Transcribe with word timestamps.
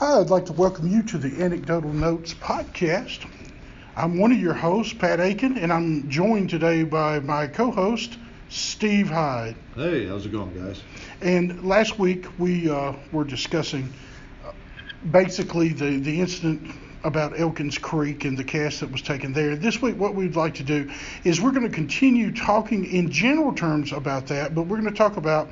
Hi, 0.00 0.18
I'd 0.18 0.30
like 0.30 0.46
to 0.46 0.54
welcome 0.54 0.88
you 0.88 1.02
to 1.02 1.18
the 1.18 1.44
Anecdotal 1.44 1.92
Notes 1.92 2.32
podcast. 2.32 3.30
I'm 3.94 4.18
one 4.18 4.32
of 4.32 4.40
your 4.40 4.54
hosts, 4.54 4.94
Pat 4.94 5.20
Akin, 5.20 5.58
and 5.58 5.70
I'm 5.70 6.08
joined 6.08 6.48
today 6.48 6.84
by 6.84 7.20
my 7.20 7.46
co 7.46 7.70
host, 7.70 8.16
Steve 8.48 9.10
Hyde. 9.10 9.56
Hey, 9.74 10.06
how's 10.06 10.24
it 10.24 10.32
going, 10.32 10.58
guys? 10.58 10.82
And 11.20 11.66
last 11.66 11.98
week 11.98 12.24
we 12.38 12.70
uh, 12.70 12.94
were 13.12 13.24
discussing 13.24 13.92
uh, 14.42 14.52
basically 15.10 15.74
the, 15.74 15.98
the 15.98 16.18
incident 16.18 16.74
about 17.04 17.38
Elkins 17.38 17.76
Creek 17.76 18.24
and 18.24 18.38
the 18.38 18.44
cast 18.44 18.80
that 18.80 18.90
was 18.90 19.02
taken 19.02 19.34
there. 19.34 19.54
This 19.54 19.82
week, 19.82 19.98
what 19.98 20.14
we'd 20.14 20.34
like 20.34 20.54
to 20.54 20.64
do 20.64 20.90
is 21.24 21.42
we're 21.42 21.52
going 21.52 21.68
to 21.68 21.74
continue 21.74 22.32
talking 22.32 22.86
in 22.86 23.10
general 23.10 23.52
terms 23.52 23.92
about 23.92 24.28
that, 24.28 24.54
but 24.54 24.62
we're 24.62 24.80
going 24.80 24.90
to 24.90 24.96
talk 24.96 25.18
about 25.18 25.50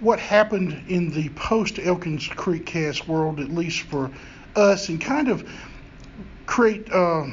what 0.00 0.18
happened 0.18 0.82
in 0.88 1.10
the 1.10 1.28
post 1.30 1.78
Elkins 1.78 2.26
Creek 2.28 2.66
cast 2.66 3.08
world, 3.08 3.40
at 3.40 3.50
least 3.50 3.82
for 3.82 4.10
us, 4.56 4.88
and 4.88 5.00
kind 5.00 5.28
of 5.28 5.48
create 6.46 6.90
uh, 6.92 7.26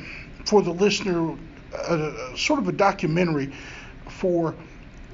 for 0.46 0.62
the 0.62 0.72
listener 0.72 1.38
a, 1.90 1.96
a, 1.96 2.38
sort 2.38 2.60
of 2.60 2.68
a 2.68 2.72
documentary 2.72 3.54
for 4.08 4.56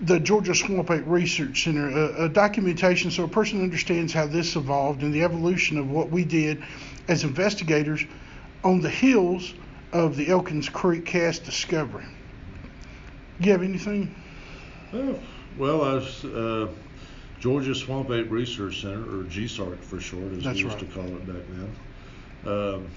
the 0.02 0.20
Georgia 0.20 0.54
Swamp 0.54 0.92
Ape 0.92 1.04
Research 1.08 1.64
Center, 1.64 1.90
a, 1.90 2.26
a, 2.26 2.30
documentation 2.30 3.10
so 3.10 3.24
a 3.24 3.28
person 3.28 3.62
understands 3.64 4.14
how 4.14 4.28
this 4.28 4.56
evolved 4.56 5.02
and 5.02 5.14
the 5.14 5.24
evolution 5.24 5.78
of 5.78 5.90
what 5.90 6.12
we 6.12 6.24
did 6.24 6.64
as 7.08 7.24
investigators 7.24 8.06
on 8.64 8.80
the 8.80 8.90
heels 8.90 9.54
of 9.94 10.16
the 10.16 10.30
Elkins 10.30 10.70
Creek 10.70 11.06
cast 11.06 11.44
discovery. 11.44 12.06
You 13.40 13.52
have 13.52 13.64
anything? 13.64 14.14
Oh, 14.94 15.20
well, 15.58 15.84
I 15.84 15.94
was. 15.96 16.26
Uh 16.26 16.68
Georgia 17.40 17.76
Swamp 17.76 18.10
Ape 18.12 18.32
Research 18.32 18.82
Center, 18.82 19.02
or 19.04 19.24
GSARC 19.26 19.78
for 19.80 20.00
short, 20.00 20.32
as 20.34 20.44
That's 20.44 20.58
we 20.58 20.64
used 20.66 20.76
right. 20.76 20.80
to 20.80 20.86
call 20.94 21.06
it 21.06 21.28
back 21.28 21.44
then, 21.50 22.52
um, 22.54 22.88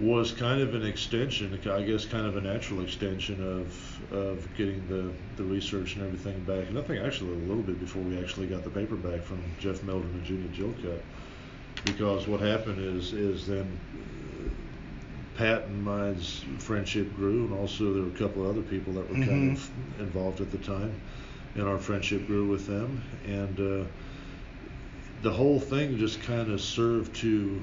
was 0.00 0.32
kind 0.32 0.60
of 0.62 0.74
an 0.74 0.86
extension, 0.86 1.58
I 1.68 1.82
guess, 1.82 2.04
kind 2.06 2.24
of 2.26 2.36
a 2.36 2.40
natural 2.40 2.82
extension 2.82 3.42
of 3.42 4.12
of 4.12 4.48
getting 4.56 4.86
the, 4.88 5.10
the 5.36 5.42
research 5.44 5.96
and 5.96 6.04
everything 6.04 6.38
back. 6.44 6.68
And 6.68 6.78
I 6.78 6.82
think 6.82 7.04
actually 7.04 7.32
a 7.32 7.46
little 7.46 7.62
bit 7.62 7.78
before 7.80 8.02
we 8.02 8.18
actually 8.18 8.46
got 8.46 8.62
the 8.64 8.70
paper 8.70 8.94
back 8.96 9.22
from 9.22 9.42
Jeff 9.58 9.82
Melton 9.82 10.10
and 10.14 10.26
Junie 10.28 10.48
Gilcutt, 10.56 11.02
because 11.84 12.26
what 12.26 12.40
happened 12.40 12.78
is 12.78 13.12
is 13.12 13.46
then 13.48 13.66
uh, 13.66 14.48
Pat 15.36 15.64
and 15.64 15.84
mine's 15.84 16.44
friendship 16.58 17.14
grew, 17.16 17.44
and 17.44 17.52
also 17.52 17.92
there 17.92 18.02
were 18.04 18.08
a 18.08 18.18
couple 18.18 18.44
of 18.44 18.50
other 18.56 18.62
people 18.62 18.94
that 18.94 19.08
were 19.10 19.16
kind 19.16 19.50
Mhm. 19.50 19.52
of 19.52 20.00
involved 20.00 20.40
at 20.40 20.50
the 20.52 20.58
time 20.58 20.92
and 21.54 21.68
our 21.68 21.78
friendship 21.78 22.26
grew 22.26 22.46
with 22.48 22.66
them. 22.66 23.02
And 23.26 23.58
uh, 23.60 23.88
the 25.22 25.30
whole 25.30 25.60
thing 25.60 25.98
just 25.98 26.22
kind 26.22 26.50
of 26.50 26.60
served 26.60 27.16
to 27.16 27.60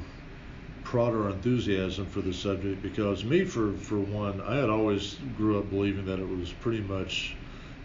prod 0.84 1.14
our 1.14 1.30
enthusiasm 1.30 2.06
for 2.06 2.22
the 2.22 2.34
subject 2.34 2.82
because 2.82 3.24
me, 3.24 3.44
for, 3.44 3.74
for 3.74 3.98
one, 3.98 4.42
I 4.42 4.56
had 4.58 4.70
always 4.70 5.16
grew 5.38 5.58
up 5.60 5.70
believing 5.70 6.06
that 6.06 6.20
it 6.20 6.28
was 6.28 6.52
pretty 6.52 6.82
much 6.82 7.36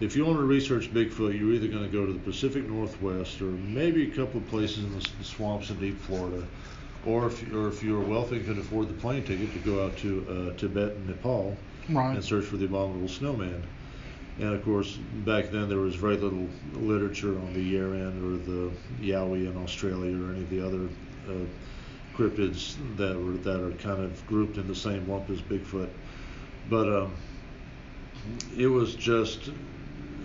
if 0.01 0.17
you 0.17 0.25
want 0.25 0.39
to 0.39 0.45
research 0.45 0.93
Bigfoot, 0.93 1.39
you're 1.39 1.53
either 1.53 1.69
going 1.69 1.85
to 1.85 1.91
go 1.91 2.07
to 2.07 2.13
the 2.13 2.19
Pacific 2.19 2.67
Northwest 2.67 3.43
or 3.43 3.51
maybe 3.51 4.11
a 4.11 4.15
couple 4.15 4.41
of 4.41 4.49
places 4.49 4.85
in 4.85 4.99
the, 4.99 5.25
swamps 5.25 5.69
in 5.69 5.79
deep 5.79 5.99
Florida, 6.01 6.43
or 7.05 7.27
if, 7.27 7.53
or 7.55 7.69
if 7.69 7.83
you're 7.83 8.01
wealthy 8.01 8.37
and 8.37 8.47
can 8.47 8.59
afford 8.59 8.89
the 8.89 8.95
plane 8.95 9.25
ticket 9.25 9.53
to 9.53 9.59
go 9.59 9.85
out 9.85 9.99
to 9.99 10.27
uh, 10.55 10.59
Tibet 10.59 10.93
and 10.93 11.09
Nepal 11.09 11.57
Right. 11.91 12.15
and 12.15 12.25
search 12.25 12.45
for 12.45 12.57
the 12.57 12.67
abominable 12.67 13.09
snowman. 13.09 13.63
And 14.41 14.55
of 14.55 14.65
course, 14.65 14.97
back 15.27 15.51
then 15.51 15.69
there 15.69 15.79
was 15.79 15.97
very 15.97 16.17
little 16.17 16.49
literature 16.73 17.39
on 17.39 17.53
the 17.53 17.75
Yeren 17.75 18.17
or 18.25 18.39
the 18.39 18.71
Yowie 19.07 19.47
in 19.47 19.57
Australia 19.63 20.17
or 20.17 20.33
any 20.33 20.41
of 20.41 20.51
the 20.51 20.67
other 20.67 20.89
uh, 21.29 21.45
cryptids 22.17 22.77
that 22.97 23.19
were 23.19 23.33
that 23.33 23.63
are 23.63 23.73
kind 23.73 24.03
of 24.03 24.27
grouped 24.27 24.57
in 24.57 24.67
the 24.67 24.75
same 24.75 25.07
lump 25.07 25.29
as 25.29 25.43
Bigfoot. 25.43 25.91
But 26.71 26.89
um, 26.89 27.13
it 28.57 28.67
was 28.67 28.95
just, 28.95 29.51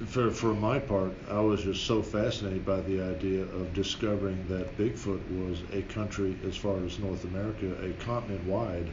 for 0.08 0.32
for 0.32 0.54
my 0.54 0.80
part, 0.80 1.12
I 1.30 1.42
was 1.42 1.64
just 1.64 1.86
so 1.86 2.02
fascinated 2.02 2.66
by 2.66 2.80
the 2.82 3.02
idea 3.02 3.42
of 3.42 3.74
discovering 3.74 4.48
that 4.48 4.78
Bigfoot 4.78 5.22
was 5.46 5.62
a 5.74 5.82
country, 5.94 6.38
as 6.48 6.56
far 6.56 6.78
as 6.86 7.00
North 7.00 7.26
America, 7.26 7.76
a 7.84 7.92
continent-wide 8.06 8.88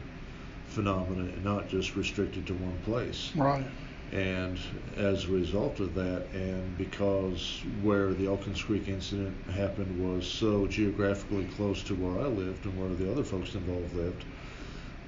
phenomenon, 0.67 1.29
and 1.29 1.45
not 1.45 1.69
just 1.69 1.95
restricted 1.95 2.45
to 2.47 2.53
one 2.55 2.77
place. 2.83 3.31
Right. 3.35 3.65
And 4.13 4.59
as 4.95 5.25
a 5.25 5.29
result 5.29 5.79
of 5.79 5.95
that, 5.95 6.27
and 6.33 6.77
because 6.77 7.63
where 7.81 8.13
the 8.13 8.27
Elkins 8.27 8.61
Creek 8.61 8.87
incident 8.87 9.35
happened 9.49 9.99
was 9.99 10.27
so 10.27 10.67
geographically 10.67 11.45
close 11.45 11.81
to 11.83 11.95
where 11.95 12.23
I 12.23 12.27
lived 12.27 12.65
and 12.65 12.79
where 12.79 12.93
the 12.93 13.11
other 13.11 13.23
folks 13.23 13.55
involved 13.55 13.95
lived, 13.95 14.23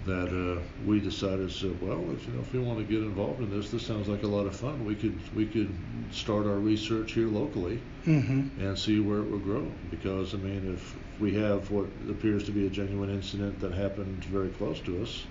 that 0.05 0.29
uh, 0.29 0.61
we 0.85 0.99
decided, 0.99 1.51
so 1.51 1.75
well, 1.81 2.11
if 2.11 2.27
you 2.27 2.33
know, 2.33 2.41
if 2.41 2.51
we 2.51 2.59
want 2.59 2.79
to 2.79 2.85
get 2.85 3.01
involved 3.03 3.41
in 3.41 3.49
this, 3.51 3.69
this 3.71 3.85
sounds 3.85 4.07
like 4.07 4.23
a 4.23 4.27
lot 4.27 4.47
of 4.47 4.55
fun. 4.55 4.85
We 4.85 4.95
could 4.95 5.19
we 5.35 5.45
could 5.45 5.73
start 6.11 6.45
our 6.47 6.57
research 6.57 7.13
here 7.13 7.27
locally 7.27 7.81
Mm-hmm. 8.05 8.61
and 8.63 8.77
see 8.77 8.99
where 8.99 9.19
it 9.19 9.25
would 9.31 9.43
grow. 9.43 9.71
Because 9.89 10.35
I 10.35 10.37
mean, 10.37 10.71
if 10.73 10.95
we 11.19 11.33
have 11.35 11.71
what 11.71 11.87
appears 12.07 12.43
to 12.45 12.51
be 12.51 12.67
a 12.67 12.69
genuine 12.69 13.09
incident 13.09 13.59
that 13.61 13.73
happened 13.73 14.23
very 14.25 14.49
close 14.49 14.79
to 14.81 15.01
us, 15.01 15.25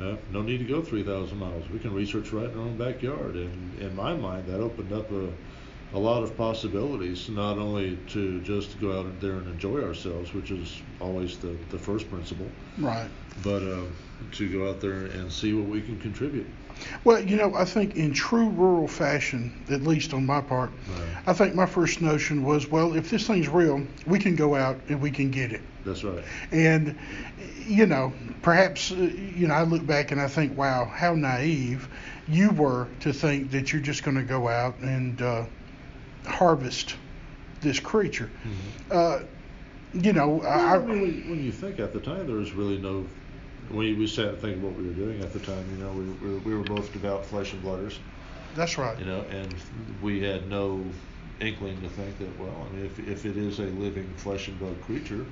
uh, 0.00 0.16
no 0.32 0.42
need 0.42 0.58
to 0.58 0.64
go 0.64 0.82
3,000 0.82 1.36
miles. 1.38 1.68
We 1.70 1.78
can 1.78 1.92
research 1.94 2.32
right 2.32 2.46
in 2.50 2.58
our 2.58 2.64
own 2.64 2.76
backyard. 2.76 3.36
And 3.36 3.78
in 3.80 3.94
my 3.94 4.14
mind, 4.14 4.46
that 4.46 4.60
opened 4.60 4.92
up 4.92 5.10
a, 5.12 5.28
a 5.94 5.98
lot 5.98 6.22
of 6.22 6.36
possibilities, 6.36 7.28
not 7.28 7.58
only 7.58 7.96
to 8.08 8.40
just 8.40 8.80
go 8.80 9.00
out 9.00 9.20
there 9.20 9.32
and 9.32 9.46
enjoy 9.48 9.82
ourselves, 9.82 10.32
which 10.32 10.50
is 10.50 10.80
always 11.00 11.38
the, 11.38 11.54
the 11.70 11.78
first 11.78 12.08
principle, 12.10 12.46
Right. 12.78 13.08
but 13.44 13.62
uh, 13.62 13.82
to 14.32 14.48
go 14.48 14.68
out 14.70 14.80
there 14.80 15.06
and 15.06 15.30
see 15.30 15.52
what 15.52 15.66
we 15.66 15.80
can 15.82 15.98
contribute. 16.00 16.46
Well, 17.04 17.20
you 17.20 17.36
know, 17.36 17.54
I 17.54 17.64
think 17.64 17.96
in 17.96 18.12
true 18.12 18.48
rural 18.48 18.88
fashion, 18.88 19.52
at 19.70 19.82
least 19.82 20.14
on 20.14 20.24
my 20.26 20.40
part, 20.40 20.70
Right. 20.70 21.22
I 21.26 21.32
think 21.34 21.54
my 21.54 21.66
first 21.66 22.00
notion 22.00 22.42
was, 22.42 22.66
well, 22.68 22.94
if 22.94 23.10
this 23.10 23.26
thing's 23.26 23.48
real, 23.48 23.86
we 24.06 24.18
can 24.18 24.34
go 24.34 24.54
out 24.54 24.80
and 24.88 25.00
we 25.00 25.10
can 25.10 25.30
get 25.30 25.52
it. 25.52 25.60
That's 25.84 26.04
right. 26.04 26.22
And, 26.50 26.98
you 27.66 27.86
know, 27.86 28.12
perhaps, 28.42 28.92
uh, 28.92 28.96
you 28.96 29.48
know, 29.48 29.54
I 29.54 29.62
look 29.64 29.84
back 29.86 30.12
and 30.12 30.20
I 30.20 30.28
think, 30.28 30.56
wow, 30.56 30.84
how 30.84 31.14
naive 31.14 31.88
you 32.28 32.50
were 32.50 32.88
to 33.00 33.12
think 33.12 33.50
that 33.50 33.72
you're 33.72 33.82
just 33.82 34.04
going 34.04 34.16
to 34.16 34.22
go 34.22 34.48
out 34.48 34.78
and 34.78 35.20
uh, 35.20 35.44
harvest 36.26 36.96
this 37.60 37.80
creature. 37.80 38.30
Uh, 38.90 39.20
you 39.94 40.12
know, 40.12 40.28
Well, 40.28 40.48
I, 40.48 40.76
I 40.76 40.78
mean, 40.78 40.88
when, 40.88 41.30
when 41.30 41.44
you 41.44 41.52
think 41.52 41.78
at 41.80 41.92
the 41.92 42.00
time, 42.00 42.26
there 42.26 42.36
was 42.36 42.52
really 42.52 42.78
no. 42.78 43.06
We, 43.70 43.94
we 43.94 44.06
sat 44.06 44.28
and 44.28 44.38
think 44.38 44.56
of 44.56 44.64
what 44.64 44.74
we 44.74 44.86
were 44.86 44.92
doing 44.92 45.22
at 45.22 45.32
the 45.32 45.38
time. 45.40 45.64
You 45.70 45.84
know, 45.84 45.92
we, 45.92 46.04
we, 46.28 46.38
we 46.38 46.54
were 46.54 46.64
both 46.64 46.92
devout 46.92 47.24
flesh 47.24 47.52
and 47.52 47.62
blooders. 47.62 47.98
that's 48.54 48.76
right. 48.78 48.98
You 48.98 49.04
know, 49.04 49.24
and 49.30 49.54
we 50.02 50.22
had 50.22 50.48
no 50.48 50.84
inkling 51.40 51.80
to 51.82 51.88
think 51.88 52.18
that. 52.18 52.38
Well, 52.38 52.54
I 52.68 52.74
mean, 52.76 52.86
if 52.86 52.98
if 52.98 53.26
it 53.26 53.36
is 53.36 53.58
a 53.58 53.64
living 53.64 54.12
flesh 54.16 54.48
and 54.48 54.58
blood 54.58 54.80
creature, 54.82 55.24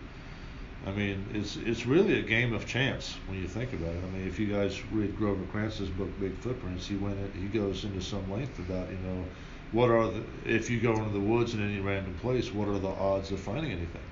I 0.86 0.92
mean, 0.92 1.26
it's 1.34 1.56
it's 1.56 1.86
really 1.86 2.18
a 2.18 2.22
game 2.22 2.54
of 2.54 2.66
chance 2.66 3.14
when 3.26 3.38
you 3.38 3.48
think 3.48 3.72
about 3.74 3.94
it. 3.94 4.02
I 4.02 4.08
mean, 4.08 4.26
if 4.26 4.38
you 4.38 4.46
guys 4.46 4.82
read 4.92 5.16
Grover 5.16 5.44
Krantz's 5.52 5.90
book 5.90 6.08
Big 6.20 6.36
Footprints, 6.38 6.86
he 6.86 6.96
went 6.96 7.18
in, 7.18 7.32
he 7.40 7.48
goes 7.48 7.84
into 7.84 8.00
some 8.00 8.30
length 8.30 8.58
about 8.58 8.90
you 8.90 8.98
know 8.98 9.24
what 9.72 9.90
are 9.90 10.10
the 10.10 10.22
if 10.44 10.70
you 10.70 10.80
go 10.80 10.92
into 10.96 11.10
the 11.10 11.20
woods 11.20 11.54
in 11.54 11.62
any 11.62 11.80
random 11.80 12.14
place, 12.14 12.52
what 12.52 12.68
are 12.68 12.78
the 12.78 12.88
odds 12.88 13.30
of 13.30 13.40
finding 13.40 13.72
anything? 13.72 14.02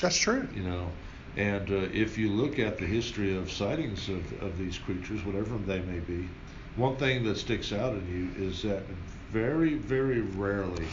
That's 0.00 0.16
true. 0.16 0.48
you 0.54 0.62
know. 0.62 0.92
And 1.36 1.70
uh, 1.70 1.88
if 1.92 2.18
you 2.18 2.30
look 2.30 2.58
at 2.58 2.78
the 2.78 2.86
history 2.86 3.36
of 3.36 3.50
sightings 3.50 4.08
of, 4.08 4.32
of 4.42 4.58
these 4.58 4.78
creatures, 4.78 5.24
whatever 5.24 5.56
they 5.58 5.80
may 5.80 6.00
be, 6.00 6.28
one 6.76 6.96
thing 6.96 7.24
that 7.24 7.36
sticks 7.36 7.72
out 7.72 7.94
in 7.94 8.06
you 8.38 8.46
is 8.46 8.62
that 8.62 8.82
very, 9.30 9.74
very 9.74 10.20
rarely 10.20 10.86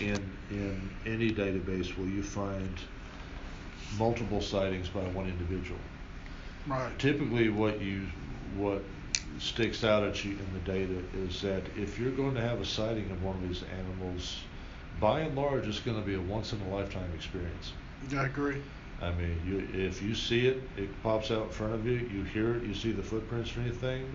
in 0.00 0.36
in 0.50 0.90
any 1.06 1.32
database 1.32 1.96
will 1.96 2.08
you 2.08 2.22
find 2.22 2.80
multiple 3.96 4.40
sightings 4.40 4.88
by 4.88 5.00
one 5.00 5.26
individual. 5.26 5.80
Right. 6.66 6.98
Typically, 6.98 7.48
what 7.48 7.80
you 7.80 8.06
what 8.56 8.82
sticks 9.38 9.84
out 9.84 10.02
at 10.02 10.24
you 10.24 10.32
in 10.32 10.52
the 10.52 10.72
data 10.72 11.02
is 11.16 11.40
that 11.42 11.62
if 11.76 11.98
you're 11.98 12.10
going 12.10 12.34
to 12.34 12.40
have 12.40 12.60
a 12.60 12.64
sighting 12.64 13.10
of 13.10 13.22
one 13.22 13.36
of 13.36 13.48
these 13.48 13.62
animals, 13.78 14.40
by 15.00 15.20
and 15.20 15.36
large, 15.36 15.66
it's 15.66 15.80
going 15.80 15.98
to 15.98 16.04
be 16.04 16.14
a 16.14 16.20
once 16.20 16.52
in 16.52 16.60
a 16.62 16.74
lifetime 16.74 17.10
experience. 17.14 17.72
I 18.16 18.26
agree. 18.26 18.60
I 19.00 19.12
mean, 19.12 19.40
you 19.46 19.68
if 19.80 20.02
you 20.02 20.14
see 20.14 20.46
it, 20.48 20.60
it 20.76 21.02
pops 21.02 21.30
out 21.30 21.44
in 21.44 21.50
front 21.50 21.74
of 21.74 21.86
you. 21.86 21.98
You 22.12 22.24
hear 22.24 22.56
it, 22.56 22.64
you 22.64 22.74
see 22.74 22.92
the 22.92 23.02
footprints 23.02 23.56
or 23.56 23.60
anything. 23.60 24.06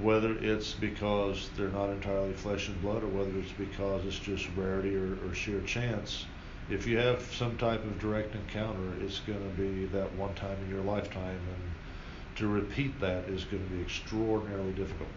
Whether 0.00 0.36
it's 0.38 0.72
because 0.72 1.50
they're 1.56 1.68
not 1.68 1.90
entirely 1.90 2.32
flesh 2.32 2.68
and 2.68 2.80
blood, 2.80 3.02
or 3.02 3.08
whether 3.08 3.36
it's 3.38 3.52
because 3.52 4.04
it's 4.04 4.18
just 4.18 4.46
rarity 4.56 4.94
or, 4.94 5.18
or 5.26 5.34
sheer 5.34 5.60
chance, 5.62 6.26
if 6.70 6.86
you 6.86 6.98
have 6.98 7.22
some 7.32 7.56
type 7.58 7.84
of 7.84 7.98
direct 7.98 8.34
encounter, 8.34 8.92
it's 9.00 9.20
going 9.20 9.38
to 9.38 9.60
be 9.62 9.86
that 9.86 10.12
one 10.14 10.34
time 10.34 10.56
in 10.64 10.70
your 10.70 10.82
lifetime, 10.82 11.38
and 11.54 12.36
to 12.36 12.46
repeat 12.48 12.98
that 13.00 13.24
is 13.28 13.44
going 13.44 13.62
to 13.62 13.74
be 13.74 13.80
extraordinarily 13.82 14.72
difficult. 14.72 15.08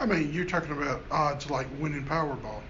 I 0.00 0.06
mean, 0.06 0.32
you're 0.32 0.44
talking 0.44 0.72
about 0.72 1.02
odds 1.10 1.50
like 1.50 1.66
winning 1.80 2.04
Powerball. 2.04 2.60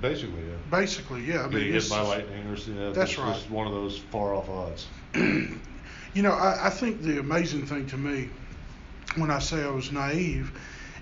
Basically, 0.00 0.42
yeah. 0.42 0.56
Basically, 0.70 1.22
yeah. 1.24 1.44
I 1.44 1.48
mean, 1.48 1.72
this 1.72 1.88
hit 1.88 1.96
by 1.96 2.02
lightning 2.02 2.46
or 2.46 2.56
you 2.56 2.74
know, 2.74 2.92
That's 2.92 3.12
this 3.12 3.18
right. 3.18 3.36
is 3.36 3.50
one 3.50 3.66
of 3.66 3.72
those 3.72 3.98
far 3.98 4.34
off 4.34 4.48
odds. 4.48 4.86
You 6.14 6.22
know, 6.22 6.32
I, 6.32 6.68
I 6.68 6.70
think 6.70 7.02
the 7.02 7.20
amazing 7.20 7.66
thing 7.66 7.86
to 7.88 7.98
me 7.98 8.30
when 9.16 9.30
I 9.30 9.38
say 9.38 9.62
I 9.62 9.68
was 9.68 9.92
naive 9.92 10.50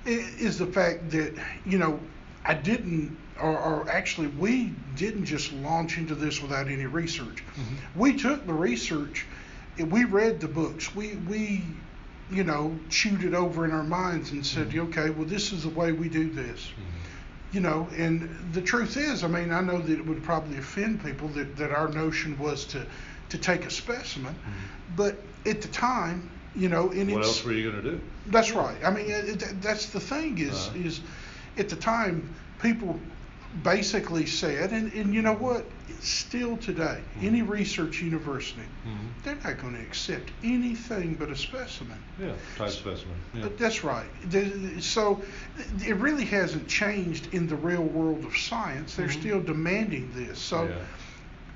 is 0.04 0.58
the 0.58 0.66
fact 0.66 1.08
that, 1.10 1.34
you 1.64 1.78
know, 1.78 2.00
I 2.44 2.54
didn't, 2.54 3.16
or, 3.40 3.58
or 3.58 3.90
actually, 3.90 4.28
we 4.28 4.72
didn't 4.96 5.24
just 5.24 5.52
launch 5.52 5.98
into 5.98 6.14
this 6.14 6.40
without 6.40 6.68
any 6.68 6.86
research. 6.86 7.42
Mm-hmm. 7.58 7.98
We 8.00 8.16
took 8.16 8.46
the 8.46 8.52
research, 8.54 9.26
we 9.78 10.04
read 10.04 10.40
the 10.40 10.48
books, 10.48 10.94
we, 10.94 11.14
we, 11.28 11.62
you 12.30 12.44
know, 12.44 12.78
chewed 12.90 13.24
it 13.24 13.34
over 13.34 13.64
in 13.64 13.72
our 13.72 13.82
minds 13.82 14.30
and 14.30 14.44
said, 14.46 14.70
Mhm. 14.70 14.88
okay, 14.88 15.10
well, 15.10 15.26
this 15.26 15.52
is 15.52 15.64
the 15.64 15.68
way 15.68 15.92
we 15.92 16.08
do 16.08 16.30
this 16.30 16.60
Mhm. 16.68 17.54
you 17.54 17.60
know, 17.60 17.86
and 17.96 18.28
the 18.52 18.60
truth 18.62 18.96
is, 18.96 19.22
I 19.22 19.28
mean, 19.28 19.52
I 19.52 19.60
know 19.60 19.78
that 19.80 19.92
it 19.92 20.04
would 20.06 20.22
probably 20.24 20.58
offend 20.58 21.04
people 21.04 21.28
that, 21.30 21.56
that 21.56 21.70
our 21.70 21.88
notion 21.88 22.36
was 22.38 22.64
to, 22.66 22.84
to 23.28 23.38
take 23.38 23.64
a 23.64 23.70
specimen, 23.70 24.34
but 24.96 25.16
at 25.46 25.60
the 25.62 25.68
time, 25.68 26.30
you 26.56 26.68
know, 26.68 26.90
and 26.90 27.10
What 27.12 27.24
else 27.24 27.44
were 27.44 27.52
you 27.52 27.70
going 27.70 27.82
to 27.82 27.90
do? 27.92 28.00
that's 28.28 28.50
right. 28.52 28.76
I 28.84 28.90
mean, 28.90 29.08
it, 29.10 29.42
it- 29.42 29.62
that's 29.62 29.86
the 29.86 30.00
thing 30.00 30.38
is 30.38 30.68
Uh-huh. 30.68 30.78
is 30.78 31.00
at 31.58 31.68
the 31.68 31.76
time 31.76 32.28
people 32.60 32.98
basically 33.62 34.26
said, 34.26 34.72
and, 34.72 34.92
and 34.92 35.14
you 35.14 35.22
know 35.22 35.34
what, 35.34 35.64
still 36.00 36.56
today, 36.56 37.00
Mhm. 37.18 37.24
any 37.24 37.42
research 37.42 38.02
university, 38.02 38.60
Mm-hmm. 38.86 39.06
they're 39.22 39.36
not 39.44 39.58
going 39.62 39.74
to 39.74 39.80
accept 39.80 40.30
anything 40.42 41.14
but 41.14 41.30
a 41.30 41.36
specimen. 41.36 41.98
Yeah, 42.20 42.32
type 42.56 42.70
specimen. 42.70 43.14
Yeah. 43.32 43.42
But 43.42 43.58
that's 43.58 43.84
right. 43.84 44.06
So 44.80 45.22
it 45.84 45.96
really 45.96 46.24
hasn't 46.24 46.68
changed 46.68 47.32
in 47.32 47.46
the 47.46 47.56
real 47.56 47.82
world 47.84 48.24
of 48.24 48.36
science. 48.36 48.96
They're 48.96 49.08
Mhm. 49.08 49.20
still 49.20 49.40
demanding 49.42 50.10
this. 50.14 50.38
So 50.38 50.64
yeah. 50.64 50.74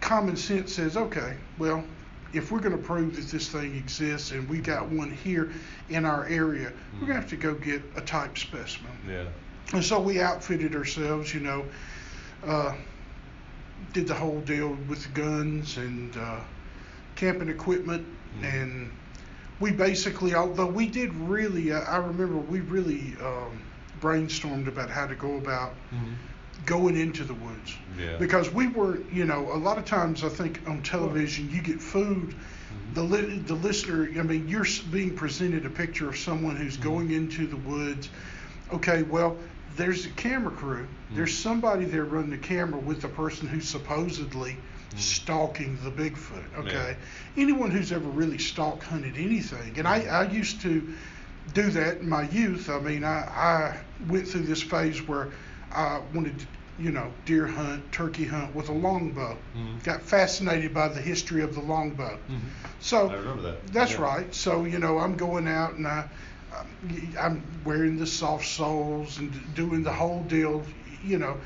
common 0.01 0.37
sense 0.37 0.75
says, 0.75 0.97
okay, 0.97 1.35
well, 1.59 1.85
if 2.33 2.53
we're 2.53 2.61
going 2.61 2.77
to 2.77 2.83
prove 2.83 3.17
that 3.17 3.27
this 3.29 3.49
thing 3.49 3.75
exists 3.75 4.31
and 4.33 4.49
we 4.49 4.59
got 4.59 4.89
one 4.89 5.11
here 5.11 5.51
in 5.89 6.05
our 6.05 6.27
area, 6.27 6.73
we're 6.95 7.07
going 7.07 7.15
to 7.17 7.21
have 7.21 7.31
to 7.31 7.37
go 7.37 7.55
get 7.55 7.83
a 7.97 8.01
type 8.03 8.39
specimen. 8.39 8.93
Yeah. 9.09 9.25
And 9.73 9.85
so 9.85 10.01
we 10.01 10.21
outfitted 10.21 10.75
ourselves, 10.75 11.33
you 11.35 11.41
know, 11.41 11.65
uh, 12.45 12.75
did 13.93 14.07
the 14.07 14.15
whole 14.15 14.41
deal 14.41 14.77
with 14.89 15.13
guns 15.15 15.77
and 15.77 16.17
uh, 16.17 16.41
camping 17.17 17.49
equipment, 17.49 18.07
Mhm. 18.41 18.45
and 18.45 18.91
we 19.61 19.71
basically, 19.73 20.35
although 20.35 20.67
we 20.67 20.87
did 20.89 21.13
really, 21.15 21.73
I 21.73 21.81
I 21.81 21.97
remember 21.99 22.37
we 22.37 22.61
really 22.61 23.17
um, 23.23 23.61
brainstormed 24.01 24.69
about 24.69 24.91
how 24.91 25.07
to 25.07 25.15
go 25.15 25.37
about 25.37 25.73
Mm-hmm. 25.93 26.15
going 26.67 26.97
into 26.97 27.25
the 27.25 27.35
woods 27.35 27.77
Yeah. 27.99 28.17
because 28.19 28.53
we 28.53 28.67
were, 28.69 28.99
you 29.13 29.25
know, 29.25 29.53
a 29.53 29.57
lot 29.59 29.79
of 29.79 29.85
times 29.85 30.23
I 30.25 30.29
think 30.29 30.61
on 30.67 30.83
television 30.83 31.49
you 31.51 31.61
get 31.63 31.81
food. 31.81 32.35
Mhm. 32.35 32.95
The 32.95 33.03
li- 33.03 33.39
the 33.47 33.55
listener, 33.55 34.09
I 34.19 34.23
mean, 34.23 34.49
you're 34.49 34.67
being 34.91 35.15
presented 35.15 35.65
a 35.67 35.71
picture 35.71 36.09
of 36.09 36.17
someone 36.17 36.57
who's 36.57 36.77
Mhm. 36.77 36.83
going 36.83 37.11
into 37.11 37.47
the 37.47 37.57
woods. 37.57 38.11
Okay, 38.73 39.03
well, 39.03 39.39
there's 39.79 40.05
a 40.05 40.11
camera 40.11 40.51
crew. 40.51 40.87
There's 41.13 41.31
Mhm. 41.33 41.43
somebody 41.43 41.85
there 41.87 42.05
running 42.05 42.31
the 42.31 42.37
camera 42.37 42.79
with 42.79 43.01
the 43.01 43.09
person 43.09 43.49
who's 43.49 43.67
supposedly 43.69 44.57
Mhm. 44.95 44.99
stalking 44.99 45.79
the 45.83 45.91
Bigfoot. 45.91 46.45
Okay, 46.59 46.97
anyone 47.37 47.71
who's 47.71 47.93
ever 47.93 48.09
really 48.09 48.39
stalk 48.39 48.83
hunted 48.83 49.17
anything, 49.17 49.79
and 49.79 49.89
I, 49.89 50.01
I 50.03 50.23
used 50.31 50.61
to 50.63 50.95
do 51.55 51.71
that 51.71 51.99
in 52.01 52.09
my 52.09 52.29
youth. 52.29 52.69
I 52.69 52.79
mean, 52.81 53.05
I, 53.05 53.21
I 53.21 53.77
went 54.09 54.29
through 54.29 54.43
this 54.43 54.63
phase 54.63 55.01
where 55.09 55.29
I 55.73 56.01
wanted 56.13 56.39
to, 56.41 56.47
you 56.79 56.91
know, 56.93 57.11
deer 57.25 57.47
hunt, 57.47 57.91
turkey 57.93 58.27
hunt 58.27 58.55
with 58.55 58.69
a 58.69 58.73
longbow. 58.73 59.37
Mhm. 59.57 59.83
Got 59.85 60.03
fascinated 60.03 60.75
by 60.75 60.89
the 60.89 61.01
history 61.01 61.43
of 61.43 61.55
the 61.55 61.61
longbow. 61.63 62.19
Mhm. 62.29 62.39
So 62.81 63.09
I 63.09 63.15
remember 63.15 63.43
that. 63.43 63.73
that's 63.73 63.93
Yeah. 63.93 64.03
right. 64.03 64.35
So 64.35 64.65
you 64.65 64.79
know, 64.79 64.99
I'm 64.99 65.17
going 65.17 65.49
out 65.49 65.75
and 65.75 65.87
I, 65.87 66.05
I'm 67.19 67.43
wearing 67.65 67.99
the 67.99 68.07
soft 68.07 68.47
soles 68.47 69.19
and 69.19 69.33
doing 69.55 69.83
the 69.83 69.93
whole 69.93 70.23
deal, 70.25 70.63
you 71.05 71.19
know. 71.19 71.37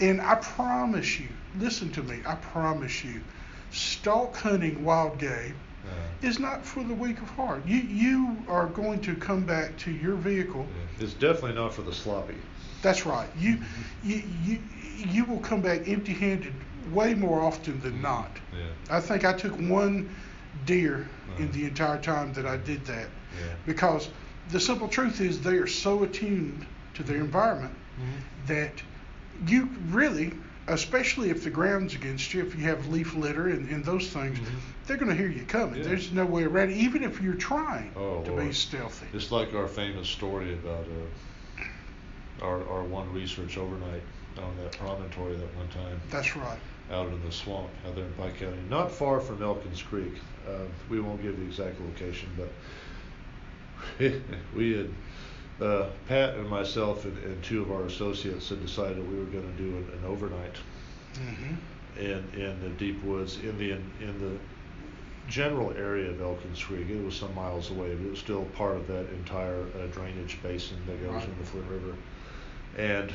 And 0.00 0.20
I 0.20 0.36
promise 0.36 1.18
you, 1.20 1.28
listen 1.58 1.90
to 1.92 2.02
me. 2.02 2.20
I 2.26 2.34
promise 2.36 3.04
you, 3.04 3.20
stalk 3.70 4.36
hunting 4.36 4.84
wild 4.84 5.18
game 5.18 5.54
Uh, 5.84 5.88
is 6.26 6.38
not 6.38 6.64
for 6.64 6.84
the 6.84 6.94
weak 6.94 7.20
of 7.20 7.28
heart. 7.30 7.62
You 7.66 7.78
you 7.78 8.36
are 8.48 8.66
going 8.66 9.00
to 9.02 9.14
come 9.16 9.44
back 9.44 9.76
to 9.78 9.90
your 9.90 10.14
vehicle. 10.16 10.66
yeah. 10.68 11.04
It's 11.04 11.14
definitely 11.14 11.54
not 11.54 11.74
for 11.74 11.82
the 11.82 11.92
sloppy. 11.92 12.36
That's 12.82 13.04
right. 13.06 13.28
You 13.36 13.58
you 14.02 14.22
you 14.44 14.58
you 14.96 15.24
will 15.24 15.40
come 15.40 15.60
back 15.60 15.88
empty-handed 15.88 16.54
way 16.92 17.14
more 17.14 17.40
often 17.42 17.80
than 17.80 18.00
not. 18.02 18.30
Yeah. 18.52 18.96
I 18.96 19.00
think 19.00 19.24
I 19.24 19.32
took 19.32 19.54
one 19.58 20.08
deer 20.66 21.06
in 21.38 21.44
Uh-huh. 21.44 21.52
the 21.52 21.64
entire 21.64 21.98
time 21.98 22.32
that 22.34 22.46
I 22.46 22.56
did 22.56 22.84
that 22.86 23.08
Yeah. 23.34 23.54
because 23.66 24.08
the 24.50 24.60
simple 24.60 24.88
truth 24.88 25.20
is 25.20 25.40
they 25.40 25.56
are 25.56 25.66
so 25.66 26.02
attuned 26.02 26.66
to 26.94 27.02
their 27.02 27.16
environment 27.18 27.74
Mhm. 27.98 28.46
that 28.48 28.82
you 29.46 29.68
really, 29.90 30.32
especially 30.68 31.30
if 31.30 31.44
the 31.44 31.50
ground's 31.50 31.94
against 31.94 32.32
you, 32.34 32.42
if 32.42 32.54
you 32.54 32.62
have 32.64 32.86
leaf 32.88 33.14
litter 33.14 33.48
and, 33.48 33.68
and 33.70 33.84
those 33.84 34.08
things, 34.10 34.38
Mhm. 34.38 34.44
they're 34.86 34.96
going 34.96 35.10
to 35.10 35.16
hear 35.16 35.28
you 35.30 35.44
coming. 35.44 35.76
Yeah. 35.76 35.84
There's 35.88 36.12
no 36.12 36.24
way 36.26 36.44
around 36.44 36.70
it, 36.70 36.76
even 36.76 37.02
if 37.02 37.20
you're 37.20 37.34
trying 37.34 37.92
Oh, 37.96 38.22
to 38.24 38.32
be 38.32 38.52
stealthy. 38.52 39.06
It's 39.14 39.30
like 39.30 39.54
our 39.54 39.68
famous 39.68 40.08
story 40.08 40.52
about 40.54 40.86
uh, 40.86 42.44
our 42.44 42.66
our 42.68 42.82
one 42.84 43.12
research 43.12 43.56
overnight 43.58 44.02
on 44.38 44.56
that 44.62 44.72
promontory 44.78 45.36
that 45.36 45.54
one 45.56 45.68
time 45.68 46.00
That's 46.10 46.34
right. 46.36 46.58
out 46.90 47.06
in 47.08 47.22
the 47.24 47.32
swamp 47.32 47.70
out 47.86 47.94
there 47.94 48.04
in 48.04 48.12
Pike 48.14 48.38
County, 48.38 48.58
not 48.68 48.90
far 48.90 49.20
from 49.20 49.42
Elkins 49.42 49.82
Creek. 49.82 50.14
Uh, 50.48 50.52
we 50.88 51.00
won't 51.00 51.22
give 51.22 51.36
the 51.38 51.44
exact 51.44 51.80
location, 51.80 52.28
but 52.36 52.50
we 54.56 54.76
had 54.76 54.90
uh, 55.60 55.86
Pat 56.08 56.34
and 56.34 56.48
myself 56.48 57.04
and, 57.04 57.16
and 57.24 57.42
two 57.42 57.62
of 57.62 57.70
our 57.70 57.84
associates 57.84 58.48
had 58.48 58.60
decided 58.64 58.98
we 59.10 59.18
were 59.18 59.24
going 59.26 59.50
to 59.50 59.62
do 59.62 59.68
an, 59.76 59.88
an 59.98 60.04
overnight 60.06 60.56
hmm 61.14 61.54
in 61.98 62.24
in 62.34 62.58
the 62.62 62.70
deep 62.78 63.02
woods 63.04 63.36
in 63.40 63.58
the 63.58 63.72
in, 63.72 63.90
in 64.00 64.18
the 64.18 64.38
general 65.28 65.70
area 65.72 66.10
of 66.10 66.20
Elkins 66.20 66.62
Creek. 66.62 66.88
It 66.88 67.04
was 67.04 67.14
some 67.16 67.34
miles 67.34 67.70
away, 67.70 67.94
but 67.94 68.06
it 68.06 68.10
was 68.10 68.18
still 68.18 68.44
part 68.56 68.76
of 68.76 68.86
that 68.88 69.08
entire 69.10 69.60
uh, 69.78 69.86
drainage 69.92 70.38
basin 70.42 70.76
that 70.86 71.00
goes 71.02 71.12
Right. 71.14 71.24
in 71.28 71.38
the 71.38 71.44
Flint 71.44 71.66
River. 71.70 71.94
And 72.78 73.12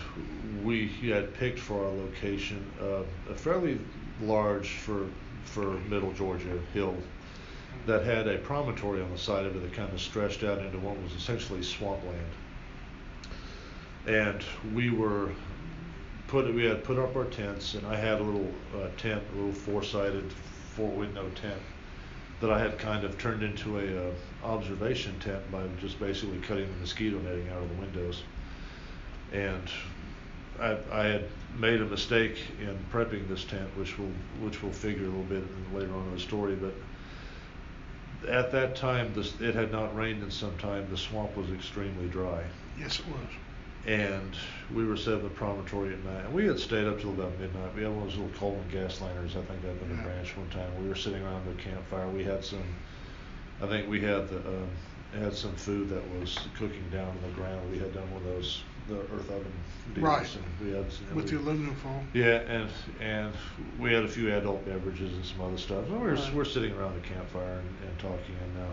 we 0.64 0.88
had 1.10 1.34
picked 1.34 1.60
for 1.60 1.86
our 1.86 1.92
location 1.92 2.64
uh, 2.80 3.02
a 3.32 3.36
fairly 3.36 3.80
large 4.22 4.70
for 4.78 5.08
for 5.44 5.80
Middle 5.90 6.12
Georgia 6.14 6.60
hill 6.74 6.96
that 7.88 8.04
had 8.04 8.28
a 8.28 8.38
promontory 8.40 9.02
on 9.02 9.10
the 9.12 9.18
side 9.18 9.46
of 9.46 9.56
it 9.56 9.62
that 9.62 9.74
kind 9.74 9.92
of 9.92 10.00
stretched 10.00 10.44
out 10.44 10.60
into 10.60 10.78
what 10.80 11.02
was 11.02 11.14
essentially 11.14 11.64
swampland. 11.64 12.20
And 14.06 14.44
we 14.74 14.90
were 14.90 15.32
put 16.28 16.54
we 16.54 16.66
had 16.66 16.84
put 16.84 17.00
up 17.00 17.16
our 17.16 17.26
tents, 17.26 17.74
and 17.76 17.88
I 17.88 17.96
had 17.96 18.20
a 18.20 18.24
little 18.24 18.52
uh, 18.76 18.90
tent, 18.98 19.24
a 19.34 19.36
little 19.38 19.54
four-sided, 19.54 20.32
four-window 20.76 21.30
tent 21.42 21.62
that 22.42 22.52
I 22.52 22.60
had 22.60 22.78
kind 22.78 23.04
of 23.06 23.18
turned 23.18 23.42
into 23.42 23.80
a 23.80 24.10
uh, 24.10 24.12
observation 24.44 25.18
tent 25.20 25.50
by 25.50 25.64
just 25.82 26.00
basically 26.00 26.38
cutting 26.40 26.70
the 26.70 26.80
mosquito 26.80 27.18
netting 27.20 27.50
out 27.50 27.64
of 27.64 27.70
the 27.70 27.76
windows. 27.76 28.22
And 29.32 29.64
I, 30.60 30.78
I 30.92 31.06
had 31.06 31.24
made 31.58 31.82
a 31.82 31.86
mistake 31.86 32.38
in 32.60 32.78
prepping 32.92 33.30
this 33.30 33.46
tent, 33.46 33.70
which 33.78 33.98
will 33.98 34.12
which 34.42 34.62
will 34.62 34.74
figure 34.74 35.06
a 35.06 35.08
little 35.08 35.24
bit 35.24 35.44
later 35.74 35.94
on 35.94 36.06
in 36.08 36.16
the 36.16 36.20
story, 36.20 36.56
but. 36.56 36.74
At 38.28 38.52
that 38.52 38.76
time, 38.76 39.14
this, 39.14 39.40
it 39.40 39.54
had 39.56 39.72
not 39.72 39.96
rained 39.96 40.24
in 40.24 40.32
some 40.32 40.58
time. 40.58 40.88
The 40.90 40.98
swamp 40.98 41.36
was 41.38 41.52
extremely 41.52 42.08
dry 42.08 42.44
Yes, 42.80 43.00
it 43.00 43.06
was. 43.08 43.30
and 43.86 44.36
we 44.74 44.86
were 44.86 44.98
set 44.98 45.14
at 45.16 45.24
the 45.24 45.30
promontory 45.30 45.94
at 45.94 46.04
night. 46.04 46.26
And 46.26 46.34
we 46.34 46.46
had 46.48 46.60
stayed 46.60 46.88
up 46.88 47.00
till 47.00 47.12
about 47.12 47.40
midnight. 47.40 47.76
We 47.76 47.84
had 47.84 47.92
one 47.92 48.04
of 48.08 48.10
those 48.10 48.18
little 48.18 48.38
Coleman 48.38 48.68
gas 48.70 49.02
liners, 49.02 49.36
I 49.36 49.42
think, 49.42 49.64
up 49.66 49.82
in 49.82 49.90
the 49.90 49.96
Yeah. 49.96 50.04
branch 50.04 50.36
one 50.36 50.50
time. 50.50 50.70
We 50.82 50.90
were 50.90 50.96
sitting 50.96 51.22
around 51.24 51.46
the 51.46 51.62
campfire. 51.62 52.08
We 52.10 52.24
had 52.24 52.44
some, 52.44 52.64
I 53.62 53.68
think 53.68 53.88
we 53.90 54.02
had 54.02 54.28
the, 54.30 54.38
um, 54.40 54.70
had 55.14 55.34
some 55.34 55.54
food 55.56 55.90
that 55.90 56.04
was 56.20 56.38
cooking 56.58 56.90
down 56.92 57.08
on 57.10 57.22
the 57.22 57.36
ground. 57.36 57.72
We 57.72 57.78
had 57.80 57.94
done 57.94 58.12
one 58.12 58.22
of 58.24 58.28
those, 58.28 58.64
the 58.88 59.00
earth 59.00 59.30
oven 59.30 59.52
deals. 59.94 60.04
Right. 60.08 60.36
And 60.36 60.68
we 60.68 60.74
had, 60.76 60.86
and 61.08 61.16
With 61.16 61.26
we- 61.26 61.32
the 61.32 61.38
aluminum 61.44 61.76
foil. 61.76 62.04
yeah, 62.14 62.40
and 62.42 62.70
and 63.00 63.34
we 63.80 63.94
had 63.94 64.04
a 64.04 64.08
few 64.08 64.34
adult 64.34 64.66
beverages 64.66 65.14
and 65.14 65.26
some 65.26 65.42
other 65.42 65.58
stuff. 65.58 65.86
And 65.86 65.94
we 65.94 66.00
we're 66.08 66.16
Right. 66.16 66.34
we're 66.34 66.46
sitting 66.46 66.74
around 66.74 66.96
the 67.02 67.08
campfire 67.08 67.60
and, 67.60 67.90
and 67.90 68.00
talking. 68.00 68.36
And 68.44 68.56
now, 68.56 68.70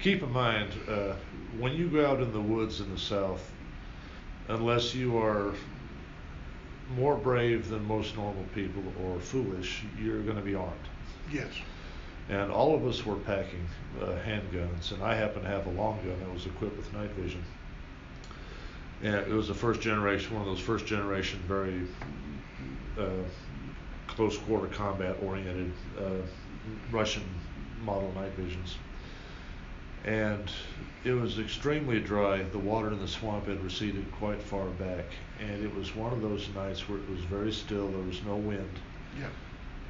keep 0.00 0.22
in 0.22 0.30
mind, 0.32 0.70
uh, 0.88 1.14
when 1.58 1.72
you 1.74 1.88
go 1.88 2.06
out 2.06 2.20
in 2.20 2.32
the 2.32 2.40
woods 2.40 2.80
in 2.80 2.90
the 2.90 2.98
south, 2.98 3.50
unless 4.48 4.94
you 4.94 5.18
are 5.18 5.52
more 6.96 7.16
brave 7.16 7.68
than 7.68 7.86
most 7.86 8.16
normal 8.16 8.44
people 8.54 8.82
or 9.04 9.20
foolish, 9.20 9.84
you're 10.02 10.22
going 10.22 10.36
to 10.36 10.42
be 10.42 10.54
armed. 10.54 10.72
Yes. 11.30 11.52
And 12.30 12.50
all 12.50 12.74
of 12.74 12.86
us 12.86 13.04
were 13.04 13.16
packing 13.16 13.66
uh, 14.00 14.06
handguns, 14.26 14.92
and 14.92 15.02
I 15.02 15.14
happen 15.14 15.42
to 15.42 15.48
have 15.48 15.66
a 15.66 15.70
long 15.70 15.98
gun 15.98 16.18
that 16.20 16.32
was 16.32 16.46
equipped 16.46 16.76
with 16.76 16.90
night 16.94 17.10
vision. 17.10 17.42
And 19.02 19.14
it 19.14 19.28
was 19.28 19.48
the 19.48 19.54
first 19.54 19.80
generation, 19.80 20.32
one 20.34 20.42
of 20.42 20.48
those 20.48 20.64
first 20.64 20.86
generation, 20.86 21.40
very 21.46 21.82
uh, 22.98 23.08
close 24.08 24.36
quarter 24.38 24.66
combat 24.66 25.16
oriented 25.22 25.72
uh, 25.98 26.10
Russian 26.90 27.22
model 27.84 28.12
night 28.14 28.32
visions. 28.32 28.76
and 30.04 30.50
it 31.04 31.12
was 31.12 31.38
extremely 31.38 32.00
dry. 32.00 32.42
The 32.42 32.58
water 32.58 32.88
in 32.92 32.98
the 32.98 33.06
swamp 33.08 33.46
had 33.46 33.62
receded 33.62 34.10
quite 34.12 34.42
far 34.42 34.66
back, 34.66 35.04
and 35.40 35.64
it 35.64 35.72
was 35.74 35.94
one 35.94 36.12
of 36.12 36.20
those 36.22 36.48
nights 36.56 36.88
where 36.88 36.98
it 36.98 37.08
was 37.08 37.20
very 37.20 37.52
still. 37.52 37.86
There 37.88 38.00
was 38.00 38.20
no 38.24 38.34
wind, 38.36 38.80
Yep. 39.20 39.30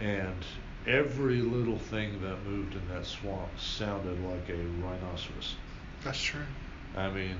and 0.01 0.45
every 0.87 1.41
little 1.41 1.79
thing 1.79 2.21
that 2.21 2.45
moved 2.45 2.75
in 2.75 2.87
that 2.89 3.07
swamp 3.07 3.49
sounded 3.59 4.23
like 4.25 4.49
a 4.51 4.57
rhinoceros. 4.85 5.55
That's 6.05 6.21
true. 6.21 6.45
I 6.97 7.09
mean, 7.11 7.37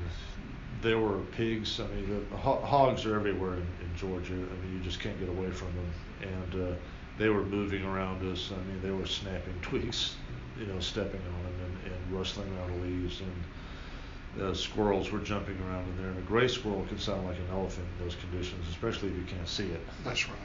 there 0.81 0.99
were 0.99 1.19
pigs. 1.33 1.81
I 1.81 1.87
mean, 1.89 2.27
the 2.31 2.37
ho- 2.37 2.61
hogs 2.65 3.05
are 3.07 3.15
everywhere 3.15 3.55
in, 3.55 3.67
in 3.83 3.97
Georgia. 3.97 4.35
I 4.35 4.37
mean, 4.37 4.75
you 4.75 4.81
just 4.81 5.01
can't 5.01 5.19
get 5.19 5.29
away 5.29 5.51
from 5.51 5.69
them, 5.75 5.91
and 6.23 6.71
uh, 6.71 6.75
they 7.19 7.29
were 7.29 7.43
moving 7.43 7.85
around 7.85 8.23
us. 8.31 8.53
I 8.53 8.63
mean, 8.69 8.81
they 8.83 8.91
were 8.91 9.07
snapping 9.07 9.55
twigs, 9.61 10.17
you 10.59 10.67
know, 10.67 10.79
stepping 10.81 11.21
on 11.21 11.43
them 11.43 11.55
and, 11.65 11.93
and 11.93 12.19
rustling 12.19 12.49
around 12.57 12.81
the 12.81 12.87
leaves, 12.87 13.21
and 13.21 14.43
uh, 14.43 14.55
squirrels 14.55 15.11
were 15.11 15.19
jumping 15.19 15.59
around 15.67 15.89
in 15.89 15.97
there. 15.97 16.11
And 16.11 16.19
a 16.19 16.23
gray 16.23 16.49
squirrel 16.49 16.85
can 16.89 16.99
sound 16.99 17.27
like 17.27 17.37
an 17.37 17.49
elephant 17.51 17.87
in 17.99 18.05
those 18.05 18.15
conditions, 18.17 18.69
especially 18.69 19.09
if 19.09 19.17
you 19.17 19.25
can't 19.25 19.49
see 19.49 19.67
it. 19.67 19.81
That's 20.05 20.29
right. 20.29 20.39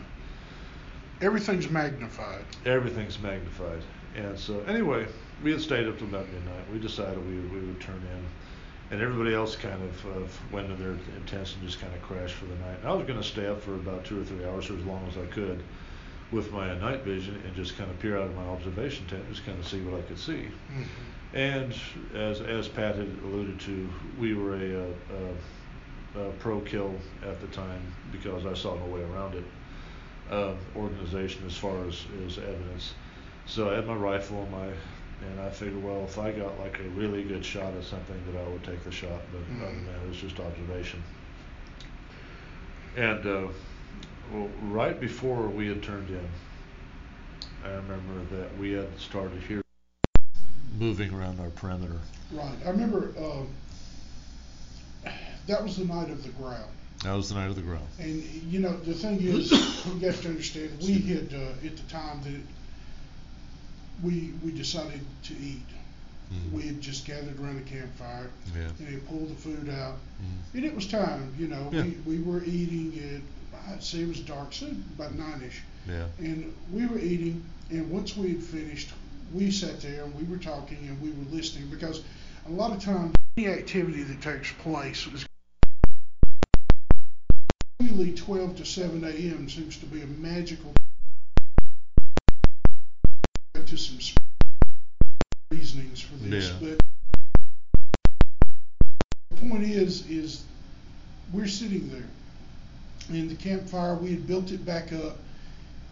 Everything's 1.21 1.69
magnified. 1.69 2.43
Everything's 2.65 3.19
magnified. 3.19 3.81
And 4.15 4.37
so, 4.37 4.61
anyway, 4.61 5.07
we 5.43 5.51
had 5.51 5.61
stayed 5.61 5.87
up 5.87 5.97
till 5.97 6.07
about 6.07 6.27
midnight. 6.31 6.71
We 6.71 6.79
decided 6.79 7.17
we, 7.25 7.39
we 7.39 7.65
would 7.65 7.79
turn 7.79 8.01
in. 8.11 8.25
And 8.91 9.01
everybody 9.01 9.33
else 9.33 9.55
kind 9.55 9.81
of, 9.81 10.05
of 10.17 10.51
went 10.51 10.67
to 10.69 10.75
their 10.75 10.95
tents 11.25 11.55
and 11.55 11.67
just 11.67 11.79
kind 11.81 11.93
of 11.93 12.01
crashed 12.03 12.35
for 12.35 12.45
the 12.45 12.55
night. 12.55 12.77
And 12.81 12.87
I 12.87 12.93
was 12.93 13.07
going 13.07 13.19
to 13.19 13.27
stay 13.27 13.47
up 13.47 13.61
for 13.61 13.73
about 13.75 14.03
two 14.05 14.21
or 14.21 14.23
three 14.23 14.45
hours 14.45 14.69
or 14.69 14.77
as 14.77 14.85
long 14.85 15.07
as 15.07 15.17
I 15.17 15.25
could 15.27 15.63
with 16.31 16.51
my 16.51 16.73
night 16.79 17.01
vision 17.03 17.41
and 17.45 17.55
just 17.55 17.77
kind 17.77 17.89
of 17.89 17.99
peer 17.99 18.17
out 18.17 18.25
of 18.25 18.35
my 18.35 18.43
observation 18.45 19.05
tent, 19.07 19.27
just 19.29 19.45
kind 19.45 19.57
of 19.57 19.67
see 19.67 19.81
what 19.81 19.99
I 19.99 20.03
could 20.03 20.19
see. 20.19 20.47
Mhm. 20.71 20.85
And 21.33 21.75
as 22.15 22.41
as 22.41 22.67
Pat 22.67 22.95
had 22.95 23.07
alluded 23.23 23.59
to, 23.61 23.89
we 24.19 24.35
were 24.35 24.55
a, 24.55 24.81
uh 24.81 26.19
uh 26.19 26.29
pro 26.39 26.59
kill 26.61 26.93
at 27.23 27.41
the 27.41 27.47
time 27.47 27.81
because 28.11 28.45
I 28.45 28.53
saw 28.53 28.75
no 28.75 28.85
way 28.85 29.01
around 29.01 29.33
it. 29.35 29.43
Uh, 30.31 30.53
organization 30.75 31.43
as 31.45 31.57
far 31.57 31.83
as, 31.85 32.05
as 32.25 32.37
evidence. 32.37 32.93
So 33.45 33.69
I 33.71 33.75
had 33.75 33.85
my 33.87 33.93
rifle 33.95 34.41
and 34.43 34.51
my 34.51 34.69
and 35.31 35.41
I 35.41 35.49
figured, 35.49 35.83
well, 35.83 36.03
if 36.03 36.17
I 36.17 36.31
got 36.31 36.59
like 36.59 36.79
a 36.79 36.89
really 36.89 37.23
good 37.23 37.45
shot 37.45 37.73
at 37.73 37.83
something, 37.83 38.21
that 38.31 38.39
I 38.39 38.47
would 38.47 38.63
take 38.63 38.83
the 38.83 38.91
shot. 38.91 39.21
But 39.31 39.41
other 39.63 39.73
than 39.73 39.85
that, 39.85 40.03
it 40.03 40.07
was 40.07 40.17
just 40.17 40.39
observation. 40.39 41.03
And 42.95 43.25
uh, 43.25 43.47
well, 44.31 44.49
right 44.63 44.99
before 44.99 45.47
we 45.47 45.67
had 45.67 45.81
turned 45.81 46.09
in, 46.09 46.27
I 47.63 47.69
remember 47.69 48.37
that 48.37 48.57
we 48.57 48.71
had 48.73 48.99
started 48.99 49.41
hearing 49.41 49.63
moving 50.77 51.13
around 51.13 51.39
our 51.39 51.49
perimeter. 51.49 51.99
Right. 52.31 52.57
I 52.65 52.69
remember 52.69 53.13
um, 53.17 53.47
that 55.47 55.63
was 55.63 55.77
the 55.77 55.85
night 55.85 56.09
of 56.09 56.23
the 56.23 56.29
growl. 56.29 56.69
That 57.03 57.13
was 57.13 57.29
the 57.29 57.35
night 57.35 57.49
of 57.49 57.55
the 57.55 57.61
growl. 57.61 57.87
And 57.99 58.23
you 58.23 58.59
know 58.59 58.75
the 58.77 58.93
thing 58.93 59.21
is, 59.21 59.51
you 59.51 60.07
have 60.07 60.21
to 60.21 60.29
understand. 60.29 60.71
We 60.81 60.99
had 60.99 61.33
uh, 61.33 61.65
at 61.65 61.77
the 61.77 61.83
time 61.89 62.21
that 62.23 62.41
we 64.01 64.33
we 64.43 64.51
decided 64.51 65.01
to 65.23 65.33
eat. 65.33 65.61
Mhm. 66.33 66.51
We 66.51 66.61
had 66.63 66.81
just 66.81 67.05
gathered 67.05 67.39
around 67.39 67.57
the 67.63 67.69
campfire 67.69 68.29
Yeah. 68.55 68.69
and 68.79 68.87
they 68.87 68.97
pulled 68.97 69.29
the 69.29 69.35
food 69.35 69.69
out, 69.69 69.97
Mhm. 70.21 70.55
and 70.55 70.65
it 70.65 70.73
was 70.75 70.87
time. 70.87 71.33
You 71.37 71.47
know, 71.47 71.69
Yeah. 71.71 71.83
we, 71.83 72.17
we 72.17 72.23
were 72.23 72.43
eating 72.43 72.93
at 72.99 73.21
I'd 73.71 73.83
say 73.83 73.99
it 74.01 74.07
was 74.09 74.19
dark, 74.19 74.51
so 74.51 74.65
about 74.97 75.15
nine-ish, 75.15 75.61
Yeah. 75.87 76.07
and 76.19 76.51
we 76.71 76.85
were 76.85 76.99
eating. 76.99 77.41
And 77.69 77.89
once 77.89 78.17
we 78.17 78.29
had 78.33 78.43
finished, 78.43 78.89
we 79.31 79.51
sat 79.51 79.79
there 79.79 80.03
and 80.03 80.13
we 80.15 80.23
were 80.25 80.37
talking 80.37 80.79
and 80.87 80.99
we 81.01 81.11
were 81.11 81.25
listening 81.31 81.69
because 81.69 82.01
a 82.45 82.51
lot 82.51 82.75
of 82.75 82.83
times 82.83 83.13
any 83.37 83.47
activity 83.47 84.03
that 84.03 84.21
takes 84.21 84.51
place 84.63 85.07
is 85.07 85.25
usually 87.79 88.13
12 88.13 88.57
to 88.57 88.65
7 88.65 89.03
a.m. 89.03 89.47
seems 89.49 89.77
to 89.77 89.85
be 89.85 90.01
a 90.01 90.07
magical 90.07 90.73
to 93.53 93.77
some 93.77 93.97
reasonings 95.51 96.01
for 96.01 96.15
this, 96.15 96.49
Yeah. 96.49 96.57
but 96.59 96.79
the 99.29 99.35
point 99.35 99.63
is, 99.63 100.09
is 100.09 100.43
we're 101.31 101.47
sitting 101.47 101.89
there, 101.89 102.07
in 103.09 103.27
the 103.27 103.35
campfire 103.35 103.95
we 103.95 104.11
had 104.11 104.25
built 104.27 104.51
it 104.51 104.65
back 104.65 104.91
up. 104.93 105.17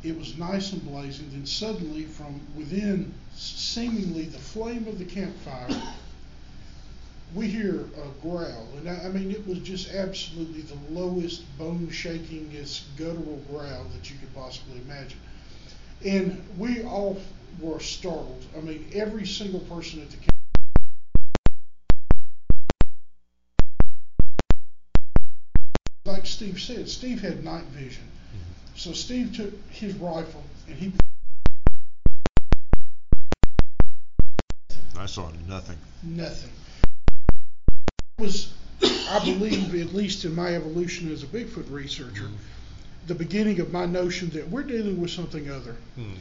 It 0.04 0.18
was 0.18 0.38
nice 0.38 0.74
and 0.74 0.84
blazing. 0.84 1.30
Then 1.32 1.46
suddenly, 1.46 2.06
from 2.06 2.42
within 2.56 3.14
seemingly 3.36 4.24
the 4.24 4.40
flame 4.40 4.88
of 4.88 4.98
the 4.98 5.06
campfire, 5.06 5.70
we 7.36 7.48
hear 7.48 7.82
a 7.82 8.22
growl, 8.22 8.68
and 8.78 8.90
I, 8.90 9.06
I 9.06 9.10
mean 9.10 9.30
it 9.30 9.46
was 9.48 9.60
just 9.60 9.94
absolutely 9.94 10.62
the 10.62 10.78
lowest, 10.90 11.44
bone-shakingest, 11.60 12.82
guttural 12.98 13.42
growl 13.50 13.86
that 13.96 14.10
you 14.10 14.18
could 14.18 14.34
possibly 14.34 14.82
imagine. 14.82 15.20
And 16.04 16.44
we 16.58 16.84
all 16.84 17.22
were 17.60 17.80
startled. 17.80 18.44
I 18.58 18.62
mean, 18.62 18.90
every 18.94 19.26
single 19.26 19.60
person 19.62 20.02
at 20.02 20.10
the 20.10 20.18
camp. 20.18 20.28
Like 26.06 26.26
Steve 26.26 26.60
said, 26.60 26.90
Steve 26.90 27.22
had 27.22 27.44
night 27.44 27.66
vision. 27.66 28.04
So 28.76 28.94
Steve 28.94 29.36
took 29.36 29.54
his 29.70 29.94
rifle 29.96 30.44
and 30.68 30.78
he 30.78 30.92
I 34.98 35.06
saw 35.08 35.30
nothing. 35.48 35.78
nothing. 36.04 36.52
Was 38.20 38.54
I 38.82 39.20
believe, 39.24 39.74
at 39.76 39.94
least 39.94 40.26
in 40.26 40.36
my 40.36 40.56
evolution 40.56 41.12
as 41.12 41.24
a 41.24 41.26
Bigfoot 41.26 41.70
researcher, 41.72 42.30
the 43.08 43.16
beginning 43.16 43.60
of 43.60 43.72
my 43.72 43.86
notion 43.86 44.30
that 44.32 44.50
we're 44.50 44.64
dealing 44.64 45.00
with 45.02 45.10
something 45.12 45.50
other. 45.50 45.76
Hmm. 45.96 46.14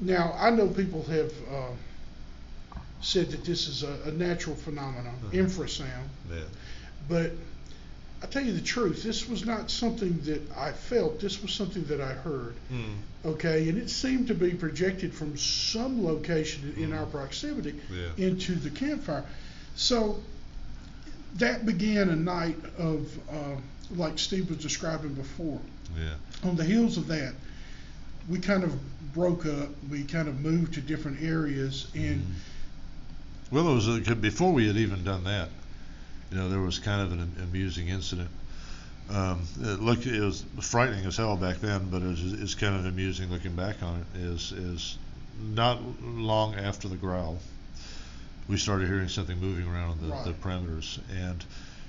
Now 0.00 0.34
I 0.38 0.50
know 0.50 0.68
people 0.68 1.02
have 1.04 1.32
uh, 1.52 2.78
said 3.02 3.30
that 3.30 3.44
this 3.44 3.68
is 3.68 3.82
a, 3.82 3.98
a 4.06 4.12
natural 4.12 4.56
phenomenon, 4.56 5.14
Uh-huh. 5.24 5.32
infrasound, 5.36 6.08
Yeah. 6.30 6.40
but 7.08 7.32
I 8.22 8.26
tell 8.26 8.44
you 8.44 8.52
the 8.52 8.60
truth, 8.60 9.02
this 9.02 9.26
was 9.26 9.46
not 9.46 9.70
something 9.70 10.20
that 10.24 10.42
I 10.54 10.72
felt. 10.72 11.20
This 11.20 11.40
was 11.40 11.52
something 11.54 11.84
that 11.84 12.02
I 12.02 12.12
heard. 12.12 12.54
Hmm. 12.68 12.92
Okay, 13.24 13.68
and 13.70 13.78
it 13.78 13.88
seemed 13.90 14.26
to 14.28 14.34
be 14.34 14.50
projected 14.52 15.14
from 15.14 15.36
some 15.38 16.04
location 16.04 16.74
in 16.76 16.92
our 16.92 17.06
proximity 17.06 17.74
Yeah. 17.90 18.26
into 18.26 18.54
the 18.56 18.70
campfire. 18.70 19.24
So 19.76 20.20
that 21.36 21.64
began 21.64 22.10
a 22.10 22.16
night 22.16 22.56
of, 22.76 23.08
uh, 23.30 23.56
like 23.96 24.18
Steve 24.18 24.48
was 24.48 24.58
describing 24.58 25.14
before. 25.14 25.60
Yeah. 25.98 26.48
On 26.48 26.56
the 26.56 26.64
heels 26.64 26.96
of 26.96 27.06
that, 27.08 27.34
we 28.28 28.38
kind 28.38 28.62
of 28.64 28.72
broke 29.12 29.46
up. 29.46 29.68
We 29.90 30.04
kind 30.04 30.28
of 30.28 30.40
moved 30.40 30.74
to 30.74 30.80
different 30.80 31.22
areas, 31.22 31.86
and 31.94 32.24
Well, 33.50 33.68
it 33.68 33.74
was 33.74 33.88
a, 34.08 34.14
before 34.14 34.52
we 34.52 34.66
had 34.66 34.76
even 34.76 35.02
done 35.04 35.24
that. 35.24 35.48
You 36.30 36.36
know, 36.36 36.48
there 36.48 36.60
was 36.60 36.78
kind 36.78 37.00
of 37.02 37.12
an 37.12 37.32
amusing 37.42 37.88
incident. 37.88 38.28
Um, 39.10 39.42
it 39.60 39.80
looked 39.80 40.06
it 40.06 40.20
was 40.20 40.44
frightening 40.60 41.04
as 41.04 41.16
hell 41.16 41.36
back 41.36 41.56
then, 41.56 41.88
but 41.90 42.02
it 42.02 42.06
was, 42.06 42.32
it's 42.34 42.54
kind 42.54 42.76
of 42.76 42.86
amusing 42.86 43.28
looking 43.30 43.56
back 43.56 43.82
on 43.82 44.04
it. 44.14 44.20
Is 44.20 44.52
is 44.52 44.96
not 45.42 45.80
long 46.04 46.54
after 46.54 46.86
the 46.86 46.94
growl, 46.96 47.38
we 48.48 48.56
started 48.56 48.86
hearing 48.86 49.08
something 49.08 49.40
moving 49.40 49.66
around 49.66 50.00
the, 50.00 50.06
the 50.06 50.12
Right. 50.12 50.40
perimeters, 50.40 51.00
and 51.12 51.44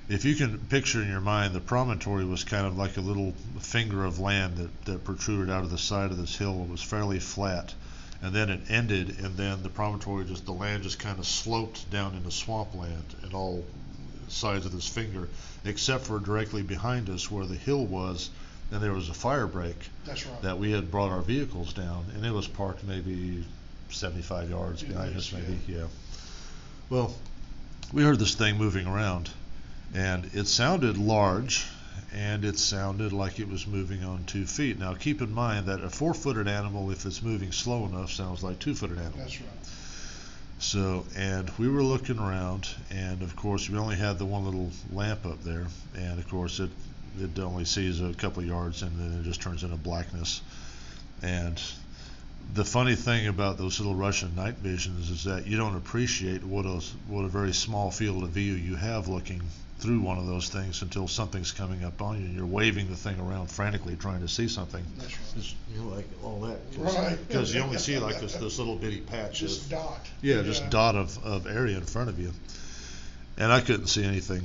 if 0.10 0.26
you 0.26 0.36
can 0.36 0.58
picture 0.58 1.02
in 1.02 1.08
your 1.10 1.22
mind, 1.22 1.54
the 1.54 1.60
promontory 1.60 2.26
was 2.26 2.44
kind 2.44 2.66
of 2.66 2.78
like 2.78 2.98
a 2.98 3.02
little 3.02 3.34
finger 3.60 4.04
of 4.04 4.20
land 4.20 4.58
that, 4.58 4.86
that 4.86 5.04
protruded 5.04 5.50
out 5.50 5.64
of 5.64 5.70
the 5.70 5.78
side 5.78 6.12
of 6.12 6.18
this 6.18 6.36
hill. 6.36 6.64
It 6.64 6.70
was 6.70 6.82
fairly 6.82 7.20
flat, 7.20 7.74
and 8.22 8.34
then 8.34 8.50
it 8.50 8.62
ended, 8.70 9.20
and 9.20 9.38
then 9.38 9.64
the 9.64 9.70
promontory 9.70 10.26
just 10.26 10.46
the 10.46 10.52
land 10.52 10.84
just 10.84 11.00
kind 11.00 11.18
of 11.20 11.26
sloped 11.26 11.90
down 11.90 12.16
into 12.16 12.32
swampland 12.32 13.16
and 13.24 13.34
all 13.34 13.64
sides 14.28 14.66
of 14.66 14.72
this 14.72 14.88
finger, 14.88 15.30
except 15.66 16.06
for 16.06 16.20
directly 16.20 16.62
behind 16.62 17.10
us 17.10 17.30
where 17.30 17.46
the 17.46 17.56
hill 17.56 17.86
was, 17.86 18.30
and 18.72 18.82
there 18.82 18.94
was 18.94 19.10
a 19.10 19.14
fire 19.14 19.48
break 19.48 19.76
that's 20.06 20.26
right. 20.26 20.42
that 20.42 20.58
we 20.58 20.72
had 20.72 20.90
brought 20.90 21.10
our 21.10 21.22
vehicles 21.22 21.74
down, 21.74 22.06
and 22.16 22.26
it 22.26 22.32
was 22.32 22.48
parked 22.48 22.84
maybe 22.84 23.44
75 23.90 24.50
yards 24.50 24.84
At 24.84 24.90
behind 24.90 25.16
least, 25.16 25.34
us, 25.34 25.40
maybe. 25.40 25.60
Yeah. 25.68 25.88
Well, 26.90 27.14
we 27.92 28.04
heard 28.04 28.20
this 28.20 28.36
thing 28.36 28.58
moving 28.58 28.88
around, 28.88 29.30
and 29.94 30.30
it 30.34 30.48
sounded 30.48 30.98
large, 30.98 31.66
and 32.14 32.46
it 32.46 32.58
sounded 32.58 33.14
like 33.14 33.40
it 33.40 33.50
was 33.50 33.68
moving 33.68 34.04
on 34.04 34.24
two 34.26 34.46
feet. 34.46 34.80
Now, 34.80 34.94
keep 34.94 35.22
in 35.22 35.34
mind 35.34 35.68
that 35.68 35.84
a 35.84 35.90
four-footed 35.90 36.48
animal, 36.48 36.92
if 36.92 37.06
it's 37.06 37.22
moving 37.22 37.52
slow 37.52 37.86
enough, 37.86 38.12
sounds 38.12 38.44
like 38.44 38.60
two-footed 38.60 38.98
animals. 38.98 39.18
That's 39.18 39.42
right. 39.42 39.50
So, 40.60 41.06
and 41.18 41.50
we 41.58 41.68
were 41.68 41.84
looking 41.84 42.20
around, 42.20 42.68
and 42.92 43.24
of 43.24 43.36
course, 43.36 43.68
we 43.68 43.78
only 43.78 43.96
had 43.96 44.20
the 44.20 44.26
one 44.26 44.46
little 44.46 44.72
lamp 44.94 45.26
up 45.26 45.44
there, 45.44 45.66
and 45.98 46.20
of 46.20 46.30
course, 46.30 46.60
it 46.60 46.70
it 47.20 47.38
only 47.40 47.66
sees 47.66 48.00
a 48.00 48.14
couple 48.14 48.42
of 48.42 48.48
yards, 48.48 48.84
and 48.84 48.98
then 48.98 49.20
it 49.20 49.24
just 49.24 49.42
turns 49.42 49.64
into 49.64 49.76
blackness. 49.76 50.42
And 51.22 51.62
the 52.54 52.64
funny 52.64 52.96
thing 52.96 53.28
about 53.28 53.58
those 53.58 53.80
little 53.80 53.96
Russian 53.96 54.36
night 54.36 54.56
visions 54.56 55.10
is 55.10 55.24
that 55.26 55.48
you 55.48 55.58
don't 55.58 55.76
appreciate 55.76 56.44
what 56.44 56.66
a 56.66 56.82
what 57.08 57.26
a 57.26 57.28
very 57.28 57.54
small 57.54 57.92
field 57.92 58.24
of 58.24 58.30
view 58.30 58.54
you 58.54 58.76
have 58.76 59.08
looking 59.08 59.42
through 59.82 60.00
one 60.00 60.20
of 60.20 60.28
those 60.28 60.48
things 60.48 60.84
until 60.84 61.08
something's 61.08 61.52
coming 61.52 61.84
up 61.84 62.04
on 62.04 62.20
you 62.20 62.26
and 62.26 62.36
you're 62.36 62.46
waving 62.46 62.88
the 62.88 62.96
thing 62.96 63.20
around 63.20 63.50
frantically 63.50 63.96
trying 63.96 64.22
to 64.22 64.28
see 64.28 64.48
something. 64.48 64.84
That's 64.98 65.12
right. 65.12 65.38
It's, 65.38 65.56
you 65.74 65.82
know, 65.82 65.96
like 65.96 66.06
all 66.24 66.40
that. 66.42 66.60
Right. 66.78 67.18
Because 67.28 67.54
you 67.54 67.62
only 67.62 67.80
see 67.80 67.98
like 67.98 68.22
this, 68.22 68.36
this 68.36 68.60
little 68.60 68.76
bitty 68.76 69.02
patch 69.02 69.40
Just 69.40 69.64
of 69.64 69.72
dot. 69.72 70.08
yeah, 70.22 70.44
just 70.44 70.70
dot 70.70 70.96
of, 70.96 71.18
of 71.26 71.48
area 71.48 71.78
in 71.78 71.84
front 71.84 72.10
of 72.10 72.20
you. 72.20 72.32
And 73.38 73.52
I 73.52 73.60
couldn't 73.62 73.88
see 73.88 74.04
anything. 74.04 74.44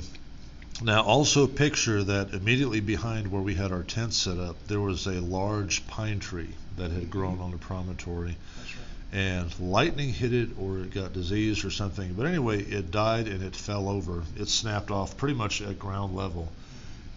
Now, 0.81 1.03
also 1.03 1.45
picture 1.45 2.03
that 2.03 2.33
immediately 2.33 2.79
behind 2.79 3.31
where 3.31 3.41
we 3.41 3.53
had 3.53 3.71
our 3.71 3.83
tent 3.83 4.13
set 4.13 4.39
up, 4.39 4.55
there 4.67 4.81
was 4.81 5.05
a 5.05 5.21
large 5.21 5.85
pine 5.87 6.19
tree 6.19 6.49
that 6.77 6.89
had 6.91 7.11
grown 7.11 7.39
on 7.39 7.51
the 7.51 7.57
promontory. 7.57 8.37
That's 8.57 8.75
right. 8.75 8.83
And 9.11 9.57
lightning 9.59 10.11
hit 10.11 10.33
it, 10.33 10.49
or 10.59 10.79
it 10.79 10.91
got 10.91 11.13
diseased 11.13 11.63
or 11.63 11.71
something. 11.71 12.13
But 12.13 12.25
anyway, 12.25 12.61
it 12.61 12.91
died 12.91 13.27
and 13.27 13.41
it 13.41 13.55
fell 13.55 13.87
over. 13.87 14.23
It 14.35 14.49
snapped 14.49 14.91
off 14.91 15.15
pretty 15.15 15.35
much 15.35 15.61
at 15.61 15.79
ground 15.79 16.15
level 16.15 16.51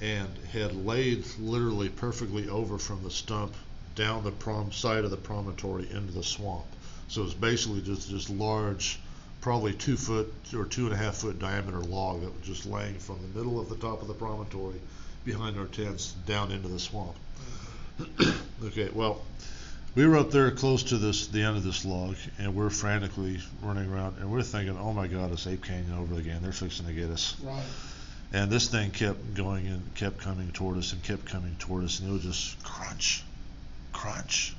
and 0.00 0.28
had 0.52 0.74
laid 0.86 1.24
literally 1.38 1.88
perfectly 1.88 2.48
over 2.48 2.78
from 2.78 3.02
the 3.02 3.10
stump 3.10 3.54
down 3.94 4.24
the 4.24 4.30
prom 4.30 4.72
side 4.72 5.04
of 5.04 5.10
the 5.10 5.16
promontory 5.16 5.90
into 5.90 6.12
the 6.12 6.22
swamp. 6.22 6.64
So 7.08 7.24
it's 7.24 7.34
basically 7.34 7.82
just 7.82 8.10
this 8.10 8.30
large, 8.30 8.98
probably 9.40 9.74
two 9.74 9.96
foot 9.96 10.32
or 10.54 10.64
two 10.64 10.84
and 10.84 10.94
a 10.94 10.96
half 10.96 11.16
foot 11.16 11.38
diameter 11.38 11.80
log 11.80 12.22
that 12.22 12.34
was 12.34 12.46
just 12.46 12.66
laying 12.66 12.98
from 12.98 13.18
the 13.20 13.38
middle 13.38 13.60
of 13.60 13.68
the 13.68 13.76
top 13.76 14.00
of 14.00 14.08
the 14.08 14.14
promontory 14.14 14.80
behind 15.24 15.58
our 15.58 15.66
tents 15.66 16.12
down 16.26 16.50
into 16.50 16.68
the 16.68 16.78
swamp. 16.78 17.16
okay, 18.64 18.88
well, 18.94 19.20
we 19.94 20.06
were 20.06 20.16
up 20.16 20.30
there 20.30 20.50
close 20.50 20.84
to 20.84 20.98
this 20.98 21.26
the 21.28 21.42
end 21.42 21.56
of 21.56 21.64
this 21.64 21.84
log, 21.84 22.16
and 22.38 22.54
we're 22.54 22.70
frantically 22.70 23.40
running 23.62 23.90
around, 23.92 24.16
and 24.18 24.30
we're 24.30 24.42
thinking, 24.42 24.76
"Oh 24.78 24.92
my 24.92 25.06
God, 25.06 25.32
it's 25.32 25.46
Ape 25.46 25.64
Canyon 25.64 25.98
over 25.98 26.18
again! 26.18 26.40
They're 26.42 26.52
fixing 26.52 26.86
to 26.86 26.92
get 26.92 27.10
us." 27.10 27.36
Right. 27.42 27.62
And 28.32 28.50
this 28.50 28.68
thing 28.68 28.92
kept 28.92 29.34
going 29.34 29.66
and 29.66 29.94
kept 29.96 30.18
coming 30.18 30.52
toward 30.52 30.78
us 30.78 30.92
and 30.92 31.02
kept 31.02 31.26
coming 31.26 31.56
toward 31.58 31.84
us, 31.84 31.98
and 31.98 32.08
it 32.08 32.12
was 32.12 32.22
just 32.22 32.62
crunch, 32.62 33.24
crunch, 33.92 34.54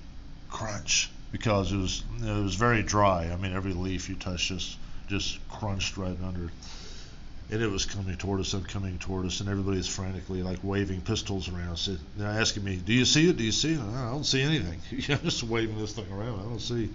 crunch, 0.50 1.10
because 1.32 1.72
it 1.72 1.78
was 1.78 2.04
it 2.22 2.44
was 2.44 2.56
very 2.56 2.84
dry. 2.84 3.32
I 3.32 3.38
mean, 3.38 3.54
every 3.54 3.74
leaf 3.74 4.10
you 4.10 4.16
touched 4.16 4.50
just 4.50 4.78
just 5.08 5.40
crunched 5.50 5.98
right 5.98 6.18
under. 6.26 6.52
And 7.52 7.62
it 7.62 7.68
was 7.68 7.86
coming 7.86 8.16
toward 8.16 8.40
us 8.40 8.54
and 8.54 8.66
coming 8.66 8.98
toward 8.98 9.26
us, 9.26 9.42
and 9.42 9.50
everybody's 9.50 9.88
frantically 9.88 10.42
like 10.42 10.60
waving 10.64 11.02
pistols 11.02 11.50
around. 11.50 11.78
So 11.78 11.98
they're 12.16 12.28
asking 12.28 12.64
me, 12.64 12.78
"Do 12.78 12.94
you 12.94 13.04
see 13.04 13.30
it? 13.30 13.38
Do 13.38 13.44
you 13.44 13.52
see 13.52 13.74
it?" 13.74 13.82
I 13.82 14.10
don't 14.10 14.26
see 14.26 14.42
anything. 14.42 14.80
I'm 15.10 15.20
just 15.22 15.44
waving 15.44 15.78
this 15.78 15.92
thing 15.92 16.10
around. 16.12 16.40
I 16.40 16.44
don't 16.44 16.62
see. 16.62 16.90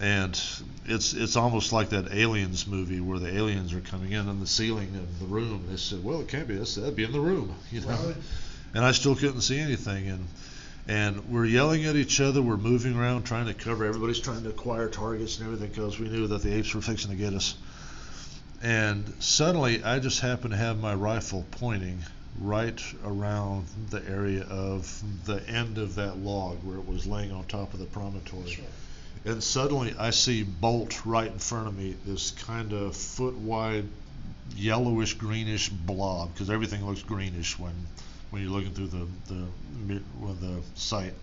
And 0.00 0.40
it's 0.86 1.12
it's 1.12 1.36
almost 1.36 1.70
like 1.70 1.90
that 1.90 2.12
aliens 2.12 2.66
movie 2.66 3.00
where 3.00 3.18
the 3.18 3.36
aliens 3.36 3.74
are 3.74 3.80
coming 3.80 4.12
in 4.12 4.26
on 4.26 4.40
the 4.40 4.46
ceiling 4.46 4.88
of 4.96 5.20
the 5.20 5.26
room. 5.26 5.66
They 5.68 5.76
said, 5.76 6.02
"Well, 6.02 6.22
it 6.22 6.28
can't 6.28 6.48
be 6.48 6.54
this. 6.54 6.76
That'd 6.76 6.96
be 6.96 7.04
in 7.04 7.12
the 7.12 7.20
room," 7.20 7.54
you 7.70 7.82
know. 7.82 7.88
Right. 7.88 8.16
And 8.74 8.84
I 8.84 8.92
still 8.92 9.14
couldn't 9.14 9.42
see 9.42 9.60
anything. 9.60 10.08
And 10.08 10.26
and 10.88 11.28
we're 11.30 11.44
yelling 11.44 11.84
at 11.84 11.94
each 11.94 12.20
other. 12.20 12.42
We're 12.42 12.56
moving 12.56 12.96
around, 12.96 13.24
trying 13.24 13.46
to 13.46 13.54
cover. 13.54 13.84
Everybody's 13.84 14.18
trying 14.18 14.42
to 14.44 14.48
acquire 14.48 14.88
targets 14.88 15.38
and 15.38 15.46
everything 15.46 15.68
because 15.68 15.98
we 15.98 16.08
knew 16.08 16.26
that 16.28 16.42
the 16.42 16.54
apes 16.54 16.74
were 16.74 16.80
fixing 16.80 17.10
to 17.10 17.16
get 17.16 17.34
us. 17.34 17.54
And 18.62 19.12
suddenly, 19.18 19.82
I 19.82 19.98
just 19.98 20.20
happened 20.20 20.52
to 20.52 20.56
have 20.56 20.78
my 20.78 20.94
rifle 20.94 21.44
pointing 21.50 21.98
right 22.40 22.80
around 23.04 23.66
the 23.90 24.02
area 24.08 24.44
of 24.44 25.02
the 25.26 25.46
end 25.48 25.78
of 25.78 25.96
that 25.96 26.18
log 26.18 26.62
where 26.62 26.78
it 26.78 26.86
was 26.86 27.06
laying 27.06 27.32
on 27.32 27.44
top 27.44 27.74
of 27.74 27.80
the 27.80 27.86
promontory. 27.86 28.42
Right. 28.44 28.64
And 29.24 29.42
suddenly 29.42 29.94
I 29.98 30.10
see 30.10 30.42
bolt 30.42 31.04
right 31.04 31.30
in 31.30 31.38
front 31.38 31.68
of 31.68 31.76
me, 31.76 31.96
this 32.06 32.30
kind 32.30 32.72
of 32.72 32.96
foot 32.96 33.34
wide 33.34 33.86
yellowish 34.56 35.14
greenish 35.14 35.68
blob, 35.68 36.32
because 36.32 36.50
everything 36.50 36.84
looks 36.86 37.02
greenish 37.02 37.58
when 37.58 37.74
when 38.30 38.42
you're 38.42 38.50
looking 38.50 38.72
through 38.72 38.88
the 38.88 39.06
the 39.28 40.00
the 40.40 40.62
sight. 40.74 41.14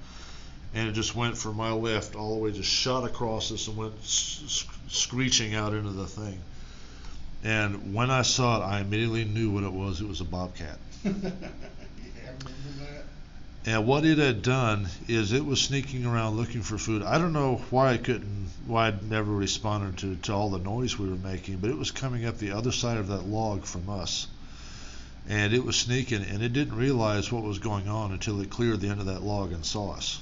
And 0.74 0.88
it 0.88 0.92
just 0.92 1.16
went 1.16 1.38
from 1.38 1.56
my 1.56 1.72
left 1.72 2.16
all 2.16 2.36
the 2.36 2.44
way, 2.44 2.52
just 2.52 2.70
shot 2.70 3.04
across 3.04 3.52
us 3.52 3.68
and 3.68 3.76
went 3.76 3.94
s- 4.04 4.42
s- 4.46 4.66
screeching 4.88 5.56
out 5.56 5.74
into 5.74 5.90
the 5.90 6.06
thing. 6.06 6.40
And 7.44 7.94
when 7.94 8.12
I 8.12 8.24
saw 8.24 8.62
it, 8.62 8.66
I 8.66 8.82
immediately 8.82 9.24
knew 9.24 9.52
what 9.52 9.64
it 9.64 9.72
was. 9.72 10.02
It 10.02 10.08
was 10.08 10.20
a 10.20 10.26
bobcat. 10.26 10.78
yeah, 11.06 11.12
I 11.14 11.22
remember 11.22 12.80
that. 12.80 13.06
And 13.66 13.88
what 13.88 14.06
it 14.06 14.18
had 14.18 14.42
done 14.42 14.88
is 15.08 15.32
it 15.32 15.46
was 15.46 15.62
sneaking 15.62 16.06
around 16.06 16.36
looking 16.36 16.62
for 16.62 16.78
food. 16.78 17.04
I 17.04 17.18
don't 17.18 17.34
know 17.34 17.58
why 17.70 17.94
I 17.94 17.98
couldn't, 17.98 18.50
why 18.68 18.88
I'd 18.88 19.10
never 19.10 19.32
responded 19.32 19.98
to, 20.00 20.16
to 20.28 20.34
all 20.34 20.50
the 20.50 20.60
noise 20.60 20.98
we 20.98 21.10
were 21.10 21.16
making, 21.16 21.58
but 21.58 21.70
it 21.70 21.78
was 21.78 21.92
coming 21.92 22.26
up 22.26 22.38
the 22.38 22.52
other 22.52 22.72
side 22.72 22.98
of 22.98 23.08
that 23.08 23.26
log 23.26 23.64
from 23.64 23.90
us. 23.90 24.28
And 25.28 25.54
it 25.54 25.64
was 25.64 25.76
sneaking, 25.76 26.24
and 26.24 26.42
it 26.42 26.54
didn't 26.54 26.76
realize 26.76 27.32
what 27.32 27.44
was 27.44 27.60
going 27.60 27.88
on 27.88 28.12
until 28.12 28.42
it 28.42 28.50
cleared 28.50 28.82
the 28.82 28.90
end 28.90 29.00
of 29.00 29.06
that 29.06 29.24
log 29.24 29.52
and 29.52 29.64
saw 29.64 29.92
us. 29.92 30.20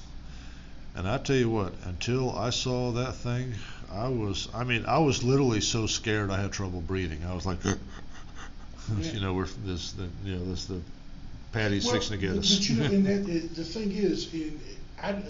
And 0.97 1.07
I 1.07 1.19
tell 1.19 1.35
you 1.35 1.49
what, 1.49 1.73
until 1.85 2.35
I 2.35 2.49
saw 2.49 2.91
that 2.93 3.13
thing, 3.15 3.53
I 3.91 4.07
was, 4.07 4.49
I 4.53 4.63
mean, 4.63 4.83
I 4.87 4.97
was 4.97 5.23
literally 5.23 5.61
so 5.61 5.85
scared 5.85 6.31
I 6.31 6.41
had 6.41 6.51
trouble 6.51 6.81
breathing. 6.81 7.23
I 7.23 7.35
was 7.35 7.45
like, 7.45 7.59
you 9.01 9.19
know, 9.19 9.35
we're 9.35 9.45
this, 9.63 9.91
the, 9.91 10.09
you 10.25 10.35
know, 10.35 10.45
this, 10.45 10.65
the 10.65 10.81
Patty's 11.51 11.85
Well, 11.85 11.93
fixing 11.93 12.19
to 12.19 12.25
get 12.25 12.33
but, 12.33 12.39
us. 12.39 12.57
But 12.57 12.69
you 12.69 12.75
know, 12.77 12.85
and 12.95 13.05
that, 13.05 13.29
it, 13.29 13.55
the 13.55 13.63
thing 13.63 13.91
is, 13.91 14.33
in, 14.33 14.59
I, 15.01 15.21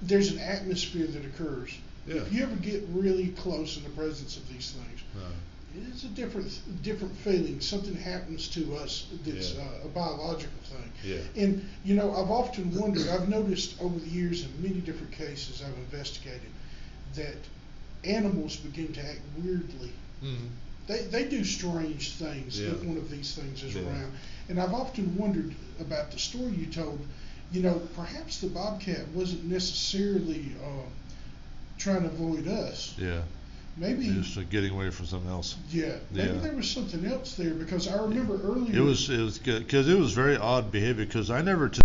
there's 0.00 0.30
an 0.30 0.38
atmosphere 0.38 1.08
that 1.08 1.24
occurs. 1.24 1.76
Yeah. 2.06 2.16
If 2.16 2.32
you 2.32 2.44
ever 2.44 2.54
get 2.56 2.84
really 2.92 3.28
close 3.28 3.76
in 3.76 3.82
the 3.82 3.90
presence 3.90 4.36
of 4.36 4.48
these 4.48 4.70
things, 4.70 5.00
Right. 5.14 5.24
It's 5.90 6.04
a 6.04 6.08
different 6.08 6.50
different 6.82 7.16
feeling. 7.16 7.60
Something 7.60 7.94
happens 7.96 8.48
to 8.48 8.74
us 8.76 9.06
that's 9.24 9.52
Yeah. 9.54 9.62
uh, 9.62 9.86
a 9.86 9.88
biological 9.88 10.60
thing. 10.64 10.92
Yeah. 11.04 11.42
And 11.42 11.68
you 11.84 11.94
know, 11.94 12.10
I've 12.14 12.30
often 12.30 12.74
wondered. 12.78 13.08
I've 13.08 13.28
noticed 13.28 13.80
over 13.80 13.98
the 13.98 14.08
years 14.08 14.44
in 14.44 14.62
many 14.62 14.80
different 14.80 15.12
cases 15.12 15.62
I've 15.62 15.76
investigated 15.78 16.50
that 17.14 17.36
animals 18.04 18.56
begin 18.56 18.92
to 18.94 19.00
act 19.00 19.20
weirdly. 19.42 19.92
Mm-hmm. 20.22 20.46
They, 20.88 21.02
they 21.02 21.24
do 21.28 21.44
strange 21.44 22.12
things 22.14 22.60
Yeah. 22.60 22.70
if 22.70 22.82
one 22.84 22.96
of 22.96 23.10
these 23.10 23.34
things 23.34 23.62
is 23.62 23.74
Yeah. 23.74 23.82
around. 23.82 24.12
And 24.48 24.58
I've 24.60 24.74
often 24.74 25.16
wondered 25.16 25.54
about 25.80 26.10
the 26.10 26.18
story 26.18 26.52
you 26.52 26.66
told. 26.66 26.98
You 27.52 27.62
know, 27.62 27.80
perhaps 27.94 28.40
the 28.40 28.48
bobcat 28.48 29.06
wasn't 29.14 29.44
necessarily 29.44 30.52
uh, 30.64 30.88
trying 31.78 32.02
to 32.02 32.08
avoid 32.08 32.48
us. 32.48 32.94
Yeah. 32.98 33.22
Maybe, 33.76 34.06
Just 34.08 34.36
uh, 34.36 34.42
getting 34.50 34.72
away 34.72 34.90
from 34.90 35.06
something 35.06 35.30
else. 35.30 35.56
yeah, 35.70 35.96
maybe 36.10 36.34
Yeah. 36.34 36.40
there 36.40 36.52
was 36.54 36.70
something 36.70 37.04
else 37.06 37.34
there 37.36 37.54
because 37.54 37.88
I 37.88 37.96
remember 38.02 38.38
earlier. 38.42 38.74
It 38.76 38.80
was 38.84 39.08
it 39.08 39.20
was 39.22 39.38
because 39.38 39.88
it 39.88 39.98
was 39.98 40.12
very 40.12 40.36
odd 40.36 40.70
behavior 40.70 41.06
because 41.06 41.30
I 41.30 41.40
never 41.40 41.70
t- 41.70 41.80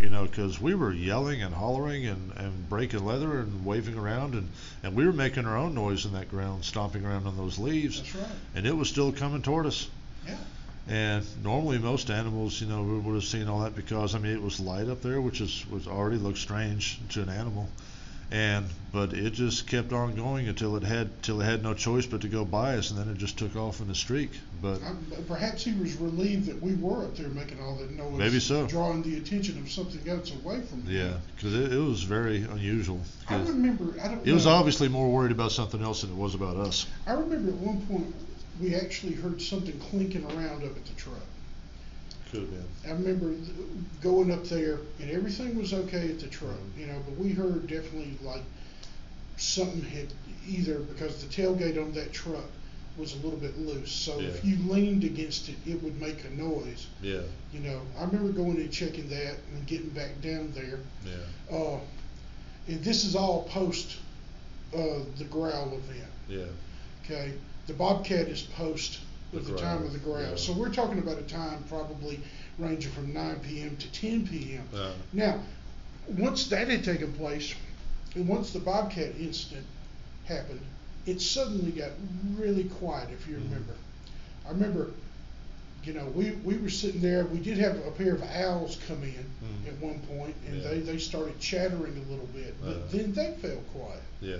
you 0.00 0.10
know 0.10 0.24
because 0.26 0.60
we 0.60 0.74
were 0.76 0.92
yelling 0.92 1.42
and 1.42 1.52
hollering 1.54 2.06
and, 2.06 2.32
and 2.36 2.68
breaking 2.68 3.04
leather 3.04 3.40
and 3.40 3.64
waving 3.64 3.96
around 3.98 4.34
and, 4.34 4.48
and 4.84 4.94
we 4.94 5.06
were 5.06 5.12
making 5.12 5.44
our 5.46 5.56
own 5.56 5.74
noise 5.74 6.04
in 6.04 6.12
that 6.12 6.28
ground 6.30 6.64
stomping 6.64 7.04
around 7.04 7.26
on 7.26 7.36
those 7.36 7.58
leaves 7.58 7.98
That's 8.00 8.14
right. 8.14 8.26
and 8.54 8.66
it 8.66 8.76
was 8.76 8.88
still 8.88 9.10
coming 9.12 9.42
toward 9.42 9.66
us 9.66 9.88
Yeah. 10.26 10.36
and 10.88 11.24
normally 11.42 11.78
most 11.78 12.10
animals 12.10 12.60
you 12.60 12.66
know 12.68 12.82
we 12.82 12.98
would 12.98 13.14
have 13.14 13.24
seen 13.24 13.48
all 13.48 13.60
that 13.60 13.74
because 13.74 14.14
I 14.14 14.18
mean 14.18 14.32
it 14.32 14.42
was 14.42 14.60
light 14.60 14.88
up 14.88 15.00
there 15.00 15.20
which 15.20 15.40
is 15.40 15.64
was 15.70 15.86
already 15.88 16.16
looks 16.18 16.40
strange 16.40 16.98
to 17.10 17.22
an 17.22 17.28
animal 17.30 17.68
and 18.34 18.66
but 18.92 19.12
it 19.12 19.32
just 19.32 19.68
kept 19.68 19.92
on 19.92 20.14
going 20.16 20.48
until 20.48 20.76
it 20.76 20.82
had 20.82 21.22
till 21.22 21.40
it 21.40 21.44
had 21.44 21.62
no 21.62 21.72
choice 21.72 22.04
but 22.04 22.20
to 22.20 22.28
go 22.28 22.44
by 22.44 22.76
us 22.76 22.90
and 22.90 22.98
then 22.98 23.08
it 23.08 23.16
just 23.16 23.38
took 23.38 23.54
off 23.54 23.80
in 23.80 23.88
a 23.90 23.94
streak 23.94 24.30
but 24.64 24.80
I, 24.82 24.94
perhaps 25.28 25.62
he 25.62 25.72
was 25.74 25.94
relieved 25.96 26.46
that 26.46 26.60
we 26.60 26.74
were 26.74 27.04
up 27.04 27.16
there 27.16 27.28
making 27.28 27.60
all 27.60 27.76
that 27.76 27.90
noise. 27.90 28.18
Maybe 28.18 28.40
so. 28.40 28.66
Drawing 28.66 29.02
the 29.02 29.18
attention 29.18 29.58
of 29.58 29.70
something 29.70 30.08
else 30.08 30.32
away 30.32 30.62
from 30.62 30.82
him. 30.84 30.96
Yeah, 30.96 31.12
because 31.36 31.54
it, 31.54 31.70
it 31.70 31.78
was 31.78 32.02
very 32.02 32.44
unusual. 32.44 33.02
I 33.28 33.36
remember. 33.42 33.94
I 34.02 34.08
don't. 34.08 34.26
It 34.26 34.32
was 34.32 34.46
obviously 34.46 34.88
more 34.88 35.10
worried 35.10 35.32
about 35.32 35.52
something 35.52 35.82
else 35.82 36.00
than 36.00 36.10
it 36.12 36.16
was 36.16 36.34
about 36.34 36.56
us. 36.56 36.86
I 37.06 37.12
remember 37.12 37.50
at 37.50 37.58
one 37.58 37.82
point 37.86 38.14
we 38.58 38.74
actually 38.74 39.12
heard 39.12 39.42
something 39.42 39.78
clinking 39.90 40.24
around 40.24 40.64
up 40.64 40.74
at 40.74 40.86
the 40.86 40.94
truck. 40.96 41.20
Could 42.34 42.48
have. 42.50 42.90
I 42.90 42.90
remember 42.98 43.32
going 44.02 44.32
up 44.32 44.44
there 44.44 44.78
and 45.00 45.10
everything 45.10 45.56
was 45.56 45.72
okay 45.72 46.08
at 46.10 46.18
the 46.18 46.26
truck, 46.26 46.56
you 46.76 46.86
know, 46.86 46.98
but 47.06 47.16
we 47.16 47.30
heard 47.30 47.66
definitely 47.68 48.18
like 48.22 48.42
something 49.36 49.82
had 49.82 50.08
either 50.48 50.80
because 50.80 51.24
the 51.24 51.28
tailgate 51.42 51.80
on 51.80 51.92
that 51.92 52.12
truck 52.12 52.44
was 52.96 53.12
a 53.14 53.16
little 53.18 53.38
bit 53.38 53.56
loose. 53.58 53.90
So 53.90 54.18
if 54.20 54.44
you 54.44 54.56
leaned 54.68 55.04
against 55.04 55.48
it, 55.48 55.56
it 55.66 55.80
would 55.82 56.00
make 56.00 56.24
a 56.24 56.30
noise. 56.30 56.86
Yeah, 57.00 57.20
You 57.52 57.60
know, 57.60 57.80
I 57.98 58.04
remember 58.04 58.32
going 58.32 58.56
and 58.56 58.72
checking 58.72 59.08
that 59.10 59.36
and 59.52 59.66
getting 59.66 59.90
back 59.90 60.20
down 60.20 60.52
there. 60.54 60.78
yeah, 61.04 61.56
Uh, 61.56 61.78
and 62.68 62.82
this 62.84 63.04
is 63.04 63.14
all 63.16 63.44
post 63.44 63.96
uh, 64.74 65.00
the 65.18 65.24
growl 65.24 65.68
event. 65.74 66.10
yeah. 66.28 66.44
Okay, 67.04 67.34
the 67.66 67.74
Bobcat 67.74 68.28
is 68.28 68.42
post 68.42 68.98
The 69.34 69.40
at 69.40 69.46
the 69.46 69.60
time 69.60 69.82
of 69.82 69.92
the 70.04 70.10
yeah. 70.20 70.36
So 70.36 70.52
we're 70.52 70.72
talking 70.72 70.98
about 70.98 71.18
a 71.18 71.22
time 71.22 71.64
probably 71.68 72.20
ranging 72.58 72.92
from 72.92 73.12
9 73.12 73.40
p.m. 73.40 73.76
to 73.76 73.92
10 73.92 74.26
p.m. 74.28 74.68
Uh, 74.74 74.92
Now, 75.12 75.40
once 76.06 76.46
that 76.48 76.68
had 76.68 76.84
taken 76.84 77.12
place, 77.14 77.54
and 78.14 78.28
once 78.28 78.52
the 78.52 78.60
Bobcat 78.60 79.12
incident 79.18 79.66
happened, 80.26 80.60
it 81.06 81.20
suddenly 81.20 81.72
got 81.72 81.90
really 82.38 82.64
quiet, 82.64 83.08
if 83.12 83.26
you 83.26 83.36
Mhm. 83.36 83.44
remember. 83.50 83.74
I 84.46 84.50
remember, 84.50 84.90
you 85.84 85.94
know, 85.94 86.06
we, 86.14 86.30
we 86.44 86.56
were 86.56 86.70
sitting 86.70 87.00
there, 87.00 87.24
we 87.24 87.40
did 87.40 87.58
have 87.58 87.76
a 87.86 87.90
pair 87.90 88.14
of 88.14 88.22
owls 88.22 88.78
come 88.86 89.02
in 89.02 89.24
Mhm. 89.42 89.68
at 89.68 89.80
one 89.82 89.98
point, 90.00 90.34
and 90.46 90.62
Yeah. 90.62 90.68
they, 90.70 90.78
they 90.80 90.98
started 90.98 91.38
chattering 91.40 91.96
a 92.06 92.10
little 92.10 92.28
bit, 92.32 92.54
but 92.60 92.68
Uh-huh. 92.68 92.86
then 92.92 93.12
they 93.12 93.32
fell 93.42 93.60
quiet. 93.72 94.02
Yeah. 94.20 94.36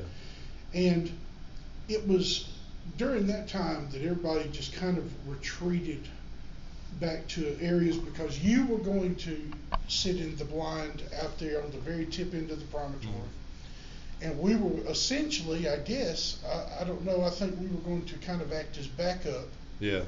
And 0.72 1.10
it 1.88 2.06
was 2.06 2.46
during 2.98 3.26
that 3.26 3.48
time 3.48 3.88
that 3.92 4.02
everybody 4.02 4.48
just 4.50 4.72
kind 4.74 4.98
of 4.98 5.28
retreated 5.28 6.06
back 7.00 7.26
to 7.28 7.56
areas 7.60 7.96
because 7.96 8.38
you 8.38 8.64
were 8.66 8.78
going 8.78 9.16
to 9.16 9.36
sit 9.88 10.16
in 10.16 10.36
the 10.36 10.44
blind 10.44 11.02
out 11.22 11.36
there 11.38 11.62
on 11.62 11.70
the 11.72 11.78
very 11.78 12.06
tip 12.06 12.32
end 12.34 12.50
of 12.50 12.60
the 12.60 12.66
promontory. 12.66 13.12
Mhm. 13.14 14.22
And 14.22 14.38
we 14.38 14.54
were 14.54 14.88
essentially, 14.88 15.68
I 15.68 15.78
guess, 15.78 16.38
I, 16.48 16.82
I 16.82 16.84
don't 16.84 17.04
know, 17.04 17.22
I 17.22 17.30
think 17.30 17.58
we 17.60 17.66
were 17.66 17.80
going 17.82 18.04
to 18.06 18.14
kind 18.18 18.40
of 18.40 18.52
act 18.52 18.78
as 18.78 18.86
backup. 18.86 19.48
Yeah. 19.80 20.02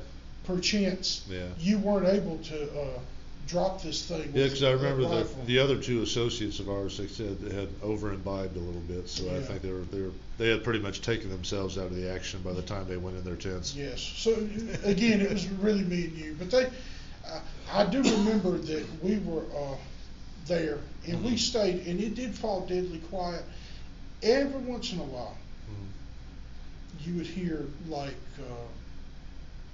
Perchance 0.45 1.23
Yeah. 1.29 1.49
you 1.59 1.79
weren't 1.79 2.07
able 2.07 2.39
to 2.39 2.81
uh, 2.81 2.99
drop 3.46 3.82
this 3.82 4.06
thing. 4.06 4.32
Yeah, 4.35 4.44
because 4.44 4.62
I 4.62 4.72
remember 4.72 5.02
the 5.04 5.28
the 5.46 5.59
other 5.59 5.78
two 5.80 6.02
associates 6.02 6.59
of 6.61 6.68
ours, 6.68 6.98
they 6.98 7.06
said 7.06 7.40
they 7.40 7.54
had 7.54 7.68
over 7.82 8.12
imbibed 8.12 8.56
a 8.56 8.61
little 8.61 8.80
bit, 8.82 9.09
so 9.09 9.28
I 9.30 9.35
Yeah. 9.35 9.40
think 9.42 9.62
they 9.62 9.72
were 9.72 9.82
they 9.82 10.00
were 10.02 10.12
they 10.38 10.48
had 10.50 10.64
pretty 10.64 10.80
much 10.80 11.00
taken 11.00 11.30
themselves 11.30 11.78
out 11.78 11.87
of 11.87 11.94
the 11.96 12.11
action 12.11 12.40
by 12.42 12.52
the 12.52 12.62
time 12.62 12.87
they 12.88 12.96
went 12.96 13.16
in 13.16 13.24
their 13.24 13.37
tents. 13.37 13.74
Yes. 13.74 14.00
So 14.00 14.32
again, 14.85 15.20
it 15.20 15.30
was 15.30 15.48
really 15.48 15.85
me 15.85 16.04
and 16.04 16.16
you. 16.16 16.37
But 16.38 16.50
they, 16.50 16.66
uh, 16.66 17.40
I 17.72 17.85
do 17.87 18.02
remember 18.02 18.59
that 18.59 18.85
we 19.02 19.18
were 19.18 19.44
uh, 19.56 19.76
there 20.46 20.78
and 21.09 21.22
we 21.24 21.32
Mhm. 21.32 21.38
stayed, 21.38 21.87
and 21.87 22.00
it 22.00 22.14
did 22.14 22.35
fall 22.35 22.66
deadly 22.66 22.98
quiet. 22.98 23.44
Every 24.22 24.61
once 24.61 24.92
in 24.92 24.98
a 24.98 25.04
while, 25.04 25.37
Mhm. 25.70 27.04
you 27.06 27.14
would 27.16 27.26
hear 27.26 27.66
like 27.88 28.16
uh, 28.40 28.68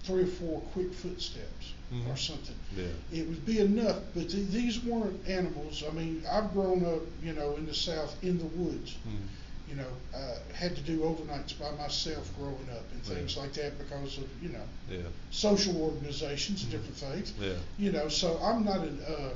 three 0.05 0.23
or 0.25 0.27
four 0.27 0.61
quick 0.73 0.93
footsteps 0.93 1.73
or 1.93 2.15
Mhm. 2.15 2.19
something. 2.19 2.57
Yeah. 2.77 2.87
It 3.12 3.29
would 3.29 3.45
be 3.47 3.61
enough, 3.61 3.99
but 4.15 4.31
th- 4.31 4.49
these 4.49 4.83
weren't 4.83 5.21
animals. 5.29 5.85
I 5.88 5.93
mean, 5.93 6.23
I've 6.31 6.53
grown 6.53 6.85
up, 6.85 7.03
you 7.23 7.33
know, 7.35 7.55
in 7.57 7.67
the 7.67 7.75
South 7.75 8.15
in 8.23 8.38
the 8.38 8.47
woods. 8.47 8.95
Mhm. 9.07 9.29
You 9.69 9.77
know, 9.77 9.88
uh, 10.15 10.38
had 10.55 10.75
to 10.77 10.83
do 10.83 11.01
overnights 11.01 11.59
by 11.59 11.71
myself 11.73 12.31
growing 12.37 12.69
up 12.71 12.85
and 12.93 13.03
things 13.05 13.35
Yeah. 13.37 13.43
like 13.43 13.53
that 13.55 13.79
because 13.79 14.19
of 14.19 14.25
you 14.43 14.49
know 14.51 14.65
Yeah. 14.91 14.99
social 15.31 15.77
organizations 15.81 16.62
and 16.65 16.69
Mhm. 16.73 16.77
different 16.77 16.97
things. 16.97 17.33
Yeah. 17.41 17.55
You 17.79 17.93
know, 17.93 18.09
so 18.09 18.38
I'm 18.43 18.65
not 18.65 18.81
an, 18.81 18.99
uh, 19.07 19.31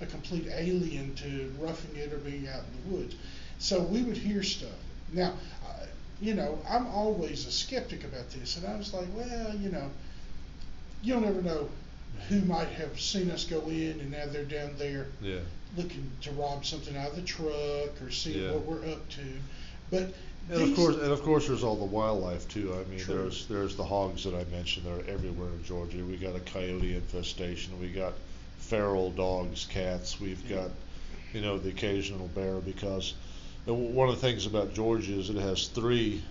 a 0.00 0.06
complete 0.06 0.46
alien 0.50 1.14
to 1.16 1.52
roughing 1.60 1.96
it 1.96 2.12
or 2.12 2.18
being 2.18 2.48
out 2.48 2.62
in 2.64 2.90
the 2.90 2.96
woods. 2.96 3.14
So 3.58 3.82
we 3.82 4.02
would 4.02 4.16
hear 4.16 4.42
stuff. 4.42 4.70
Now, 5.12 5.34
you 6.20 6.34
know, 6.34 6.58
I'm 6.68 6.86
always 6.86 7.46
a 7.46 7.50
skeptic 7.52 8.04
about 8.04 8.30
this, 8.30 8.56
and 8.56 8.66
I 8.66 8.76
was 8.76 8.92
like, 8.94 9.06
well, 9.14 9.54
you 9.56 9.70
know, 9.70 9.90
you'll 11.02 11.20
never 11.20 11.42
know 11.42 11.68
who 12.28 12.40
might 12.42 12.68
have 12.68 12.98
seen 12.98 13.30
us 13.30 13.44
go 13.44 13.60
in, 13.68 14.00
and 14.00 14.10
now 14.10 14.24
they're 14.26 14.44
down 14.44 14.70
there 14.78 15.06
Yeah. 15.20 15.40
looking 15.76 16.10
to 16.22 16.32
rob 16.32 16.64
something 16.64 16.96
out 16.96 17.10
of 17.10 17.16
the 17.16 17.22
truck 17.22 18.00
or 18.02 18.10
see 18.10 18.40
Yeah. 18.42 18.52
what 18.52 18.64
we're 18.64 18.90
up 18.92 19.08
to. 19.10 19.22
But 19.90 20.14
And 20.48 20.62
of 20.62 20.76
course, 20.76 20.94
and 20.94 21.10
of 21.10 21.22
course, 21.22 21.48
there's 21.48 21.64
all 21.64 21.74
the 21.74 21.84
wildlife 21.84 22.48
too. 22.48 22.72
I 22.72 22.88
mean, 22.88 23.00
True. 23.00 23.16
there's 23.16 23.46
there's 23.46 23.74
the 23.74 23.84
hogs 23.84 24.22
that 24.24 24.34
I 24.34 24.44
mentioned. 24.44 24.86
They're 24.86 25.12
everywhere 25.12 25.48
in 25.48 25.64
Georgia. 25.64 26.04
We 26.04 26.16
got 26.16 26.36
a 26.36 26.40
coyote 26.40 26.94
infestation. 26.94 27.78
We 27.80 27.88
got 27.88 28.12
feral 28.58 29.10
dogs, 29.10 29.66
cats. 29.68 30.20
We've 30.20 30.40
Yeah. 30.48 30.56
got, 30.58 30.70
you 31.34 31.40
know, 31.40 31.58
the 31.58 31.70
occasional 31.70 32.28
bear. 32.28 32.60
Because 32.60 33.14
and 33.66 33.94
one 33.94 34.08
of 34.08 34.14
the 34.14 34.20
things 34.20 34.46
about 34.46 34.74
Georgia 34.74 35.12
is 35.12 35.30
it 35.30 35.36
has 35.36 35.68
three, 35.68 36.22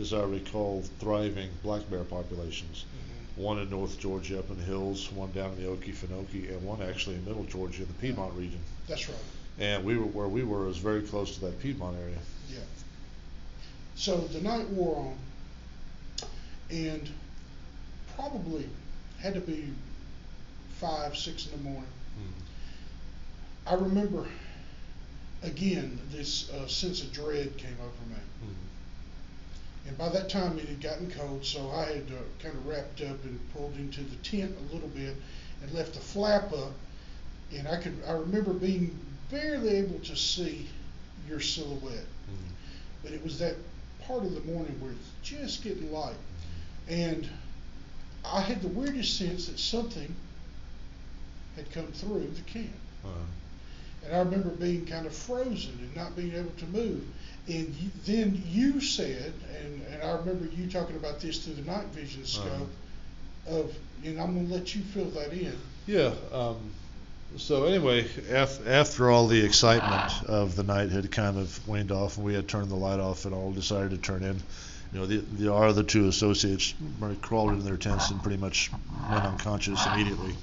as 0.00 0.12
I 0.12 0.22
recall, 0.22 0.82
thriving 0.98 1.50
black 1.62 1.88
bear 1.90 2.04
populations. 2.04 2.84
Mhm. 2.84 3.42
One 3.42 3.58
in 3.58 3.70
North 3.70 3.98
Georgia 3.98 4.38
up 4.38 4.50
in 4.50 4.58
the 4.58 4.64
hills, 4.64 5.10
one 5.12 5.32
down 5.32 5.52
in 5.52 5.62
the 5.62 5.68
Okefenokee, 5.68 6.50
and 6.50 6.62
one 6.62 6.82
actually 6.82 7.16
in 7.16 7.24
Middle 7.24 7.44
Georgia 7.44 7.82
in 7.82 7.88
the 7.88 7.94
Piedmont 7.94 8.34
region. 8.34 8.60
That's 8.88 9.08
right. 9.08 9.18
And 9.58 9.84
we 9.84 9.96
were 9.96 10.06
where 10.06 10.28
we 10.28 10.42
were 10.42 10.66
was 10.66 10.78
very 10.78 11.02
close 11.02 11.34
to 11.36 11.40
that 11.42 11.60
Piedmont 11.60 11.96
area. 11.96 12.18
Yeah. 12.50 12.58
So 13.96 14.18
the 14.18 14.40
night 14.40 14.68
wore 14.70 14.96
on, 14.96 16.28
and 16.70 17.08
probably 18.16 18.68
had 19.18 19.34
to 19.34 19.40
be 19.40 19.68
five, 20.78 21.16
six 21.16 21.46
in 21.46 21.52
the 21.52 21.58
morning. 21.70 21.90
I 23.66 23.74
remember 23.74 24.26
again 25.42 25.98
this 26.10 26.50
uh, 26.50 26.66
sense 26.66 27.02
of 27.02 27.12
dread 27.12 27.56
came 27.56 27.76
over 27.80 28.10
me, 28.10 28.16
and 29.86 29.96
by 29.96 30.08
that 30.10 30.28
time 30.28 30.58
it 30.58 30.68
had 30.68 30.80
gotten 30.80 31.10
cold, 31.10 31.44
so 31.44 31.70
I 31.70 31.84
had 31.86 32.04
uh, 32.10 32.22
kind 32.42 32.54
of 32.54 32.66
wrapped 32.66 33.00
up 33.00 33.22
and 33.24 33.40
pulled 33.54 33.74
into 33.76 34.02
the 34.02 34.16
tent 34.16 34.54
a 34.58 34.74
little 34.74 34.88
bit 34.90 35.14
and 35.62 35.72
left 35.72 35.94
the 35.94 36.00
flap 36.00 36.52
up, 36.52 36.72
and 37.56 37.66
I 37.66 37.76
could 37.80 37.96
I 38.06 38.12
remember 38.12 38.52
being 38.52 38.96
barely 39.30 39.70
able 39.76 40.00
to 40.00 40.16
see 40.16 40.66
your 41.28 41.40
silhouette 41.40 42.04
Mhm. 42.30 42.52
but 43.02 43.12
it 43.12 43.22
was 43.22 43.38
that 43.38 43.54
part 44.06 44.24
of 44.24 44.34
the 44.34 44.40
morning 44.40 44.78
where 44.80 44.92
it's 44.92 45.08
just 45.22 45.62
getting 45.62 45.90
light. 45.92 46.16
And 46.88 47.28
I 48.24 48.40
had 48.40 48.60
the 48.62 48.68
weirdest 48.68 49.16
sense 49.16 49.46
that 49.46 49.58
something 49.58 50.14
had 51.56 51.70
come 51.72 51.86
through 51.92 52.28
the 52.34 52.42
camp. 52.42 52.70
Uh, 53.04 53.08
And 54.04 54.16
I 54.16 54.18
remember 54.20 54.50
being 54.50 54.86
kind 54.86 55.06
of 55.06 55.14
frozen 55.14 55.72
and 55.78 55.96
not 55.96 56.16
being 56.16 56.34
able 56.34 56.50
to 56.50 56.66
move. 56.66 57.04
And 57.48 57.74
you, 57.74 57.90
then 58.06 58.42
you 58.46 58.80
said, 58.80 59.32
and, 59.62 59.82
and 59.92 60.02
I 60.02 60.16
remember 60.16 60.46
you 60.54 60.70
talking 60.70 60.96
about 60.96 61.20
this 61.20 61.44
through 61.44 61.54
the 61.54 61.70
night 61.70 61.86
vision 61.86 62.24
scope, 62.24 62.68
of, 63.48 63.74
and 64.04 64.20
I'm 64.20 64.34
going 64.34 64.48
to 64.48 64.54
let 64.54 64.74
you 64.74 64.82
fill 64.82 65.10
that 65.10 65.32
in. 65.32 65.56
Yeah. 65.86 66.12
Um, 66.32 66.56
so 67.36 67.64
anyway, 67.64 68.08
af- 68.30 68.66
after 68.66 69.10
all 69.10 69.26
the 69.26 69.44
excitement 69.44 70.22
of 70.26 70.56
the 70.56 70.62
night 70.62 70.90
had 70.90 71.10
kind 71.10 71.38
of 71.38 71.68
waned 71.68 71.92
off, 71.92 72.16
and 72.16 72.26
we 72.26 72.34
had 72.34 72.48
turned 72.48 72.70
the 72.70 72.76
light 72.76 73.00
off, 73.00 73.24
and 73.24 73.34
all 73.34 73.52
decided 73.52 73.90
to 73.90 73.98
turn 73.98 74.22
in. 74.24 74.40
You 74.92 74.98
know, 74.98 75.06
the, 75.06 75.18
the 75.18 75.52
our 75.52 75.68
other 75.68 75.84
two 75.84 76.08
associates 76.08 76.74
crawled 77.22 77.52
into 77.52 77.62
their 77.62 77.76
tents 77.76 78.10
and 78.10 78.20
pretty 78.20 78.38
much 78.38 78.70
went 79.08 79.24
unconscious 79.24 79.86
immediately. 79.86 80.34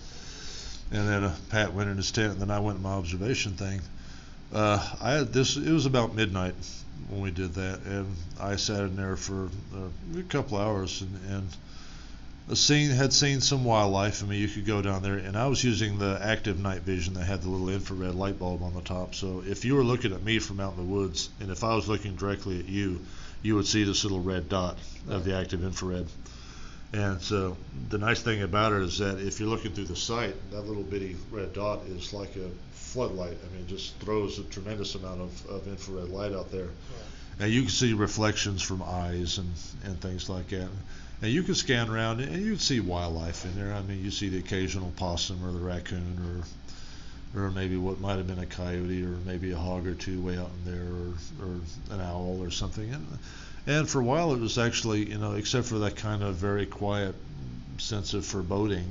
And 0.91 1.07
then 1.07 1.23
uh, 1.25 1.35
Pat 1.49 1.73
went 1.73 1.89
in 1.89 1.97
his 1.97 2.11
tent, 2.11 2.33
and 2.33 2.41
then 2.41 2.51
I 2.51 2.59
went 2.59 2.77
in 2.77 2.83
my 2.83 2.93
observation 2.93 3.53
thing. 3.53 3.81
Uh, 4.53 4.95
I 5.01 5.11
had 5.11 5.33
this. 5.33 5.57
It 5.57 5.71
was 5.71 5.85
about 5.85 6.15
midnight 6.15 6.55
when 7.09 7.21
we 7.21 7.31
did 7.31 7.53
that, 7.55 7.81
and 7.85 8.15
I 8.39 8.55
sat 8.55 8.81
in 8.81 8.95
there 8.95 9.17
for 9.17 9.49
uh, 9.75 10.19
a 10.19 10.23
couple 10.23 10.57
hours, 10.57 11.01
and, 11.01 11.19
and 11.29 11.47
a 12.49 12.55
seen 12.55 12.91
had 12.91 13.11
seen 13.11 13.41
some 13.41 13.65
wildlife. 13.65 14.23
I 14.23 14.27
mean, 14.27 14.39
you 14.39 14.47
could 14.47 14.65
go 14.65 14.81
down 14.81 15.03
there, 15.03 15.17
and 15.17 15.37
I 15.37 15.47
was 15.47 15.61
using 15.61 15.99
the 15.99 16.17
active 16.21 16.57
night 16.57 16.81
vision 16.81 17.15
that 17.15 17.25
had 17.25 17.41
the 17.41 17.49
little 17.49 17.69
infrared 17.69 18.15
light 18.15 18.39
bulb 18.39 18.63
on 18.63 18.73
the 18.73 18.81
top. 18.81 19.15
So 19.15 19.43
if 19.45 19.65
you 19.65 19.75
were 19.75 19.83
looking 19.83 20.13
at 20.13 20.23
me 20.23 20.39
from 20.39 20.61
out 20.61 20.77
in 20.77 20.77
the 20.77 20.93
woods, 20.93 21.29
and 21.41 21.51
if 21.51 21.65
I 21.65 21.75
was 21.75 21.89
looking 21.89 22.15
directly 22.15 22.59
at 22.59 22.69
you, 22.69 23.01
you 23.41 23.55
would 23.55 23.67
see 23.67 23.83
this 23.83 24.03
little 24.03 24.21
red 24.21 24.47
dot 24.47 24.77
of 25.09 25.25
the 25.25 25.35
active 25.35 25.63
infrared. 25.63 26.07
And 26.93 27.21
so 27.21 27.57
the 27.89 27.97
nice 27.97 28.21
thing 28.21 28.41
about 28.43 28.71
it 28.71 28.81
is 28.81 28.99
that 28.99 29.19
if 29.19 29.39
you're 29.39 29.49
looking 29.49 29.73
through 29.73 29.85
the 29.85 29.95
sight, 29.95 30.35
that 30.51 30.61
little 30.61 30.83
bitty 30.83 31.17
red 31.31 31.53
dot 31.53 31.81
is 31.87 32.13
like 32.13 32.35
a 32.37 32.49
floodlight. 32.71 33.37
I 33.43 33.53
mean, 33.53 33.63
it 33.63 33.67
just 33.67 33.97
throws 33.99 34.39
a 34.39 34.43
tremendous 34.43 34.95
amount 34.95 35.21
of, 35.21 35.45
of 35.47 35.67
infrared 35.67 36.09
light 36.09 36.31
out 36.31 36.51
there. 36.51 36.69
And 37.39 37.51
you 37.51 37.61
can 37.63 37.69
see 37.69 37.93
reflections 37.93 38.61
from 38.61 38.81
eyes 38.81 39.37
and, 39.37 39.51
and 39.83 39.99
things 39.99 40.29
like 40.29 40.47
that. 40.49 40.69
And 41.21 41.31
you 41.31 41.43
can 41.43 41.55
scan 41.55 41.89
around 41.89 42.21
and 42.21 42.41
you'd 42.43 42.61
see 42.61 42.79
wildlife 42.79 43.43
in 43.43 43.55
there. 43.55 43.73
I 43.73 43.81
mean, 43.81 44.03
you 44.03 44.11
see 44.11 44.29
the 44.29 44.39
occasional 44.39 44.91
possum 44.95 45.45
or 45.45 45.51
the 45.51 45.59
raccoon 45.59 46.17
or 46.25 46.45
or 47.35 47.51
maybe 47.51 47.75
what 47.75 47.99
might 47.99 48.17
have 48.17 48.25
been 48.25 48.39
a 48.39 48.45
coyote 48.45 49.03
or 49.03 49.17
maybe 49.25 49.51
a 49.51 49.57
hog 49.57 49.85
or 49.85 49.93
two 49.93 50.21
way 50.21 50.37
out 50.37 50.49
in 50.65 50.71
there 50.71 50.81
or, 50.81 51.45
or 51.45 51.55
an 51.91 52.01
owl 52.01 52.41
or 52.41 52.49
something. 52.49 52.91
And, 52.91 53.05
and 53.67 53.87
for 53.87 53.99
a 53.99 54.03
while 54.03 54.33
it 54.33 54.39
was 54.39 54.57
actually, 54.57 55.09
you 55.09 55.17
know, 55.17 55.33
except 55.33 55.67
for 55.67 55.79
that 55.79 55.95
kind 55.95 56.23
of 56.23 56.35
very 56.35 56.65
quiet 56.65 57.13
sense 57.77 58.13
of 58.13 58.25
foreboding, 58.25 58.85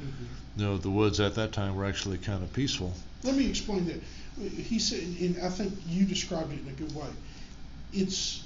Mhm. 0.00 0.10
you 0.56 0.64
know, 0.64 0.78
the 0.78 0.90
woods 0.90 1.20
at 1.20 1.34
that 1.36 1.52
time 1.52 1.76
were 1.76 1.84
actually 1.84 2.18
kind 2.18 2.42
of 2.42 2.52
peaceful. 2.52 2.94
Let 3.22 3.36
me 3.36 3.46
explain 3.46 3.86
that. 3.86 4.02
He 4.50 4.78
said, 4.78 5.00
and 5.20 5.38
I 5.42 5.50
think 5.50 5.74
you 5.86 6.04
described 6.06 6.52
it 6.52 6.60
in 6.60 6.68
a 6.68 6.72
good 6.72 6.92
way. 6.94 7.06
It's 7.92 8.42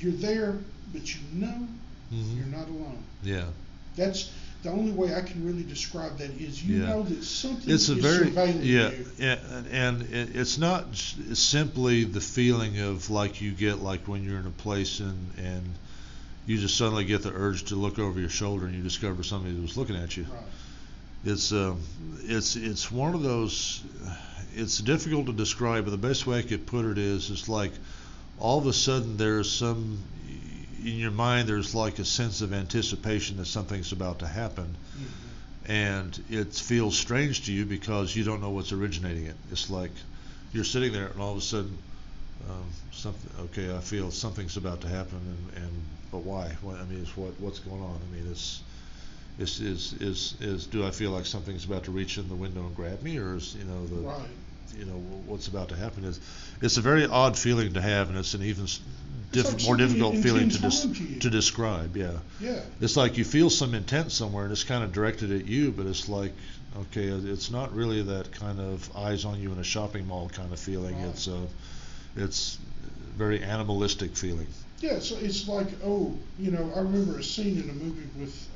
you're 0.00 0.12
there, 0.12 0.58
but 0.92 1.14
you 1.14 1.20
know 1.34 1.68
Mhm. 2.12 2.36
you're 2.36 2.46
not 2.46 2.68
alone. 2.68 3.04
Yeah. 3.22 3.44
That's 3.94 4.30
the 4.62 4.70
only 4.70 4.92
way 4.92 5.14
I 5.14 5.20
can 5.20 5.44
really 5.46 5.62
describe 5.62 6.18
that 6.18 6.30
is 6.40 6.62
you 6.62 6.80
Yeah. 6.80 6.88
know 6.88 7.02
that 7.04 7.22
something 7.22 7.72
it's 7.72 7.88
a 7.88 7.92
is 7.92 7.98
very 7.98 8.30
surveilling 8.30 8.64
yeah, 8.64 8.90
you. 8.90 9.06
and, 9.70 10.02
and 10.02 10.36
it's 10.36 10.58
not 10.58 10.96
simply 10.96 12.04
the 12.04 12.20
feeling 12.20 12.80
of 12.80 13.10
like 13.10 13.40
you 13.40 13.52
get 13.52 13.80
like 13.82 14.08
when 14.08 14.24
you're 14.24 14.38
in 14.40 14.46
a 14.46 14.50
place 14.62 15.00
and 15.00 15.30
and 15.38 15.64
you 16.46 16.58
just 16.58 16.76
suddenly 16.76 17.04
get 17.04 17.22
the 17.22 17.32
urge 17.34 17.64
to 17.64 17.74
look 17.74 17.98
over 17.98 18.20
your 18.20 18.28
shoulder 18.28 18.66
and 18.66 18.74
you 18.74 18.82
discover 18.82 19.22
somebody 19.24 19.58
was 19.60 19.76
looking 19.76 19.96
at 19.96 20.16
you. 20.16 20.24
Right. 20.24 20.42
it's 21.24 21.52
um, 21.52 21.80
it's 22.24 22.56
it's 22.56 22.90
one 22.90 23.14
of 23.14 23.22
those. 23.22 23.82
It's 24.54 24.78
difficult 24.78 25.26
to 25.26 25.32
describe, 25.32 25.84
but 25.84 25.90
the 25.90 25.98
best 26.08 26.26
way 26.26 26.38
I 26.38 26.42
could 26.42 26.66
put 26.66 26.86
it 26.86 26.96
is, 26.98 27.30
it's 27.30 27.46
like 27.48 27.72
all 28.38 28.58
of 28.58 28.66
a 28.66 28.72
sudden 28.72 29.16
there's 29.18 29.50
some 29.50 29.98
in 30.86 30.96
your 30.96 31.10
mind. 31.10 31.48
There's 31.48 31.74
like 31.74 31.98
a 31.98 32.04
sense 32.04 32.40
of 32.40 32.52
anticipation 32.52 33.36
that 33.38 33.46
something's 33.46 33.92
about 33.92 34.20
to 34.20 34.26
happen, 34.26 34.76
and 35.66 36.18
it 36.30 36.54
feels 36.54 36.96
strange 36.96 37.46
to 37.46 37.52
you 37.52 37.64
because 37.66 38.14
you 38.14 38.24
don't 38.24 38.40
know 38.40 38.50
what's 38.50 38.72
originating 38.72 39.26
it. 39.26 39.36
It's 39.50 39.68
like 39.68 39.90
you're 40.52 40.64
sitting 40.64 40.92
there 40.92 41.08
and 41.08 41.20
all 41.20 41.32
of 41.32 41.38
a 41.38 41.42
sudden 41.42 41.76
um, 42.48 42.64
something 42.92 43.30
okay 43.46 43.74
I 43.74 43.80
feel 43.80 44.10
something's 44.10 44.56
about 44.56 44.80
to 44.82 44.88
happen 44.88 45.18
and, 45.18 45.64
and 45.64 45.72
but 46.12 46.18
why 46.18 46.48
what, 46.62 46.76
I 46.76 46.84
mean 46.84 47.00
it's 47.00 47.16
what 47.16 47.38
what's 47.40 47.58
going 47.58 47.82
on 47.82 48.00
I 48.00 48.14
mean 48.14 48.30
it's 48.30 48.62
is 49.38 49.60
is 49.60 49.92
is 49.94 50.34
is 50.40 50.66
do 50.66 50.86
I 50.86 50.90
feel 50.90 51.10
like 51.10 51.26
something's 51.26 51.64
about 51.64 51.84
to 51.84 51.90
reach 51.90 52.18
in 52.18 52.28
the 52.28 52.34
window 52.34 52.60
and 52.60 52.74
grab 52.74 53.02
me 53.02 53.18
or 53.18 53.36
is 53.36 53.54
you 53.54 53.64
know 53.64 53.86
the 53.86 53.96
Right. 53.96 54.28
You 54.78 54.84
know 54.84 54.94
what's 55.26 55.48
about 55.48 55.68
to 55.70 55.76
happen 55.76 56.04
is 56.04 56.20
it's 56.62 56.76
a 56.76 56.80
very 56.80 57.06
odd 57.06 57.36
feeling 57.38 57.72
to 57.74 57.80
have 57.80 58.08
and 58.08 58.18
it's 58.18 58.34
an 58.34 58.42
even 58.42 58.66
diff- 59.32 59.52
like 59.54 59.64
more 59.64 59.76
difficult 59.76 60.16
feeling 60.16 60.48
to 60.50 60.58
des- 60.58 60.94
to 60.94 61.18
to 61.20 61.30
describe 61.30 61.96
yeah 61.96 62.12
Yeah. 62.40 62.60
it's 62.80 62.96
like 62.96 63.16
you 63.18 63.24
feel 63.24 63.50
some 63.50 63.74
intent 63.74 64.12
somewhere 64.12 64.44
and 64.44 64.52
it's 64.52 64.64
kind 64.64 64.84
of 64.84 64.92
directed 64.92 65.32
at 65.32 65.46
you, 65.46 65.72
but 65.72 65.86
it's 65.86 66.08
like, 66.08 66.32
okay, 66.76 67.04
it's 67.06 67.50
not 67.50 67.74
really 67.74 68.02
that 68.02 68.30
kind 68.32 68.60
of 68.60 68.94
eyes 68.96 69.24
on 69.24 69.40
you 69.40 69.50
in 69.52 69.58
a 69.58 69.64
shopping 69.64 70.06
mall 70.06 70.28
kind 70.28 70.52
of 70.52 70.58
feeling. 70.60 70.94
Right. 70.96 71.08
It's 71.08 71.26
a, 71.26 71.40
it's 72.16 72.58
very 73.16 73.42
animalistic 73.42 74.14
feeling. 74.16 74.46
Yeah, 74.80 74.98
so 75.00 75.16
it's 75.18 75.48
like, 75.48 75.68
oh, 75.84 76.14
you 76.38 76.50
know, 76.50 76.70
I 76.76 76.80
remember 76.80 77.18
a 77.18 77.22
scene 77.24 77.58
in 77.62 77.70
a 77.70 77.72
movie 77.72 78.06
with 78.20 78.46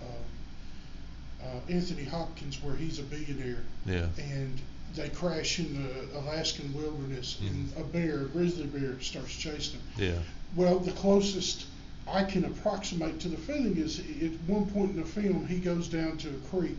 uh, 1.42 1.46
uh, 1.46 1.60
Anthony 1.72 2.04
Hopkins 2.04 2.62
where 2.62 2.76
he's 2.76 2.98
a 2.98 3.02
billionaire 3.02 3.62
Yeah. 3.86 4.06
and 4.18 4.60
they 4.94 5.08
crash 5.10 5.58
in 5.58 5.82
the 5.82 6.18
Alaskan 6.18 6.72
wilderness 6.74 7.38
and 7.40 7.70
a 7.76 7.84
bear, 7.84 8.22
a 8.22 8.24
grizzly 8.26 8.66
bear, 8.66 9.00
starts 9.00 9.34
chasing 9.34 9.78
them. 9.96 10.08
Yeah. 10.14 10.18
Well, 10.56 10.78
the 10.80 10.92
closest 10.92 11.66
I 12.08 12.24
can 12.24 12.44
approximate 12.44 13.20
to 13.20 13.28
the 13.28 13.36
feeling 13.36 13.76
is 13.76 14.00
at 14.00 14.32
one 14.48 14.66
point 14.70 14.90
in 14.92 14.96
the 14.96 15.06
film 15.06 15.46
he 15.46 15.58
goes 15.58 15.86
down 15.88 16.16
to 16.18 16.28
a 16.28 16.48
creek 16.50 16.76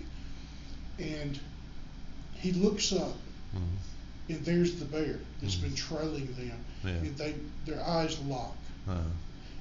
and 1.00 1.40
he 2.34 2.52
looks 2.52 2.92
up 2.92 3.16
Mhm. 3.56 4.30
and 4.36 4.46
there's 4.46 4.76
the 4.76 4.86
bear 4.86 5.20
that's 5.42 5.56
Mhm. 5.56 5.62
been 5.62 5.76
trailing 5.76 6.28
them 6.36 6.60
Yeah. 6.84 6.90
and 6.92 7.18
they 7.18 7.36
their 7.66 7.84
eyes 7.86 8.18
lock. 8.20 8.56
Uh, 8.88 8.98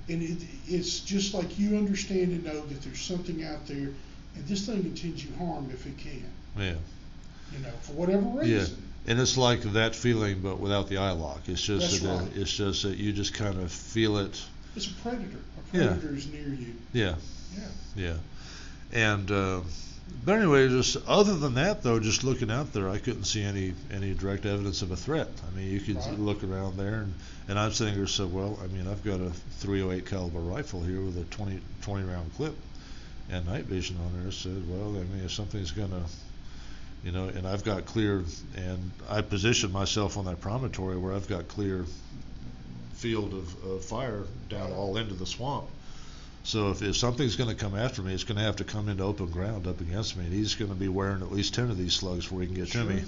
And 0.08 0.22
it, 0.22 0.38
it's 0.66 0.98
just 1.00 1.34
like 1.34 1.56
you 1.56 1.76
understand 1.76 2.32
and 2.32 2.42
know 2.42 2.66
that 2.66 2.82
there's 2.82 3.00
something 3.00 3.44
out 3.44 3.64
there, 3.68 3.90
and 4.34 4.48
this 4.48 4.66
thing 4.66 4.78
intends 4.78 5.22
you 5.24 5.30
harm 5.38 5.70
if 5.72 5.86
it 5.86 5.96
can, 5.98 6.24
yeah. 6.58 6.74
You 7.52 7.58
know, 7.60 7.70
for 7.82 7.92
whatever 7.92 8.44
Yeah. 8.44 8.58
reason. 8.60 8.82
And 9.06 9.18
it's 9.20 9.36
like 9.36 9.62
that 9.72 9.96
feeling, 9.96 10.40
but 10.40 10.60
without 10.60 10.88
the 10.88 10.98
eye 10.98 11.12
lock. 11.12 11.40
It's 11.48 11.60
just 11.62 11.90
That's 11.90 12.02
that 12.02 12.08
right. 12.20 12.36
it's 12.36 12.52
just 12.52 12.82
that 12.82 12.96
you 12.98 13.12
just 13.12 13.34
kind 13.34 13.58
of 13.58 13.72
feel 13.72 14.18
it. 14.18 14.40
It's 14.76 14.86
a 14.86 14.90
predator. 15.02 15.38
A 15.72 15.76
Yeah. 15.76 15.86
predator 15.88 16.14
is 16.16 16.26
near 16.28 16.48
you. 16.48 16.74
Yeah. 16.92 17.14
Yeah. 17.56 17.64
Yeah. 17.96 18.16
And 18.92 19.30
uh, 19.30 19.60
but 20.24 20.36
anyway, 20.38 20.68
just 20.68 20.96
other 21.08 21.36
than 21.36 21.54
that 21.54 21.82
though, 21.82 21.98
just 21.98 22.24
looking 22.24 22.50
out 22.50 22.72
there, 22.72 22.88
I 22.88 22.98
couldn't 22.98 23.24
see 23.24 23.42
any 23.42 23.74
any 23.90 24.12
direct 24.14 24.44
evidence 24.46 24.82
of 24.82 24.90
a 24.90 24.96
threat. 24.96 25.28
I 25.50 25.56
mean, 25.56 25.70
you 25.72 25.80
could 25.80 25.96
Right. 25.96 26.18
look 26.18 26.44
around 26.44 26.76
there, 26.76 27.00
and 27.02 27.14
and 27.48 27.58
I'm 27.58 27.72
sitting 27.72 27.94
there 27.94 28.06
so 28.06 28.26
well. 28.26 28.58
I 28.62 28.66
mean, 28.68 28.86
I've 28.86 29.02
got 29.02 29.20
a 29.20 29.30
308 29.60 30.06
caliber 30.06 30.40
rifle 30.40 30.82
here 30.82 31.00
with 31.00 31.16
a 31.16 31.24
20 31.24 31.60
20 31.82 32.04
round 32.04 32.30
clip, 32.36 32.54
and 33.30 33.46
night 33.46 33.64
vision 33.64 33.96
on 34.04 34.22
there. 34.22 34.30
Said, 34.32 34.68
well, 34.68 34.90
I 34.96 35.04
mean, 35.04 35.24
if 35.24 35.32
something's 35.32 35.70
gonna 35.72 36.02
you 37.04 37.12
know, 37.12 37.28
and 37.28 37.46
I've 37.46 37.64
got 37.64 37.86
clear, 37.86 38.24
and 38.56 38.90
I 39.08 39.22
position 39.22 39.72
myself 39.72 40.16
on 40.16 40.26
that 40.26 40.40
promontory 40.40 40.96
where 40.98 41.14
I've 41.14 41.28
got 41.28 41.48
clear 41.48 41.84
field 42.94 43.32
of, 43.32 43.64
of 43.64 43.84
fire 43.84 44.24
down 44.48 44.72
all 44.72 44.96
into 44.96 45.14
the 45.14 45.26
swamp. 45.26 45.66
So 46.42 46.70
if, 46.70 46.82
if 46.82 46.96
something's 46.96 47.36
going 47.36 47.50
to 47.50 47.56
come 47.56 47.74
after 47.76 48.02
me, 48.02 48.14
it's 48.14 48.24
going 48.24 48.38
to 48.38 48.44
have 48.44 48.56
to 48.56 48.64
come 48.64 48.88
into 48.88 49.04
open 49.04 49.30
ground 49.30 49.66
up 49.66 49.80
against 49.80 50.16
me, 50.16 50.24
and 50.24 50.32
he's 50.32 50.54
going 50.54 50.70
to 50.70 50.76
be 50.76 50.88
wearing 50.88 51.22
at 51.22 51.32
least 51.32 51.54
ten 51.54 51.70
of 51.70 51.76
these 51.78 51.94
slugs 51.94 52.24
before 52.24 52.40
he 52.40 52.46
can 52.46 52.56
get 52.56 52.68
Sure. 52.68 52.82
to 52.84 52.88
me. 52.88 53.02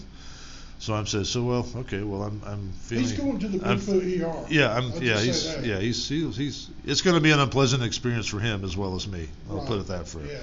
So 0.78 0.94
I'm 0.94 1.07
saying, 1.07 1.24
so 1.26 1.44
well, 1.44 1.66
okay, 1.76 2.02
well 2.02 2.22
I'm 2.22 2.42
I'm 2.44 2.72
feeling. 2.72 3.05
He's 3.05 3.12
going 3.12 3.38
to 3.38 3.48
the 3.48 3.59
Bigfoot 3.59 4.02
ER. 4.20 4.46
Yeah, 4.50 4.74
I'm. 4.76 4.90
I'll 4.92 5.02
yeah, 5.02 5.20
he's. 5.20 5.44
Yeah, 5.64 5.78
he's, 5.78 6.09
he's. 6.09 6.37
He's. 6.37 6.70
It's 6.85 7.02
going 7.02 7.14
to 7.14 7.20
be 7.22 7.31
an 7.31 7.38
unpleasant 7.38 7.85
experience 7.85 8.26
for 8.26 8.40
him 8.40 8.64
as 8.64 8.76
well 8.76 8.96
as 8.96 9.07
me. 9.07 9.28
I'll 9.48 9.59
Right. 9.59 9.66
put 9.68 9.78
it 9.81 9.87
that 9.87 10.12
way. 10.12 10.24
Yeah. 10.33 10.38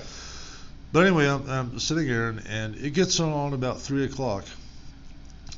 But 0.92 1.06
anyway, 1.06 1.28
I'm, 1.28 1.48
I'm 1.48 1.80
sitting 1.80 2.06
here, 2.06 2.30
and, 2.30 2.42
and 2.48 2.76
it 2.76 2.92
gets 2.92 3.20
on 3.20 3.54
about 3.54 3.80
three 3.80 4.06
o'clock, 4.06 4.46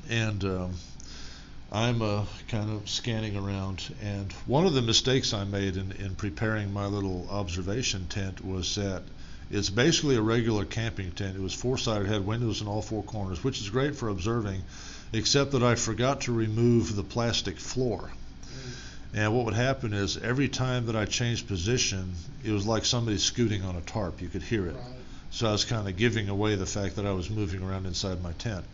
and 0.09 0.43
um, 0.43 0.73
I'm 1.71 2.01
uh, 2.01 2.25
kind 2.49 2.69
of 2.69 2.89
scanning 2.89 3.37
around. 3.37 3.95
And 4.03 4.29
one 4.45 4.65
of 4.65 4.73
the 4.73 4.81
mistakes 4.81 5.33
I 5.33 5.45
made 5.45 5.77
in, 5.77 5.93
in 5.93 6.15
preparing 6.15 6.73
my 6.73 6.85
little 6.85 7.27
observation 7.29 8.07
tent 8.07 8.43
was 8.43 8.75
that 8.75 9.03
it's 9.49 9.69
basically 9.69 10.17
a 10.17 10.21
regular 10.21 10.65
camping 10.65 11.11
tent. 11.11 11.37
It 11.37 11.41
was 11.41 11.53
four-sided, 11.53 12.07
had 12.07 12.25
windows 12.25 12.61
in 12.61 12.67
all 12.67 12.81
four 12.81 13.03
corners, 13.03 13.41
which 13.41 13.61
is 13.61 13.69
great 13.69 13.95
for 13.95 14.09
observing, 14.09 14.63
except 15.13 15.51
that 15.51 15.63
I 15.63 15.75
forgot 15.75 16.21
to 16.21 16.33
remove 16.33 16.93
the 16.93 17.03
plastic 17.03 17.57
floor. 17.57 18.11
And 19.13 19.33
what 19.33 19.45
would 19.45 19.53
happen 19.53 19.93
is 19.93 20.17
every 20.17 20.49
time 20.49 20.87
that 20.87 20.95
I 20.97 21.05
changed 21.05 21.47
position, 21.47 22.13
it 22.43 22.51
was 22.51 22.65
like 22.65 22.83
somebody 22.83 23.17
scooting 23.17 23.63
on 23.63 23.77
a 23.77 23.81
tarp. 23.81 24.21
You 24.21 24.27
could 24.27 24.43
hear 24.43 24.67
it. 24.67 24.75
Right. 24.75 25.00
So 25.31 25.47
I 25.47 25.51
was 25.53 25.65
kind 25.65 25.87
of 25.87 25.95
giving 25.95 26.29
away 26.29 26.55
the 26.55 26.65
fact 26.65 26.97
that 26.97 27.05
I 27.05 27.11
was 27.13 27.29
moving 27.29 27.63
around 27.63 27.85
inside 27.85 28.21
my 28.21 28.33
tent. 28.33 28.65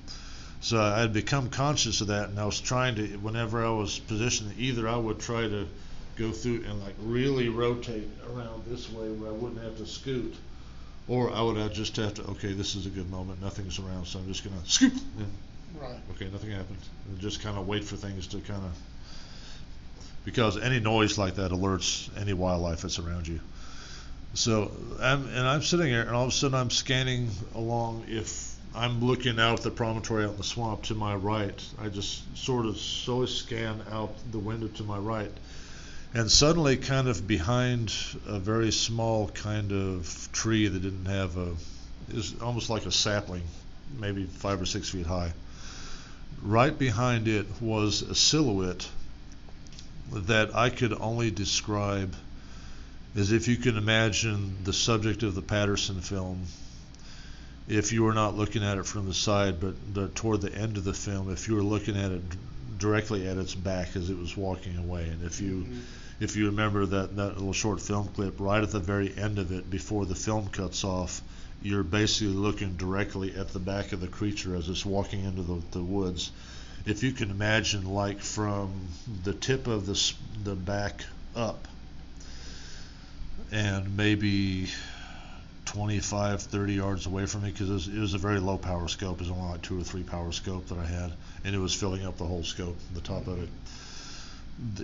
So 0.59 0.81
I 0.81 1.01
had 1.01 1.13
become 1.13 1.49
conscious 1.49 2.01
of 2.01 2.07
that, 2.07 2.29
and 2.29 2.39
I 2.39 2.45
was 2.45 2.59
trying 2.59 2.95
to, 2.95 3.05
whenever 3.17 3.63
I 3.63 3.69
was 3.69 3.99
positioned, 3.99 4.53
either 4.57 4.87
I 4.87 4.97
would 4.97 5.19
try 5.19 5.41
to 5.47 5.67
go 6.15 6.31
through 6.31 6.63
and 6.67 6.81
like 6.83 6.95
really 6.99 7.47
rotate 7.47 8.09
around 8.33 8.63
this 8.65 8.91
way 8.91 9.07
where 9.09 9.29
I 9.29 9.33
wouldn't 9.33 9.61
have 9.61 9.77
to 9.77 9.85
scoot, 9.85 10.35
or 11.07 11.31
I 11.31 11.41
would 11.41 11.73
just 11.73 11.95
have 11.97 12.15
to, 12.15 12.23
okay, 12.31 12.53
this 12.53 12.73
is 12.75 12.87
a 12.87 12.89
good 12.89 13.09
moment, 13.11 13.39
nothing's 13.39 13.77
around, 13.77 14.07
so 14.07 14.17
I'm 14.17 14.27
just 14.27 14.43
gonna 14.43 14.55
scoot. 14.65 14.93
And, 14.93 15.31
Right. 15.79 15.99
okay, 16.15 16.27
nothing 16.31 16.49
happened. 16.49 16.79
And 17.07 17.19
just 17.19 17.41
kind 17.41 17.55
of 17.55 17.67
wait 17.67 17.83
for 17.83 17.97
things 17.97 18.25
to 18.27 18.39
kind 18.39 18.63
of, 18.63 18.71
because 20.25 20.57
any 20.57 20.79
noise 20.79 21.19
like 21.19 21.35
that 21.35 21.51
alerts 21.51 22.09
any 22.19 22.33
wildlife 22.33 22.81
that's 22.81 22.97
around 22.97 23.27
you. 23.27 23.39
So 24.33 24.71
I'm 24.99 25.27
and 25.27 25.47
I'm 25.47 25.61
sitting 25.61 25.87
here, 25.87 26.01
and 26.01 26.11
all 26.11 26.23
of 26.23 26.29
a 26.29 26.31
sudden 26.31 26.55
I'm 26.55 26.69
scanning 26.69 27.29
along. 27.55 28.05
If 28.07 28.55
I'm 28.75 29.03
looking 29.03 29.39
out 29.39 29.61
the 29.61 29.71
promontory 29.71 30.25
out 30.25 30.31
in 30.31 30.37
the 30.37 30.43
swamp 30.43 30.83
to 30.83 30.95
my 30.95 31.15
right, 31.15 31.59
I 31.79 31.89
just 31.89 32.37
sort 32.37 32.65
of 32.65 32.77
slowly 32.77 33.27
scan 33.27 33.81
out 33.91 34.13
the 34.31 34.39
window 34.39 34.67
to 34.67 34.83
my 34.83 34.97
right, 34.97 35.31
and 36.13 36.31
suddenly, 36.31 36.77
kind 36.77 37.07
of 37.07 37.27
behind 37.27 37.93
a 38.25 38.39
very 38.39 38.71
small 38.71 39.29
kind 39.29 39.71
of 39.71 40.29
tree 40.31 40.67
that 40.67 40.81
didn't 40.81 41.05
have 41.05 41.37
a, 41.37 41.55
was 42.13 42.39
almost 42.41 42.69
like 42.69 42.85
a 42.85 42.91
sapling, 42.91 43.43
maybe 43.99 44.25
five 44.25 44.61
or 44.61 44.65
six 44.65 44.89
feet 44.89 45.05
high. 45.05 45.33
Right 46.41 46.77
behind 46.77 47.27
it 47.27 47.45
was 47.61 48.03
a 48.03 48.15
silhouette 48.15 48.87
that 50.11 50.55
I 50.55 50.69
could 50.69 50.93
only 50.93 51.31
describe 51.31 52.15
as 53.17 53.31
if 53.31 53.47
you 53.47 53.57
can 53.57 53.77
imagine 53.77 54.55
the 54.63 54.73
subject 54.73 55.23
of 55.23 55.33
the 55.33 55.41
Patterson 55.41 56.01
film. 56.01 56.43
If 57.67 57.91
you 57.91 58.03
were 58.03 58.13
not 58.13 58.37
looking 58.37 58.63
at 58.63 58.77
it 58.77 58.85
from 58.85 59.07
the 59.07 59.13
side, 59.13 59.59
but 59.59 59.75
the, 59.93 60.07
toward 60.09 60.41
the 60.41 60.53
end 60.53 60.77
of 60.77 60.83
the 60.83 60.93
film, 60.93 61.31
if 61.31 61.47
you 61.47 61.55
were 61.55 61.63
looking 61.63 61.97
at 61.97 62.11
it 62.11 62.21
directly 62.77 63.27
at 63.27 63.37
its 63.37 63.55
back 63.55 63.95
as 63.95 64.09
it 64.09 64.17
was 64.17 64.37
walking 64.37 64.77
away, 64.77 65.09
and 65.09 65.23
if 65.23 65.41
you 65.41 65.65
Mhm. 65.67 65.81
if 66.19 66.35
you 66.35 66.47
remember 66.47 66.83
that, 66.85 67.15
that 67.15 67.35
little 67.37 67.53
short 67.53 67.79
film 67.79 68.07
clip, 68.07 68.39
right 68.39 68.63
at 68.63 68.71
the 68.71 68.79
very 68.79 69.15
end 69.15 69.37
of 69.37 69.51
it, 69.51 69.69
before 69.69 70.05
the 70.05 70.15
film 70.15 70.47
cuts 70.47 70.83
off, 70.83 71.21
you're 71.61 71.83
basically 71.83 72.33
looking 72.33 72.75
directly 72.75 73.35
at 73.35 73.49
the 73.53 73.59
back 73.59 73.91
of 73.91 74.01
the 74.01 74.07
creature 74.07 74.55
as 74.55 74.67
it's 74.67 74.83
walking 74.85 75.23
into 75.23 75.43
the, 75.43 75.61
the 75.71 75.83
woods. 75.83 76.31
If 76.87 77.03
you 77.03 77.11
can 77.11 77.29
imagine, 77.29 77.85
like 77.85 78.19
from 78.19 78.87
the 79.23 79.33
tip 79.33 79.67
of 79.67 79.85
the, 79.85 80.13
the 80.43 80.55
back 80.55 81.05
up, 81.35 81.67
and 83.51 83.95
maybe 83.97 84.67
25, 85.65 86.41
30 86.41 86.73
yards 86.73 87.05
away 87.05 87.25
from 87.25 87.43
me, 87.43 87.51
because 87.51 87.69
it, 87.69 87.73
was- 87.73 87.87
it 87.87 87.99
was 87.99 88.13
a 88.13 88.17
very 88.17 88.39
low 88.39 88.57
power 88.57 88.87
scope. 88.87 89.15
It 89.21 89.27
was 89.27 89.31
only 89.31 89.51
like 89.51 89.61
two 89.61 89.79
or 89.79 89.83
three 89.83 90.03
power 90.03 90.31
scope 90.31 90.67
that 90.67 90.77
I 90.77 90.85
had, 90.85 91.11
and 91.43 91.55
it 91.55 91.59
was 91.59 91.73
filling 91.73 92.05
up 92.05 92.17
the 92.17 92.25
whole 92.25 92.43
scope, 92.43 92.77
the 92.93 93.01
top 93.01 93.27
of 93.27 93.41
it 93.41 93.49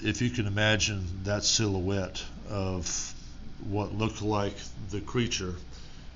if 0.04 0.22
you 0.22 0.30
can 0.30 0.46
imagine 0.46 1.04
that 1.24 1.44
silhouette 1.44 2.24
of 2.50 3.14
what 3.68 3.92
looked 3.94 4.22
like 4.22 4.54
the 4.92 5.02
creature, 5.02 5.56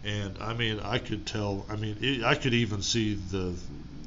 and 0.03 0.37
I 0.39 0.53
mean, 0.53 0.79
I 0.79 0.99
could 0.99 1.25
tell. 1.25 1.65
I 1.69 1.75
mean, 1.75 1.97
it, 2.01 2.23
I 2.23 2.35
could 2.35 2.53
even 2.53 2.83
see 2.83 3.15
the 3.15 3.55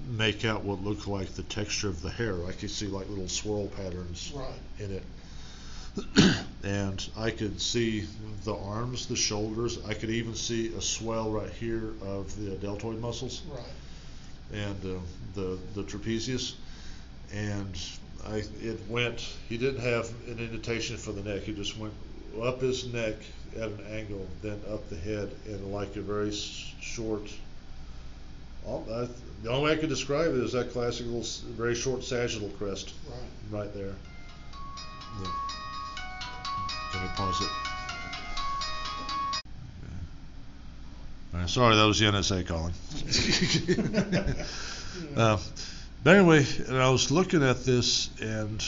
make 0.09 0.45
out 0.45 0.63
what 0.63 0.85
looked 0.85 1.07
like 1.09 1.31
the 1.35 1.43
texture 1.43 1.89
of 1.89 2.01
the 2.01 2.11
hair. 2.11 2.35
I 2.47 2.53
could 2.53 2.71
see 2.71 2.87
like 2.87 3.09
little 3.09 3.29
swirl 3.29 3.67
patterns 3.69 4.33
Right. 4.35 4.49
in 4.79 4.93
it. 4.93 5.03
And 6.63 7.09
I 7.17 7.31
could 7.31 7.61
see 7.61 8.07
the 8.45 8.55
arms, 8.55 9.07
the 9.07 9.17
shoulders. 9.17 9.79
I 9.87 9.95
could 9.95 10.11
even 10.11 10.35
see 10.35 10.73
a 10.75 10.81
swell 10.81 11.31
right 11.31 11.51
here 11.51 11.93
of 12.03 12.35
the 12.43 12.53
deltoid 12.57 13.01
muscles 13.01 13.43
Right. 13.51 13.63
and 14.53 14.85
uh, 14.85 14.99
the 15.35 15.59
the 15.75 15.83
trapezius, 15.85 16.55
and 17.33 17.79
I 18.27 18.43
it 18.63 18.81
went. 18.89 19.21
He 19.49 19.57
didn't 19.59 19.81
have 19.83 20.09
an 20.29 20.39
indentation 20.39 20.97
for 20.97 21.13
the 21.13 21.23
neck. 21.23 21.43
He 21.43 21.53
just 21.53 21.77
went 21.79 21.93
up 22.43 22.61
his 22.61 22.87
neck 22.93 23.15
at 23.57 23.69
an 23.69 23.85
angle, 23.91 24.27
then 24.43 24.61
up 24.73 24.89
the 24.91 24.97
head 24.97 25.31
and 25.47 25.73
like 25.73 25.97
a 25.97 26.01
very 26.03 26.31
short. 26.33 27.23
all- 28.65 28.87
I, 28.93 29.09
the 29.43 29.51
only 29.51 29.65
way 29.71 29.73
I 29.73 29.77
could 29.81 29.89
describe 29.89 30.29
it 30.33 30.39
is 30.39 30.53
that 30.53 30.71
classic 30.73 31.07
little, 31.07 31.25
very 31.57 31.75
short 31.75 32.05
sagittal 32.05 32.51
crest 32.51 32.93
Right. 33.09 33.61
right 33.63 33.75
there. 33.75 33.95
Yeah. 35.23 35.33
Can 36.93 37.03
we 37.03 37.09
pause 37.09 37.41
it? 37.41 37.51
Right, 41.33 41.49
sorry, 41.49 41.77
that 41.77 41.85
was 41.85 41.99
the 42.01 42.07
NSA 42.07 42.47
calling. 42.47 42.75
uh, 45.17 45.39
but 46.03 46.17
anyway, 46.17 46.45
and 46.67 46.77
I 46.77 46.91
was 46.91 47.13
looking 47.13 47.45
at 47.45 47.65
this, 47.65 48.11
and 48.21 48.65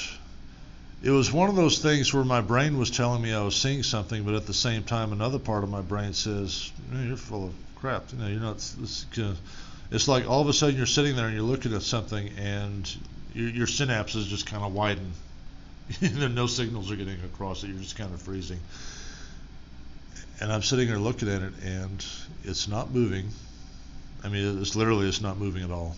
it 1.03 1.11
was 1.11 1.33
one 1.33 1.49
of 1.49 1.57
those 1.57 1.81
things 1.81 2.15
where 2.15 2.25
my 2.25 2.41
brain 2.41 2.79
was 2.79 2.91
telling 2.91 3.21
me 3.21 3.33
I 3.33 3.43
was 3.43 3.57
seeing 3.57 3.83
something, 3.83 4.23
but 4.23 4.35
at 4.35 4.47
the 4.47 4.55
same 4.55 4.85
time, 4.85 5.13
another 5.13 5.41
part 5.41 5.65
of 5.65 5.71
my 5.71 5.81
brain 5.81 6.13
says, 6.13 6.71
"Man, 6.89 7.09
"You're 7.09 7.17
full 7.17 7.47
of 7.47 7.55
crap." 7.75 8.13
You 8.13 8.19
know, 8.19 8.29
you're 8.29 8.41
not. 8.41 8.59
This, 8.59 9.07
uh, 9.19 9.35
it's 9.91 10.07
like 10.07 10.29
all 10.29 10.41
of 10.41 10.49
a 10.49 10.53
sudden 10.53 10.77
you're 10.77 10.87
sitting 10.87 11.17
there 11.17 11.27
and 11.27 11.35
you're 11.35 11.43
looking 11.43 11.75
at 11.75 11.83
something, 11.83 12.29
and 12.39 12.89
your, 13.35 13.49
your 13.49 13.67
synapses 13.67 14.29
just 14.29 14.47
kind 14.47 14.63
of 14.63 14.73
widen. 14.73 15.13
no 16.01 16.47
signals 16.47 16.91
are 16.91 16.97
getting 16.97 17.21
across 17.25 17.65
it. 17.65 17.69
You're 17.69 17.79
just 17.79 17.97
kind 17.97 18.13
of 18.13 18.21
freezing. 18.21 18.61
And 20.41 20.53
I'm 20.53 20.63
sitting 20.63 20.89
there 20.89 20.99
looking 20.99 21.29
at 21.29 21.43
it, 21.43 21.53
and 21.65 22.05
it's 22.45 22.69
not 22.69 22.91
moving. 22.91 23.29
I 24.25 24.29
mean, 24.29 24.61
it's 24.61 24.77
literally 24.77 25.09
it's 25.09 25.21
not 25.21 25.39
moving 25.39 25.63
at 25.63 25.71
all. 25.71 25.97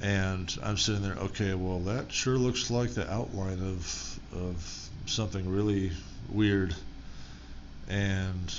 And 0.00 0.54
I'm 0.62 0.76
sitting 0.76 1.02
there, 1.02 1.14
okay, 1.14 1.54
well 1.54 1.80
that 1.80 2.12
sure 2.12 2.38
looks 2.38 2.70
like 2.70 2.90
the 2.90 3.10
outline 3.10 3.60
of 3.60 4.20
of 4.32 4.88
something 5.06 5.48
really 5.50 5.92
weird. 6.28 6.74
And 7.88 8.54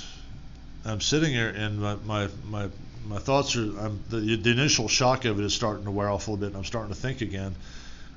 I'm 0.84 1.00
sitting 1.00 1.32
there, 1.32 1.48
and 1.48 1.80
my 1.80 1.96
my 2.04 2.28
my, 2.48 2.68
my 3.06 3.18
thoughts 3.18 3.56
are, 3.56 3.64
the, 3.64 4.36
the 4.36 4.50
initial 4.50 4.88
shock 4.88 5.24
of 5.24 5.38
it 5.38 5.44
is 5.44 5.54
starting 5.54 5.84
to 5.84 5.90
wear 5.90 6.08
off 6.10 6.28
a 6.28 6.30
little 6.30 6.40
bit, 6.40 6.48
and 6.48 6.56
I'm 6.56 6.64
starting 6.64 6.92
to 6.92 7.00
think 7.00 7.20
again. 7.20 7.54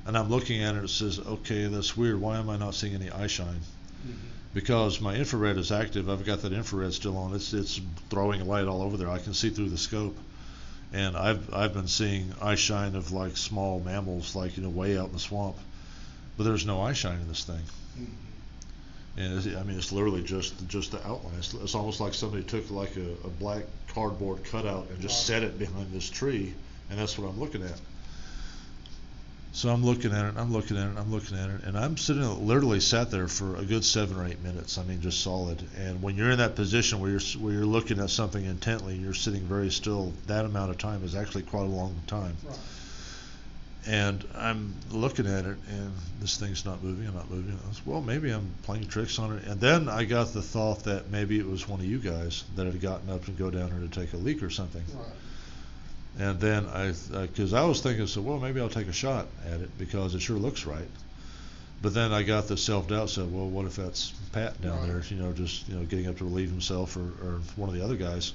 And 0.06 0.18
I'm 0.18 0.30
looking 0.30 0.62
at 0.64 0.76
it, 0.76 0.80
and 0.80 0.86
it 0.86 0.90
says, 0.90 1.20
okay, 1.20 1.68
that's 1.68 1.96
weird. 1.96 2.20
Why 2.20 2.38
am 2.38 2.50
I 2.50 2.58
not 2.58 2.76
seeing 2.76 2.94
any 2.96 3.10
eye 3.10 3.28
shine? 3.28 3.62
Mhm. 4.06 4.16
because 4.54 5.00
my 5.02 5.16
infrared 5.16 5.58
is 5.58 5.72
active. 5.72 6.10
I've 6.10 6.26
got 6.26 6.42
that 6.42 6.52
infrared 6.54 6.94
still 6.94 7.18
on. 7.18 7.34
It's 7.34 7.54
it's 7.54 7.80
throwing 8.10 8.46
light 8.46 8.66
all 8.68 8.82
over 8.84 8.98
there. 8.98 9.10
I 9.10 9.18
can 9.20 9.34
see 9.34 9.50
through 9.50 9.70
the 9.70 9.78
scope, 9.78 10.16
and 10.92 11.16
I've 11.18 11.52
I've 11.54 11.74
been 11.74 11.88
seeing 11.88 12.34
eye 12.42 12.56
shine 12.56 12.96
of 12.96 13.12
like 13.14 13.38
small 13.38 13.80
mammals, 13.80 14.36
like 14.36 14.58
you 14.58 14.64
know 14.64 14.70
way 14.70 14.98
out 14.98 15.08
in 15.08 15.14
the 15.14 15.20
swamp, 15.20 15.56
but 16.38 16.44
there's 16.44 16.66
no 16.66 16.82
eye 16.82 16.94
shine 16.94 17.20
in 17.22 17.28
this 17.30 17.46
thing. 17.46 17.62
Mhm. 17.98 18.08
And 19.16 19.58
I 19.58 19.64
mean, 19.64 19.78
it's 19.78 19.92
literally 19.92 20.24
just 20.24 20.54
just 20.68 20.92
the 20.92 20.98
outline. 21.08 21.36
It's, 21.38 21.54
it's 21.54 21.76
almost 21.76 22.00
like 22.00 22.14
somebody 22.14 22.44
took 22.44 22.70
like 22.72 22.96
a, 22.98 23.12
a 23.26 23.30
black 23.30 23.64
cardboard 23.88 24.44
cutout 24.44 24.88
and 24.90 25.00
just 25.02 25.16
Right. 25.30 25.38
set 25.40 25.44
it 25.44 25.58
behind 25.58 25.92
this 25.94 26.10
tree, 26.10 26.54
and 26.90 27.00
that's 27.00 27.18
what 27.18 27.30
I'm 27.30 27.40
looking 27.40 27.64
at. 27.64 27.80
So 29.56 29.70
I'm 29.70 29.86
looking 29.86 30.12
at 30.12 30.26
it, 30.26 30.34
I'm 30.36 30.52
looking 30.52 30.78
at 30.78 30.88
it, 30.88 30.98
I'm 30.98 31.12
looking 31.12 31.38
at 31.38 31.48
it, 31.48 31.64
and 31.64 31.78
I'm 31.78 31.96
sitting, 31.96 32.24
literally 32.48 32.80
sat 32.80 33.12
there 33.12 33.28
for 33.28 33.56
a 33.56 33.64
good 33.64 33.86
seven 33.86 34.18
or 34.18 34.26
eight 34.26 34.42
minutes. 34.42 34.80
I 34.80 34.84
mean, 34.84 35.00
just 35.00 35.22
solid. 35.22 35.62
And 35.78 36.02
when 36.02 36.18
you're 36.18 36.32
in 36.32 36.40
that 36.40 36.56
position 36.56 37.00
where 37.00 37.12
you're 37.12 37.20
where 37.40 37.54
you're 37.54 37.66
looking 37.66 38.00
at 38.00 38.10
something 38.10 38.44
intently, 38.44 38.96
you're 38.96 39.14
sitting 39.14 39.42
very 39.42 39.70
still. 39.70 40.12
That 40.26 40.46
amount 40.46 40.72
of 40.72 40.80
time 40.80 41.04
is 41.04 41.14
actually 41.14 41.44
quite 41.44 41.66
a 41.66 41.66
long 41.66 41.96
time. 42.08 42.36
Right. 42.44 42.58
And 43.86 44.26
I'm 44.36 44.74
looking 44.92 45.28
at 45.28 45.46
it, 45.46 45.58
and 45.70 45.94
this 46.20 46.38
thing's 46.38 46.66
not 46.66 46.82
moving. 46.82 47.08
I'm 47.08 47.14
not 47.14 47.30
moving. 47.30 47.56
I 47.64 47.68
was, 47.68 47.86
well, 47.86 48.02
maybe 48.02 48.32
I'm 48.32 48.50
playing 48.64 48.88
tricks 48.88 49.20
on 49.20 49.38
it. 49.38 49.44
And 49.44 49.62
then 49.62 49.88
I 49.88 50.06
got 50.06 50.34
the 50.34 50.42
thought 50.42 50.86
that 50.86 51.12
maybe 51.12 51.38
it 51.38 51.46
was 51.46 51.68
one 51.68 51.80
of 51.80 51.86
you 51.86 52.00
guys 52.00 52.44
that 52.56 52.66
had 52.66 52.82
gotten 52.82 53.10
up 53.12 53.28
and 53.28 53.38
go 53.38 53.52
down 53.52 53.70
there 53.70 53.88
to 53.88 53.88
take 53.88 54.14
a 54.14 54.18
leak 54.18 54.42
or 54.42 54.50
something. 54.50 54.84
Right. 54.96 55.06
And 56.20 56.40
then 56.40 56.68
I, 56.68 56.94
because 57.22 57.54
I 57.54 57.66
was 57.66 57.82
thinking, 57.82 58.06
so 58.08 58.22
well, 58.22 58.40
maybe 58.40 58.62
I'll 58.62 58.70
take 58.70 58.88
a 58.88 58.94
shot 58.94 59.26
at 59.52 59.62
it 59.62 59.78
because 59.80 60.14
it 60.14 60.22
sure 60.22 60.38
looks 60.38 60.66
right. 60.66 60.88
But 61.82 61.94
then 61.94 62.14
I 62.14 62.24
got 62.24 62.48
the 62.48 62.56
self 62.56 62.88
doubt. 62.88 63.10
Said, 63.10 63.34
well, 63.34 63.48
what 63.50 63.66
if 63.66 63.76
that's 63.76 64.12
Pat 64.32 64.62
down 64.62 64.80
Right. 64.80 64.88
there? 64.90 65.04
You 65.10 65.18
know, 65.18 65.34
just 65.34 65.68
you 65.68 65.76
know, 65.76 65.84
getting 65.84 66.08
up 66.08 66.18
to 66.20 66.24
relieve 66.24 66.50
himself, 66.50 66.96
or, 66.96 67.02
or 67.02 67.40
one 67.56 67.68
of 67.70 67.76
the 67.76 67.84
other 67.84 67.96
guys. 67.96 68.32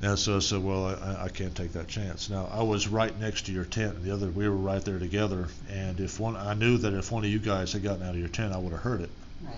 And 0.00 0.18
so 0.18 0.36
I 0.36 0.38
said, 0.40 0.64
well, 0.64 0.86
I, 0.86 1.26
I 1.26 1.28
can't 1.28 1.54
take 1.54 1.74
that 1.74 1.86
chance. 1.86 2.28
Now 2.28 2.48
I 2.52 2.64
was 2.64 2.88
right 2.88 3.16
next 3.20 3.46
to 3.46 3.52
your 3.52 3.64
tent, 3.64 3.94
and 3.96 4.04
the 4.04 4.10
other 4.12 4.26
we 4.28 4.48
were 4.48 4.56
right 4.56 4.84
there 4.84 4.98
together. 4.98 5.46
And 5.70 6.00
if 6.00 6.18
one, 6.18 6.34
I 6.36 6.54
knew 6.54 6.78
that 6.78 6.92
if 6.94 7.12
one 7.12 7.22
of 7.24 7.30
you 7.30 7.38
guys 7.38 7.72
had 7.74 7.82
gotten 7.84 8.02
out 8.02 8.14
of 8.14 8.18
your 8.18 8.28
tent, 8.28 8.52
I 8.52 8.58
would 8.58 8.72
have 8.72 8.80
heard 8.80 9.02
it. 9.02 9.10
Right. 9.44 9.54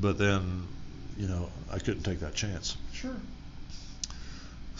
But 0.00 0.16
then, 0.16 0.66
you 1.18 1.28
know, 1.28 1.50
I 1.70 1.78
couldn't 1.80 2.04
take 2.04 2.20
that 2.20 2.34
chance. 2.34 2.76
Sure. 2.94 3.16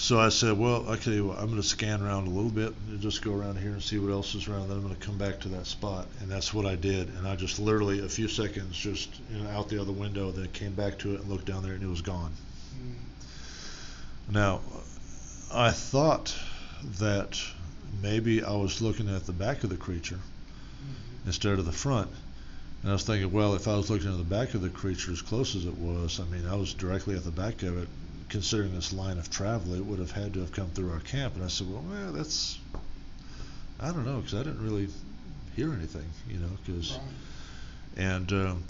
So 0.01 0.21
I 0.21 0.29
said, 0.29 0.57
well, 0.57 0.87
okay, 0.91 1.21
well, 1.21 1.37
I'm 1.37 1.47
going 1.47 1.61
to 1.61 1.67
scan 1.67 2.01
around 2.01 2.29
a 2.29 2.31
little 2.31 2.53
bit 2.53 2.73
and 2.89 3.01
just 3.01 3.21
go 3.21 3.35
around 3.35 3.59
here 3.59 3.73
and 3.73 3.83
see 3.83 3.99
what 3.99 4.13
else 4.13 4.33
is 4.37 4.47
around. 4.47 4.69
Then 4.69 4.77
I'm 4.77 4.85
going 4.85 4.95
to 4.95 5.05
come 5.05 5.19
back 5.19 5.41
to 5.41 5.49
that 5.49 5.67
spot, 5.67 6.07
and 6.21 6.31
that's 6.31 6.55
what 6.55 6.67
I 6.67 6.77
did. 6.77 7.09
And 7.17 7.27
I 7.27 7.35
just 7.35 7.59
literally 7.59 7.99
a 8.05 8.09
few 8.09 8.29
seconds 8.29 8.79
just 8.79 9.11
you 9.29 9.43
know, 9.43 9.51
out 9.51 9.69
the 9.69 9.81
other 9.81 9.91
window, 9.91 10.31
then 10.31 10.49
came 10.53 10.73
back 10.73 10.99
to 11.01 11.15
it 11.15 11.21
and 11.21 11.29
looked 11.29 11.47
down 11.47 11.65
there, 11.65 11.73
and 11.73 11.83
it 11.83 11.89
was 11.89 12.01
gone. 12.01 12.33
Mm. 12.81 14.33
Now, 14.33 14.61
I 15.53 15.73
thought 15.73 16.33
that 17.01 17.43
maybe 18.01 18.45
I 18.45 18.53
was 18.53 18.81
looking 18.81 19.13
at 19.13 19.27
the 19.27 19.33
back 19.33 19.65
of 19.65 19.71
the 19.71 19.77
creature 19.77 20.21
Mhm. 20.21 21.27
instead 21.27 21.59
of 21.59 21.65
the 21.65 21.73
front. 21.73 22.11
And 22.83 22.93
I 22.93 22.95
was 22.95 23.03
thinking, 23.03 23.33
well, 23.33 23.57
if 23.57 23.67
I 23.67 23.75
was 23.75 23.91
looking 23.91 24.13
at 24.13 24.19
the 24.19 24.23
back 24.23 24.55
of 24.55 24.61
the 24.61 24.69
creature 24.69 25.11
as 25.11 25.23
close 25.23 25.57
as 25.57 25.65
it 25.65 25.77
was, 25.77 26.21
I 26.21 26.25
mean, 26.25 26.47
I 26.47 26.55
was 26.55 26.73
directly 26.73 27.17
at 27.17 27.25
the 27.25 27.33
back 27.33 27.65
of 27.65 27.77
it. 27.77 27.89
Considering 28.29 28.75
this 28.75 28.93
line 28.93 29.19
of 29.19 29.31
travel, 29.31 29.75
it 29.75 29.85
would 29.85 29.99
have 29.99 30.11
had 30.11 30.35
to 30.35 30.41
have 30.41 30.53
come 30.53 30.69
through 30.71 30.93
our 30.93 31.01
camp. 31.01 31.35
And 31.37 31.45
I 31.45 31.49
said, 31.49 31.71
well, 31.71 31.83
man, 31.83 32.13
that's, 32.13 32.59
I 33.81 33.87
don't 33.91 34.05
know, 34.05 34.19
because 34.19 34.35
I 34.35 34.43
didn't 34.43 34.63
really 34.63 34.89
hear 35.57 35.73
anything, 35.73 36.09
you 36.29 36.39
know, 36.39 36.51
because, 36.65 36.93
Right. 36.93 37.01
and 38.05 38.33
um, 38.33 38.65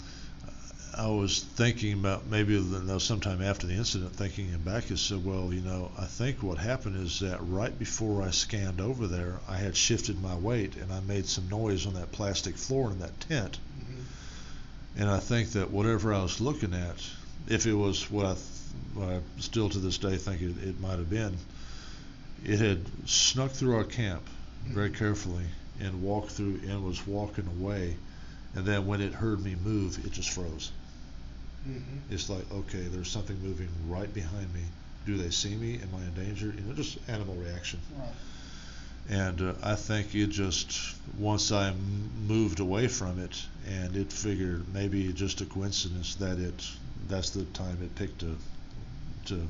I 0.97 1.07
was 1.07 1.41
thinking 1.43 1.93
about 1.93 2.27
maybe 2.27 2.57
sometime 2.99 3.41
after 3.41 3.67
the 3.67 3.73
incident, 3.73 4.13
thinking 4.13 4.49
back, 4.59 4.91
I 4.91 4.95
said, 4.95 5.23
well, 5.25 5.53
you 5.53 5.61
know, 5.61 5.91
I 5.97 6.05
think 6.05 6.41
what 6.41 6.57
happened 6.57 6.95
is 6.95 7.19
that 7.19 7.39
right 7.41 7.77
before 7.77 8.23
I 8.23 8.31
scanned 8.31 8.79
over 8.81 9.07
there, 9.07 9.39
I 9.47 9.57
had 9.57 9.75
shifted 9.75 10.21
my 10.21 10.35
weight 10.35 10.77
and 10.77 10.91
I 10.91 11.01
made 11.01 11.25
some 11.27 11.47
noise 11.49 11.85
on 11.85 11.93
that 11.95 12.11
plastic 12.13 12.55
floor 12.57 12.91
in 12.91 12.99
that 12.99 13.19
tent. 13.19 13.59
Mhm. 13.79 14.03
And 15.01 15.09
I 15.09 15.19
think 15.19 15.51
that 15.51 15.69
whatever 15.69 16.13
I 16.13 16.21
was 16.23 16.39
looking 16.41 16.73
at, 16.73 16.95
if 17.47 17.65
it 17.65 17.73
was 17.73 18.09
what 18.11 18.25
I, 18.25 18.33
th- 18.33 18.45
what 18.93 19.09
I 19.09 19.19
still 19.39 19.69
to 19.69 19.79
this 19.79 19.97
day 19.97 20.17
think 20.17 20.41
it, 20.41 20.57
it 20.63 20.79
might 20.79 20.99
have 20.99 21.09
been, 21.09 21.37
it 22.45 22.59
had 22.59 22.79
snuck 23.07 23.51
through 23.51 23.75
our 23.75 23.83
camp 23.83 24.27
very 24.65 24.89
carefully 24.91 25.45
and 25.79 26.01
walked 26.01 26.31
through 26.31 26.59
and 26.67 26.83
was 26.83 27.05
walking 27.07 27.47
away. 27.47 27.95
And 28.55 28.65
then 28.65 28.85
when 28.87 29.01
it 29.01 29.13
heard 29.13 29.43
me 29.43 29.55
move, 29.63 30.03
it 30.05 30.11
just 30.11 30.29
froze. 30.29 30.71
Mhm. 31.67 31.81
It's 32.09 32.29
like, 32.29 32.49
okay, 32.51 32.83
there's 32.83 33.09
something 33.11 33.37
moving 33.41 33.69
right 33.87 34.11
behind 34.13 34.53
me. 34.53 34.61
Do 35.05 35.17
they 35.17 35.29
see 35.29 35.55
me? 35.55 35.75
Am 35.81 35.89
I 35.95 36.03
in 36.03 36.13
danger? 36.13 36.47
You 36.47 36.61
know, 36.61 36.73
just 36.73 36.97
animal 37.09 37.35
reaction. 37.35 37.79
Right. 37.97 38.09
And 39.09 39.41
uh, 39.41 39.53
I 39.63 39.75
think 39.75 40.13
it 40.15 40.27
just 40.27 40.95
once 41.17 41.51
I 41.51 41.69
m- 41.69 42.09
moved 42.27 42.59
away 42.59 42.87
from 42.87 43.19
it, 43.19 43.41
and 43.67 43.95
it 43.95 44.11
figured 44.13 44.71
maybe 44.73 45.11
just 45.13 45.41
a 45.41 45.45
coincidence 45.45 46.15
that 46.15 46.37
it 46.39 46.63
that's 47.07 47.29
the 47.31 47.43
time 47.45 47.77
it 47.81 47.93
picked 47.95 48.19
to 48.19 48.37
to 49.25 49.47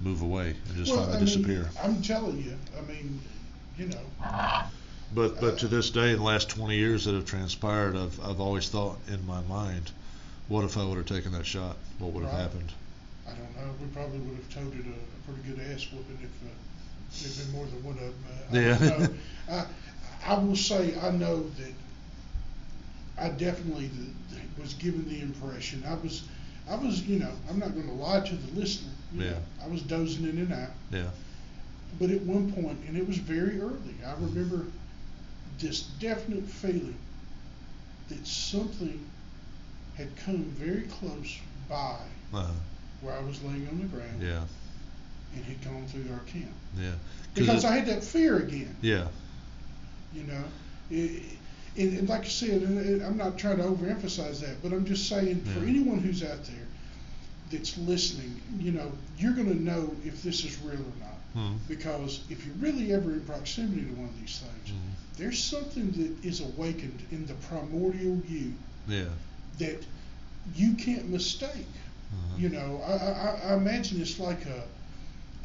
move 0.00 0.22
away 0.22 0.54
and 0.68 0.76
just 0.76 0.90
well, 0.92 1.00
finally 1.00 1.18
I 1.18 1.24
disappear. 1.24 1.62
Mean, 1.62 1.70
I'm 1.82 2.02
telling 2.02 2.38
you. 2.38 2.54
I 2.76 2.80
mean, 2.82 3.20
you 3.76 3.86
know. 3.86 4.64
But 5.14 5.40
but 5.40 5.58
to 5.58 5.68
this 5.68 5.90
day, 5.90 6.12
in 6.12 6.18
the 6.18 6.22
last 6.24 6.50
20 6.50 6.76
years 6.76 7.04
that 7.06 7.14
have 7.14 7.24
transpired, 7.24 7.96
I've 7.96 8.20
I've 8.24 8.40
always 8.40 8.68
thought 8.68 8.98
in 9.08 9.26
my 9.26 9.40
mind, 9.42 9.90
what 10.48 10.64
if 10.64 10.76
I 10.76 10.84
would 10.84 10.96
have 10.98 11.06
taken 11.06 11.32
that 11.32 11.46
shot? 11.46 11.76
What 11.98 12.12
would 12.12 12.24
have 12.24 12.32
happened? 12.32 12.72
I 13.26 13.30
don't 13.30 13.56
know. 13.56 13.72
We 13.80 13.86
probably 13.88 14.18
would 14.20 14.36
have 14.36 14.48
toted 14.50 14.86
a, 14.86 14.90
a 14.90 15.32
pretty 15.32 15.48
good 15.48 15.72
ass 15.72 15.86
whooping 15.92 16.18
if 16.22 16.30
uh, 16.44 16.52
there'd 17.22 17.46
been 17.46 17.52
more 17.54 17.66
than 17.66 17.84
one 17.84 17.98
of 17.98 18.00
them. 18.00 18.78
Uh, 18.88 18.96
I 18.96 18.98
Yeah. 18.98 19.06
I, 20.26 20.34
I 20.34 20.38
will 20.38 20.56
say 20.56 20.94
I 21.00 21.10
know 21.10 21.42
that 21.42 21.72
I 23.18 23.28
definitely 23.30 23.90
was 24.60 24.74
given 24.74 25.08
the 25.08 25.20
impression 25.20 25.82
I 25.86 25.94
was, 25.94 26.24
I 26.68 26.74
was, 26.76 27.06
you 27.06 27.18
know, 27.18 27.30
I'm 27.48 27.58
not 27.58 27.72
going 27.74 27.86
to 27.86 27.94
lie 27.94 28.20
to 28.20 28.34
the 28.34 28.60
listener. 28.60 28.90
You 29.14 29.24
Yeah. 29.24 29.30
Know, 29.30 29.38
I 29.64 29.68
was 29.68 29.82
dozing 29.82 30.24
in 30.28 30.38
and 30.38 30.52
out. 30.52 30.70
Yeah. 30.90 31.08
But 31.98 32.10
at 32.10 32.20
one 32.22 32.52
point, 32.52 32.78
and 32.86 32.96
it 32.96 33.06
was 33.06 33.16
very 33.18 33.60
early, 33.60 33.94
I 34.06 34.12
remember 34.20 34.66
this 35.58 35.82
definite 35.98 36.44
feeling 36.44 36.98
that 38.08 38.26
something 38.26 39.04
had 39.96 40.14
come 40.16 40.44
very 40.56 40.82
close 40.82 41.38
by 41.68 41.96
Uh-huh. 42.32 42.52
where 43.00 43.14
I 43.14 43.20
was 43.20 43.42
laying 43.42 43.66
on 43.68 43.78
the 43.80 43.86
ground 43.86 44.22
Yeah. 44.22 44.44
and 45.34 45.44
had 45.44 45.62
gone 45.64 45.86
through 45.88 46.12
our 46.12 46.20
camp. 46.20 46.52
Yeah. 46.78 46.90
'Cause 46.90 46.98
Because 47.34 47.64
I 47.64 47.76
had 47.76 47.86
that 47.86 48.04
fear 48.04 48.38
again, 48.38 48.74
Yeah. 48.82 49.08
you 50.14 50.24
know. 50.24 50.44
It, 50.90 51.22
and, 51.76 51.98
and 51.98 52.08
like 52.08 52.22
I 52.22 52.28
said, 52.28 52.62
and- 52.62 53.02
I'm 53.02 53.16
not 53.16 53.38
trying 53.38 53.58
to 53.58 53.64
overemphasize 53.64 54.40
that, 54.40 54.62
but 54.62 54.72
I'm 54.72 54.84
just 54.84 55.08
saying 55.08 55.40
for 55.44 55.60
anyone 55.64 55.98
who's 55.98 56.22
out 56.22 56.44
there 56.44 56.66
that's 57.50 57.76
listening, 57.78 58.40
you 58.58 58.72
know, 58.72 58.92
you're 59.18 59.32
going 59.32 59.48
to 59.48 59.62
know 59.62 59.94
if 60.04 60.22
this 60.22 60.44
is 60.44 60.58
real 60.62 60.80
or 60.80 60.92
not. 61.00 61.14
Mhm. 61.36 61.58
Because 61.68 62.20
if 62.30 62.44
you're 62.44 62.54
really 62.56 62.92
ever 62.92 63.12
in 63.12 63.20
proximity 63.22 63.82
to 63.82 63.92
one 63.92 64.08
of 64.08 64.20
these 64.20 64.38
things, 64.38 64.70
Mhm. 64.76 65.16
there's 65.18 65.42
something 65.42 65.90
that 65.92 66.26
is 66.28 66.40
awakened 66.40 67.02
in 67.10 67.26
the 67.26 67.34
primordial 67.34 68.20
you 68.28 68.54
Yeah. 68.88 69.04
that 69.58 69.82
you 70.56 70.74
can't 70.74 71.08
mistake. 71.10 71.66
Uh-huh. 72.10 72.36
You 72.38 72.48
know, 72.50 72.80
I, 72.86 72.92
I, 72.92 73.50
I 73.52 73.56
imagine 73.56 74.00
it's 74.00 74.18
like 74.18 74.44
a, 74.46 74.64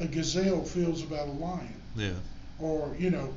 a 0.04 0.08
gazelle 0.08 0.64
feels 0.64 1.04
about 1.04 1.28
a 1.28 1.32
lion, 1.32 1.74
Yeah. 1.96 2.14
or 2.60 2.96
you 2.98 3.10
know, 3.12 3.34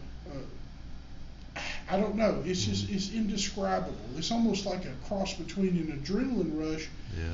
I 1.91 1.99
don't 1.99 2.17
know. 2.17 2.43
It's 2.45 2.65
just 2.65 2.91
it's 2.91 3.13
indescribable. 3.13 3.95
It's 4.17 4.31
almost 4.33 4.67
like 4.67 4.85
a 4.85 4.93
cross 5.09 5.35
between 5.35 5.69
an 5.77 6.03
adrenaline 6.03 6.53
rush, 6.59 6.89
Yeah. 7.17 7.25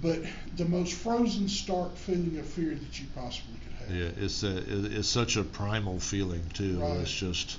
but 0.00 0.20
the 0.56 0.64
most 0.64 0.94
frozen, 0.94 1.48
stark 1.48 1.94
feeling 1.96 2.38
of 2.38 2.46
fear 2.46 2.74
that 2.74 3.00
you 3.00 3.06
possibly 3.14 3.54
could 3.64 3.88
have. 3.88 3.96
Yeah, 3.96 4.24
it's 4.24 4.42
a, 4.42 4.56
it- 4.58 4.92
it's 4.92 5.08
such 5.08 5.36
a 5.36 5.42
primal 5.42 6.00
feeling 6.00 6.42
too. 6.54 6.78
Right. 6.80 6.98
It's 7.00 7.12
just, 7.12 7.58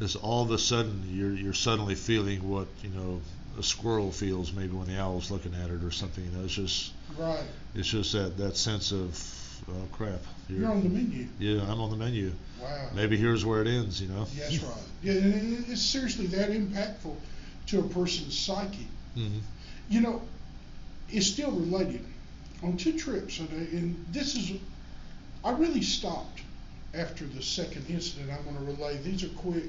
it's 0.00 0.14
all 0.16 0.42
of 0.44 0.50
a 0.52 0.58
sudden 0.58 1.02
you're 1.12 1.32
you're 1.32 1.52
suddenly 1.54 1.94
feeling 1.96 2.48
what 2.48 2.68
you 2.82 2.90
know 2.90 3.20
a 3.58 3.62
squirrel 3.62 4.12
feels 4.12 4.52
maybe 4.52 4.72
when 4.76 4.86
the 4.86 4.98
owl's 5.00 5.30
looking 5.32 5.54
at 5.54 5.70
it 5.70 5.82
or 5.82 5.90
something. 5.90 6.24
You 6.24 6.30
know, 6.30 6.44
it's 6.44 6.54
just 6.54 6.92
Right. 7.18 7.42
it's 7.74 7.88
just 7.88 8.12
that 8.12 8.36
that 8.38 8.56
sense 8.56 8.92
of 8.92 9.16
oh 9.70 9.88
crap. 9.92 10.20
You're 10.48 10.70
on 10.70 10.82
the 10.82 10.88
menu. 10.88 11.26
Yeah, 11.38 11.62
I'm 11.70 11.80
on 11.80 11.90
the 11.90 11.96
menu. 11.96 12.32
Wow. 12.60 12.88
Maybe 12.94 13.16
here's 13.16 13.44
where 13.44 13.62
it 13.62 13.68
ends. 13.68 14.00
You 14.00 14.08
know. 14.08 14.26
That's 14.36 14.62
right. 14.62 14.74
Yeah, 15.02 15.12
and 15.14 15.68
it's 15.68 15.82
seriously 15.82 16.26
that 16.28 16.50
impactful 16.50 17.14
to 17.68 17.78
a 17.80 17.82
person's 17.82 18.38
psyche. 18.38 18.88
hmm 19.14 19.38
You 19.88 20.00
know, 20.00 20.22
it's 21.08 21.26
still 21.26 21.50
related. 21.52 22.04
On 22.62 22.76
two 22.76 22.98
trips, 22.98 23.38
and, 23.38 23.48
and 23.50 24.06
this 24.12 24.36
is, 24.36 24.52
I 25.42 25.52
really 25.52 25.80
stopped 25.80 26.42
after 26.92 27.24
the 27.24 27.42
second 27.42 27.86
incident 27.88 28.30
I'm 28.30 28.44
going 28.44 28.56
to 28.56 28.72
relay. 28.72 28.98
These 28.98 29.24
are 29.24 29.28
quick, 29.28 29.64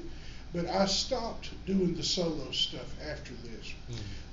but 0.52 0.66
I 0.66 0.84
stopped 0.84 1.48
doing 1.64 1.94
the 1.94 2.02
solo 2.02 2.50
stuff 2.50 2.94
after 3.10 3.32
this. 3.44 3.72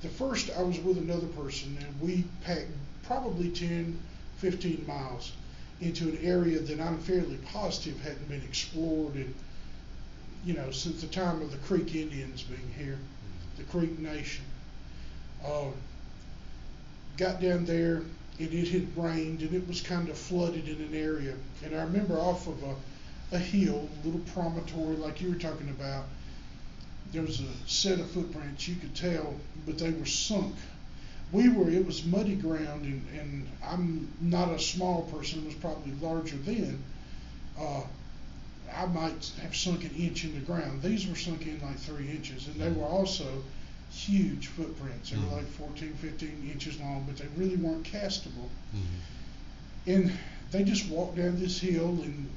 The 0.02 0.10
first, 0.10 0.50
I 0.58 0.64
was 0.64 0.78
with 0.80 0.98
another 0.98 1.28
person, 1.28 1.78
and 1.80 2.02
we 2.02 2.26
packed 2.44 2.68
probably 3.04 3.50
10, 3.50 3.98
15 4.40 4.86
miles 4.86 5.32
into 5.82 6.10
an 6.10 6.20
area 6.22 6.60
that 6.60 6.80
I'm 6.80 7.00
fairly 7.00 7.38
positive 7.46 8.02
hadn't 8.02 8.28
been 8.28 8.44
explored 8.44 9.16
in, 9.16 9.34
you 10.46 10.54
know, 10.54 10.72
since 10.72 11.02
the 11.02 11.08
time 11.08 11.42
of 11.42 11.52
the 11.52 11.58
Creek 11.60 11.96
Indians 11.96 12.44
being 12.44 12.72
here, 12.78 12.98
the 13.58 13.64
Creek 13.64 13.98
Nation. 14.00 14.44
Um, 15.46 15.74
got 17.18 17.42
down 17.42 17.66
there, 17.66 18.02
and 18.40 18.54
it 18.54 18.68
had 18.70 18.98
rained, 18.98 19.42
and 19.42 19.54
it 19.54 19.68
was 19.68 19.82
kind 19.82 20.10
of 20.10 20.18
flooded 20.18 20.68
in 20.68 20.76
an 20.76 20.94
area. 20.94 21.36
And 21.64 21.76
I 21.76 21.84
remember 21.84 22.16
off 22.16 22.48
of 22.48 22.62
a, 22.64 22.76
a 23.36 23.40
hill, 23.40 23.88
a 24.02 24.06
little 24.06 24.22
promontory 24.34 24.96
like 24.96 25.22
you 25.22 25.30
were 25.30 25.36
talking 25.36 25.70
about, 25.70 26.06
there 27.12 27.22
was 27.22 27.42
a 27.42 27.68
set 27.68 28.00
of 28.00 28.10
footprints 28.12 28.68
you 28.68 28.76
could 28.76 28.96
tell, 28.96 29.36
but 29.66 29.78
they 29.78 29.92
were 29.92 30.06
sunk. 30.06 30.56
We 31.32 31.50
were, 31.50 31.70
it 31.70 31.86
was 31.86 32.06
muddy 32.06 32.36
ground, 32.36 32.86
and, 32.86 33.06
and 33.20 33.48
I'm 33.64 34.08
not 34.20 34.50
a 34.50 34.60
small 34.60 35.04
person, 35.04 35.46
was 35.46 35.54
probably 35.56 35.94
larger 36.02 36.38
then. 36.38 36.82
Uh, 37.60 37.84
I 38.76 38.86
might 38.88 39.32
have 39.42 39.56
sunk 39.56 39.84
an 39.84 39.92
inch 39.96 40.24
in 40.24 40.34
the 40.34 40.42
ground. 40.42 40.82
These 40.82 41.08
were 41.08 41.16
sunk 41.16 41.46
in 41.46 41.60
like 41.62 41.78
three 41.78 42.10
inches, 42.10 42.48
and 42.48 42.56
they 42.56 42.70
were 42.70 42.86
also 42.86 43.26
huge 43.92 44.48
footprints. 44.48 45.10
They 45.10 45.18
were 45.18 45.24
Mhm. 45.24 45.32
like 45.38 45.48
14, 45.48 45.94
15 45.96 46.50
inches 46.52 46.80
long, 46.80 47.04
but 47.08 47.18
they 47.18 47.28
really 47.38 47.58
weren't 47.58 47.84
castable. 47.84 48.50
hmm 48.72 48.82
And 49.88 50.12
they 50.52 50.64
just 50.64 50.90
walked 50.90 51.18
down 51.18 51.40
this 51.40 51.60
hill, 51.60 52.02
and 52.04 52.30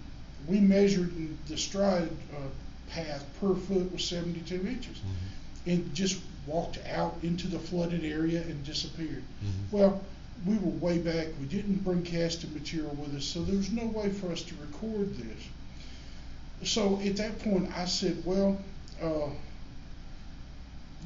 we 0.47 0.61
measured 0.61 1.13
and 1.17 1.37
the 1.49 1.57
stride 1.57 2.11
uh, 2.35 2.49
path 2.91 3.25
per 3.41 3.55
foot 3.55 3.93
was 3.93 4.05
72 4.05 4.67
inches, 4.67 4.99
hmm 4.99 5.71
and 5.71 5.95
just 5.95 6.19
walked 6.47 6.79
out 6.89 7.17
into 7.23 7.47
the 7.49 7.59
flooded 7.59 8.05
area 8.05 8.43
and 8.43 8.65
disappeared. 8.65 9.23
hmm 9.41 9.77
Well, 9.77 10.01
we 10.45 10.57
were 10.57 10.71
way 10.71 10.99
back. 10.99 11.29
We 11.41 11.47
didn't 11.47 11.85
bring 11.85 12.03
casting 12.03 12.53
material 12.53 12.95
with 12.97 13.15
us, 13.15 13.25
so 13.25 13.43
there 13.43 13.57
was 13.57 13.71
no 13.71 13.87
way 13.87 14.11
for 14.11 14.33
us 14.33 14.43
to 14.43 14.55
record 14.57 15.15
this. 15.17 16.69
So 16.69 17.01
at 17.01 17.17
that 17.17 17.39
point, 17.41 17.71
I 17.77 17.85
said, 17.85 18.23
well, 18.25 18.59
uh, 19.01 19.29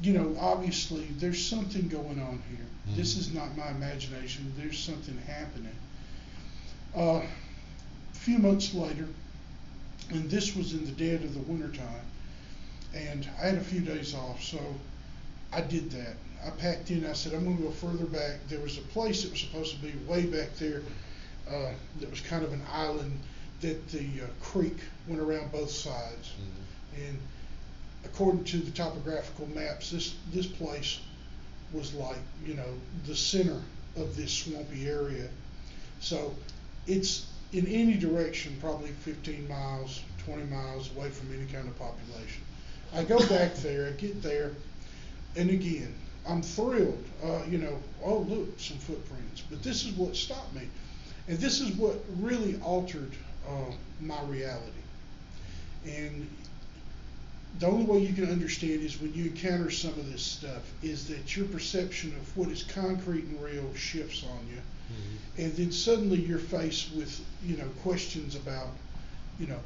you 0.01 0.13
know, 0.13 0.35
obviously 0.39 1.05
there's 1.17 1.43
something 1.43 1.87
going 1.87 2.19
on 2.21 2.41
here. 2.49 2.65
This 2.95 3.15
Mhm. 3.15 3.19
is 3.19 3.33
not 3.33 3.55
my 3.57 3.69
imagination. 3.69 4.53
There's 4.57 4.79
something 4.79 5.17
happening. 5.27 5.75
Uh, 6.95 7.21
a 7.21 8.17
few 8.17 8.37
months 8.39 8.73
later, 8.73 9.07
and 10.09 10.29
this 10.29 10.55
was 10.55 10.73
in 10.73 10.85
the 10.85 10.91
dead 10.91 11.23
of 11.23 11.33
the 11.33 11.41
wintertime, 11.41 12.05
and 12.95 13.27
I 13.41 13.47
had 13.47 13.55
a 13.55 13.63
few 13.63 13.81
days 13.81 14.13
off, 14.15 14.41
so 14.43 14.59
I 15.51 15.61
did 15.61 15.91
that. 15.91 16.15
I 16.45 16.49
packed 16.51 16.91
in. 16.91 17.05
I 17.05 17.13
said 17.13 17.33
I'm 17.33 17.43
going 17.43 17.57
to 17.57 17.63
go 17.63 17.71
further 17.71 18.05
back. 18.05 18.39
There 18.47 18.59
was 18.59 18.77
a 18.77 18.81
place 18.81 19.23
that 19.23 19.31
was 19.31 19.39
supposed 19.39 19.75
to 19.75 19.81
be 19.81 19.93
way 20.07 20.25
back 20.25 20.55
there. 20.57 20.81
Uh, 21.49 21.71
that 21.99 22.09
was 22.09 22.21
kind 22.21 22.43
of 22.43 22.53
an 22.53 22.61
island 22.71 23.17
that 23.61 23.87
the 23.89 24.05
uh, 24.23 24.27
creek 24.41 24.77
went 25.07 25.21
around 25.21 25.51
both 25.51 25.71
sides. 25.71 26.33
And 26.95 27.17
according 28.05 28.43
to 28.45 28.57
the 28.57 28.71
topographical 28.71 29.47
maps, 29.47 29.91
this 29.91 30.15
this 30.33 30.45
place 30.45 30.99
was 31.73 31.93
like 31.93 32.17
you 32.45 32.53
know 32.53 32.73
the 33.05 33.15
center 33.15 33.61
of 33.95 34.15
this 34.15 34.31
swampy 34.31 34.87
area. 34.87 35.29
So 35.99 36.35
it's 36.85 37.25
in 37.53 37.65
any 37.67 37.95
direction, 37.95 38.57
probably 38.59 38.89
15 38.89 39.47
miles, 39.47 40.01
20 40.25 40.43
miles 40.43 40.95
away 40.95 41.09
from 41.09 41.33
any 41.33 41.45
kind 41.45 41.67
of 41.67 41.77
population. 41.79 42.43
I 42.93 43.03
go 43.03 43.19
back 43.27 43.55
there, 43.55 43.87
I 43.87 43.91
get 43.91 44.21
there, 44.21 44.51
and 45.37 45.51
again, 45.51 45.95
I'm 46.27 46.43
thrilled. 46.43 47.05
Uh, 47.23 47.43
you 47.47 47.59
know, 47.59 47.83
oh 48.03 48.19
look, 48.19 48.59
some 48.59 48.79
footprints. 48.79 49.41
But 49.41 49.63
this 49.63 49.85
is 49.85 49.93
what 49.93 50.15
stopped 50.17 50.53
me, 50.53 50.69
and 51.27 51.39
this 51.39 51.61
is 51.61 51.71
what 51.77 52.03
really 52.19 52.59
altered 52.61 53.15
uh, 53.47 53.73
my 54.01 54.21
reality. 54.23 54.83
And 55.85 56.29
the 57.59 57.67
only 57.67 57.85
way 57.85 57.99
you 57.99 58.13
can 58.13 58.31
understand 58.31 58.83
is 58.83 59.01
when 59.01 59.13
you 59.13 59.25
encounter 59.25 59.71
some 59.71 59.91
of 59.91 60.11
this 60.11 60.23
stuff 60.23 60.73
is 60.83 61.07
that 61.09 61.35
your 61.35 61.47
perception 61.47 62.15
of 62.15 62.37
what 62.37 62.49
is 62.49 62.63
concrete 62.63 63.25
and 63.25 63.41
real 63.41 63.73
shifts 63.75 64.23
on 64.23 64.47
you 64.47 64.61
hmm 64.89 65.17
and 65.39 65.55
then 65.55 65.71
suddenly 65.71 66.17
you're 66.19 66.39
faced 66.39 66.93
with 66.95 67.23
you 67.43 67.57
know 67.57 67.67
questions 67.83 68.35
about 68.35 68.69
you 69.39 69.47
know 69.47 69.59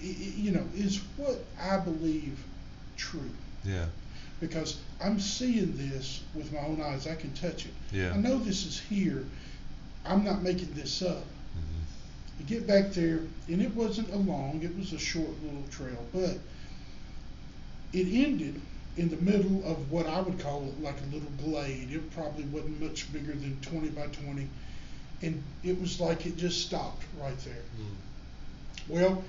you 0.00 0.52
know 0.52 0.64
is 0.74 1.00
what 1.16 1.44
I 1.60 1.78
believe 1.78 2.44
true 2.96 3.30
Yeah. 3.64 3.86
because 4.40 4.78
I'm 5.02 5.18
seeing 5.20 5.76
this 5.76 6.22
with 6.34 6.52
my 6.52 6.60
own 6.60 6.80
eyes 6.82 7.06
I 7.06 7.14
can 7.14 7.32
touch 7.34 7.66
it 7.66 7.72
Yeah. 7.92 8.12
I 8.12 8.16
know 8.16 8.38
this 8.38 8.66
is 8.66 8.78
here 8.80 9.24
I'm 10.04 10.24
not 10.24 10.42
making 10.42 10.72
this 10.74 11.02
up 11.02 11.24
hmm 11.24 11.82
you 12.38 12.44
get 12.46 12.66
back 12.66 12.90
there 12.92 13.20
and 13.48 13.62
it 13.62 13.74
wasn't 13.74 14.12
a 14.12 14.16
long 14.16 14.60
it 14.62 14.76
was 14.76 14.92
a 14.92 14.98
short 14.98 15.30
little 15.44 15.62
trail 15.70 16.04
but 16.12 16.38
it 17.92 18.06
ended 18.26 18.60
in 18.96 19.08
the 19.08 19.16
middle 19.16 19.64
of 19.70 19.90
what 19.90 20.06
I 20.06 20.20
would 20.20 20.38
call 20.38 20.72
like 20.80 20.96
a 21.00 21.14
little 21.14 21.30
glade. 21.42 21.88
It 21.92 22.10
probably 22.12 22.44
wasn't 22.44 22.80
much 22.80 23.12
bigger 23.12 23.32
than 23.32 23.56
20 23.60 23.88
by 23.88 24.06
20. 24.06 24.48
And 25.22 25.42
it 25.64 25.80
was 25.80 26.00
like 26.00 26.26
it 26.26 26.36
just 26.36 26.64
stopped 26.66 27.02
right 27.20 27.36
there. 27.44 27.62
Well, 28.88 29.22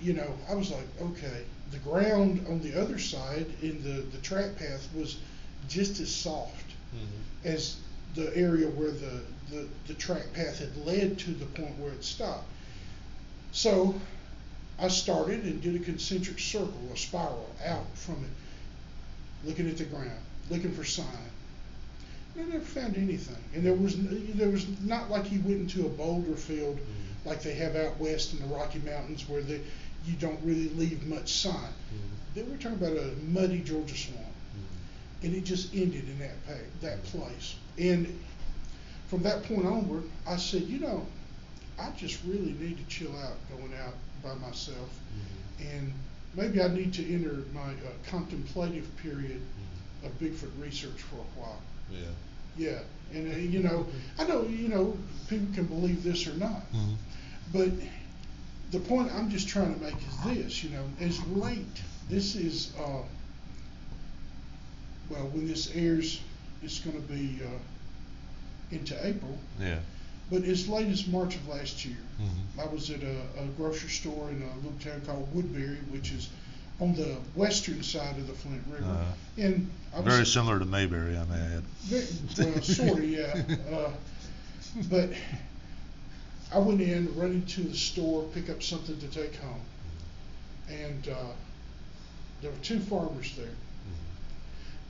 you 0.00 0.12
know, 0.12 0.32
I 0.48 0.54
was 0.54 0.70
like, 0.70 0.86
okay, 1.00 1.42
the 1.70 1.78
ground 1.78 2.44
on 2.48 2.60
the 2.60 2.80
other 2.80 2.98
side 2.98 3.46
in 3.62 3.82
the, 3.82 4.00
the 4.16 4.18
track 4.18 4.56
path 4.56 4.88
was 4.94 5.18
just 5.68 6.00
as 6.00 6.14
soft 6.14 6.64
hmm 6.92 7.06
as 7.44 7.76
the 8.16 8.36
area 8.36 8.66
where 8.68 8.90
the, 8.90 9.20
the, 9.50 9.66
the 9.86 9.94
track 9.94 10.30
path 10.34 10.58
had 10.58 10.76
led 10.84 11.18
to 11.18 11.30
the 11.30 11.46
point 11.46 11.78
where 11.78 11.92
it 11.92 12.04
stopped. 12.04 12.44
So 13.52 13.94
I 14.78 14.88
started 14.88 15.44
and 15.44 15.62
did 15.62 15.76
a 15.76 15.78
concentric 15.78 16.38
circle, 16.38 16.74
a 16.92 16.96
spiral 16.96 17.48
out 17.64 17.86
from 17.94 18.16
it, 18.24 19.48
looking 19.48 19.68
at 19.68 19.78
the 19.78 19.84
ground, 19.84 20.10
looking 20.50 20.72
for 20.72 20.84
sign. 20.84 21.06
And 22.36 22.44
I 22.46 22.48
never 22.54 22.64
found 22.64 22.96
anything. 22.96 23.42
And 23.54 23.64
there 23.64 23.74
was 23.74 23.96
there 24.34 24.50
was 24.50 24.66
not 24.82 25.10
like 25.10 25.30
you 25.32 25.40
went 25.40 25.60
into 25.60 25.86
a 25.86 25.88
boulder 25.88 26.34
field 26.36 26.76
Mhm. 26.78 27.26
like 27.26 27.42
they 27.42 27.54
have 27.54 27.76
out 27.76 27.98
west 27.98 28.32
in 28.34 28.38
the 28.40 28.54
Rocky 28.54 28.78
Mountains 28.80 29.28
where 29.28 29.42
they, 29.42 29.60
you 30.06 30.14
don't 30.14 30.40
really 30.42 30.68
leave 30.70 31.06
much 31.06 31.32
sign. 31.32 31.72
Then 32.34 32.48
we're 32.48 32.56
talking 32.56 32.78
about 32.78 32.96
a 32.96 33.12
muddy 33.28 33.60
Georgia 33.60 33.94
swamp. 33.96 34.26
and 35.22 35.34
it 35.34 35.44
just 35.44 35.74
ended 35.74 36.08
in 36.08 36.18
that 36.18 36.46
pa- 36.46 36.68
that 36.80 37.02
place. 37.04 37.56
And 37.78 38.18
from 39.08 39.22
that 39.24 39.42
point 39.42 39.66
onward, 39.66 40.04
I 40.26 40.36
said, 40.36 40.62
you 40.62 40.78
know, 40.78 41.06
I 41.78 41.90
just 41.96 42.22
really 42.24 42.52
need 42.52 42.78
to 42.78 42.84
chill 42.84 43.14
out 43.18 43.36
going 43.50 43.74
out 43.74 43.94
by 44.22 44.34
myself, 44.34 44.88
and 45.60 45.92
maybe 46.34 46.62
I 46.62 46.68
need 46.68 46.94
to 46.94 47.14
enter 47.14 47.44
my 47.52 47.60
uh, 47.72 47.92
contemplative 48.06 48.86
period 48.96 49.40
of 50.04 50.18
Bigfoot 50.18 50.50
research 50.58 51.02
for 51.02 51.16
a 51.16 51.40
while. 51.40 51.60
Yeah. 51.90 51.98
Yeah, 52.56 52.78
and 53.12 53.30
uh, 53.32 53.36
you 53.36 53.62
know, 53.62 53.86
I 54.18 54.26
know 54.26 54.44
you 54.46 54.68
know 54.68 54.96
people 55.28 55.48
can 55.54 55.66
believe 55.66 56.02
this 56.02 56.26
or 56.26 56.34
not, 56.34 56.62
Mhm. 56.72 56.96
but 57.52 57.68
the 58.70 58.78
point 58.80 59.10
I'm 59.12 59.30
just 59.30 59.48
trying 59.48 59.74
to 59.74 59.80
make 59.80 59.94
is 59.96 60.34
this: 60.36 60.64
you 60.64 60.70
know, 60.70 60.84
as 61.00 61.20
late 61.28 61.80
this 62.08 62.34
is, 62.36 62.72
uh, 62.78 63.02
well, 65.10 65.26
when 65.32 65.46
this 65.48 65.70
airs, 65.74 66.20
it's 66.62 66.78
going 66.80 66.96
to 66.96 67.08
be 67.12 67.40
uh, 67.44 68.74
into 68.74 68.94
April. 69.06 69.36
Yeah. 69.60 69.78
But 70.30 70.44
as 70.44 70.68
late 70.68 70.86
as 70.88 71.06
March 71.08 71.34
of 71.34 71.48
last 71.48 71.84
year, 71.84 71.96
Mhm. 72.20 72.62
I 72.62 72.66
was 72.72 72.90
at 72.90 73.02
a, 73.02 73.16
a 73.42 73.46
grocery 73.56 73.88
store 73.90 74.30
in 74.30 74.42
a 74.42 74.54
little 74.56 74.78
town 74.80 75.00
called 75.04 75.28
Woodbury, 75.34 75.78
which 75.90 76.12
is 76.12 76.28
on 76.78 76.94
the 76.94 77.16
western 77.34 77.82
side 77.82 78.16
of 78.18 78.26
the 78.28 78.32
Flint 78.34 78.62
River, 78.70 78.84
Uh, 78.84 79.04
and 79.42 79.70
I 79.94 80.00
was 80.00 80.14
Very 80.14 80.26
similar 80.26 80.58
to 80.60 80.64
Mayberry, 80.64 81.16
I 81.16 81.24
may 81.24 81.56
add. 81.56 81.64
Ve- 81.82 82.44
well, 82.44 82.62
sort 82.62 82.98
of, 82.98 83.04
yeah. 83.10 83.42
Uh, 83.74 83.90
but 84.88 85.10
I 86.52 86.58
went 86.58 86.80
in, 86.80 87.14
run 87.16 87.32
into 87.32 87.62
the 87.62 87.76
store, 87.76 88.24
pick 88.34 88.50
up 88.50 88.62
something 88.62 88.98
to 88.98 89.06
take 89.08 89.36
home, 89.36 89.60
and 90.68 91.08
uh, 91.08 91.32
there 92.42 92.50
were 92.50 92.56
two 92.62 92.80
farmers 92.80 93.36
there, 93.36 93.54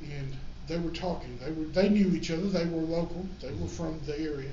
and 0.03 0.35
they 0.69 0.79
were 0.79 0.91
talking. 0.91 1.39
They 1.39 1.51
were 1.53 1.65
they 1.67 1.89
knew 1.89 2.15
each 2.15 2.31
other. 2.31 2.47
They 2.49 2.65
were 2.67 2.81
local. 2.83 3.27
They 3.41 3.53
were 3.53 3.69
from 3.69 4.01
the 4.07 4.19
area. 4.19 4.53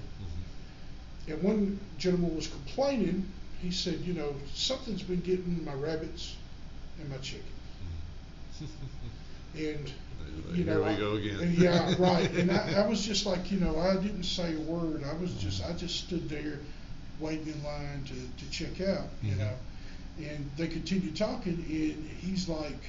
And 1.28 1.41
one 1.43 1.80
gentleman 1.97 2.36
was 2.36 2.47
complaining. 2.47 3.26
He 3.62 3.72
said, 3.72 3.99
you 4.01 4.14
know, 4.14 4.34
something's 4.53 5.03
been 5.03 5.20
getting 5.22 5.64
my 5.66 5.74
rabbits 5.74 6.36
and 6.99 7.10
my 7.10 7.18
chickens. 7.18 7.45
And 9.55 9.91
you 10.53 10.64
Here 10.64 10.66
know, 10.66 10.82
we 10.84 10.89
I- 10.89 10.95
go 10.97 11.14
again. 11.16 11.39
and 11.39 11.58
yeah, 11.58 11.95
right. 11.99 12.32
And 12.38 12.51
I, 12.51 12.84
I 12.84 12.88
was 12.88 13.05
just 13.05 13.26
like, 13.26 13.51
you 13.51 13.60
know, 13.60 13.80
I 13.80 13.95
didn't 13.95 14.24
say 14.24 14.55
a 14.55 14.60
word. 14.60 15.03
I 15.03 15.14
was 15.16 15.34
just, 15.36 15.64
I 15.66 15.74
just 15.74 15.95
stood 16.05 16.30
there, 16.30 16.60
waiting 17.20 17.47
in 17.47 17.63
line 17.63 18.03
to, 18.05 18.45
to 18.45 18.51
check 18.51 18.82
out, 18.88 19.07
you 19.24 19.34
Mhm. 19.34 19.38
know. 19.39 19.53
And 20.20 20.49
they 20.57 20.68
continued 20.68 21.15
talking, 21.15 21.53
and 21.70 22.09
he's 22.22 22.47
like, 22.49 22.80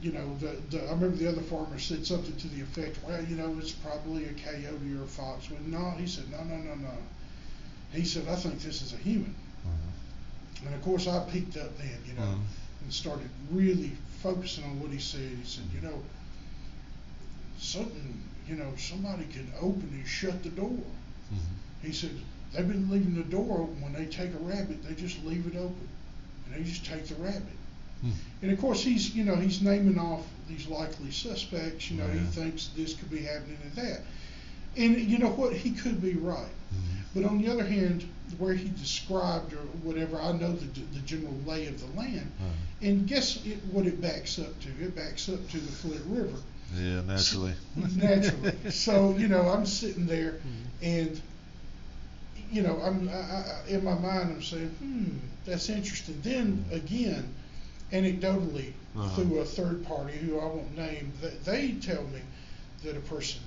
you 0.00 0.12
know, 0.12 0.36
the, 0.38 0.56
the 0.70 0.82
I 0.88 0.92
remember 0.92 1.16
the 1.16 1.28
other 1.28 1.42
farmer 1.42 1.78
said 1.78 2.06
something 2.06 2.36
to 2.36 2.48
the 2.48 2.60
effect, 2.62 2.98
well, 3.06 3.22
you 3.24 3.36
know, 3.36 3.56
it's 3.58 3.72
probably 3.72 4.24
a 4.26 4.32
coyote 4.32 4.92
or 4.98 5.04
a 5.04 5.06
fox. 5.06 5.50
Well, 5.50 5.60
no, 5.66 5.90
he 5.98 6.06
said, 6.06 6.30
no, 6.30 6.42
no, 6.44 6.56
no, 6.56 6.74
no. 6.74 6.94
He 7.92 8.04
said, 8.04 8.26
I 8.28 8.36
think 8.36 8.60
this 8.60 8.82
is 8.82 8.92
a 8.92 8.96
human. 8.96 9.34
Mhm. 9.66 10.66
And 10.66 10.74
of 10.74 10.82
course, 10.82 11.06
I 11.06 11.20
peeked 11.30 11.56
up 11.56 11.76
then, 11.78 11.98
you 12.06 12.14
know, 12.14 12.22
Mhm. 12.22 12.42
and 12.82 12.92
started 12.92 13.28
really 13.50 13.92
focusing 14.22 14.64
on 14.64 14.80
what 14.80 14.90
he 14.90 14.98
said. 14.98 15.20
He 15.42 15.44
said, 15.44 15.64
you 15.74 15.80
know, 15.80 16.02
something, 17.58 18.20
you 18.48 18.56
know, 18.56 18.72
somebody 18.76 19.24
can 19.26 19.50
open 19.60 19.88
and 19.92 20.06
shut 20.06 20.42
the 20.42 20.50
door. 20.50 20.70
Mhm. 21.32 21.82
He 21.82 21.92
said, 21.92 22.10
they've 22.52 22.66
been 22.68 22.90
leaving 22.90 23.14
the 23.14 23.22
door 23.24 23.62
open. 23.62 23.80
When 23.82 23.92
they 23.92 24.06
take 24.06 24.32
a 24.34 24.38
rabbit, 24.38 24.82
they 24.86 24.94
just 24.94 25.22
leave 25.24 25.46
it 25.46 25.56
open. 25.56 25.88
And 26.46 26.54
they 26.54 26.68
just 26.68 26.84
take 26.84 27.06
the 27.06 27.14
rabbit. 27.16 27.42
Hmm. 28.02 28.10
And 28.42 28.50
of 28.52 28.60
course, 28.60 28.82
he's, 28.82 29.14
you 29.14 29.24
know, 29.24 29.36
he's 29.36 29.62
naming 29.62 29.98
off 29.98 30.22
these 30.48 30.66
likely 30.66 31.10
suspects. 31.10 31.90
You 31.90 31.98
know, 31.98 32.06
he 32.08 32.18
thinks 32.18 32.70
this 32.76 32.94
could 32.94 33.10
be 33.10 33.20
happening 33.20 33.58
and 33.64 33.74
that. 33.76 34.00
And 34.76 34.98
you 34.98 35.18
know 35.18 35.28
what? 35.30 35.52
He 35.54 35.70
could 35.72 36.00
be 36.02 36.14
right. 36.14 36.46
Mhm. 36.74 36.98
But 37.14 37.24
on 37.24 37.42
the 37.42 37.48
other 37.50 37.64
hand, 37.64 38.04
where 38.38 38.54
he 38.54 38.70
described 38.70 39.52
or 39.52 39.64
whatever, 39.82 40.18
I 40.20 40.32
know 40.32 40.52
the, 40.52 40.64
the 40.94 41.00
general 41.04 41.34
lay 41.46 41.66
of 41.66 41.78
the 41.78 41.98
land. 41.98 42.30
And 42.80 43.06
guess 43.06 43.44
it, 43.44 43.58
what 43.70 43.86
it 43.86 44.00
backs 44.00 44.38
up 44.38 44.58
to? 44.60 44.68
It 44.84 44.96
backs 44.96 45.28
up 45.28 45.46
to 45.50 45.58
the 45.58 45.70
Flint 45.72 46.02
River. 46.06 46.36
Yeah, 46.74 47.02
naturally. 47.02 47.52
Naturally. 47.96 48.54
So, 48.70 49.14
you 49.18 49.28
know, 49.28 49.42
I'm 49.42 49.66
sitting 49.66 50.06
there 50.06 50.36
and, 50.82 51.20
you 52.50 52.62
know, 52.62 52.80
I'm 52.82 53.08
I, 53.08 53.12
I, 53.12 53.62
in 53.68 53.84
my 53.84 53.94
mind, 53.94 54.32
I'm 54.32 54.42
saying, 54.42 54.68
hmm, 54.78 55.16
that's 55.44 55.68
interesting. 55.68 56.20
Then 56.22 56.64
again, 56.70 57.32
anecdotally, 57.92 58.72
Uh-huh. 58.96 59.08
through 59.22 59.38
a 59.38 59.44
third 59.44 59.84
party 59.86 60.12
who 60.18 60.38
I 60.38 60.44
won't 60.44 60.76
name, 60.76 61.12
they, 61.22 61.30
they 61.44 61.72
tell 61.80 62.02
me 62.04 62.20
that 62.84 62.96
a 62.96 63.00
person 63.00 63.40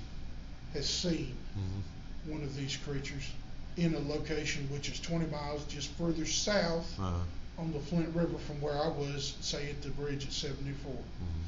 has 0.74 0.88
seen 0.88 1.36
Mhm. 1.56 2.32
one 2.32 2.42
of 2.42 2.56
these 2.56 2.76
creatures 2.76 3.30
in 3.76 3.94
a 3.94 3.98
location 4.00 4.68
which 4.72 4.88
is 4.88 4.98
20 5.00 5.26
miles 5.26 5.64
just 5.66 5.90
further 5.90 6.26
south 6.26 6.98
Uh, 6.98 7.20
on 7.58 7.72
the 7.72 7.78
Flint 7.80 8.14
River 8.14 8.36
from 8.38 8.60
where 8.60 8.76
I 8.76 8.88
was, 8.88 9.34
say 9.40 9.70
at 9.70 9.82
the 9.82 9.90
bridge 9.90 10.26
at 10.26 10.32
74. 10.32 10.92
mhm. 10.92 11.44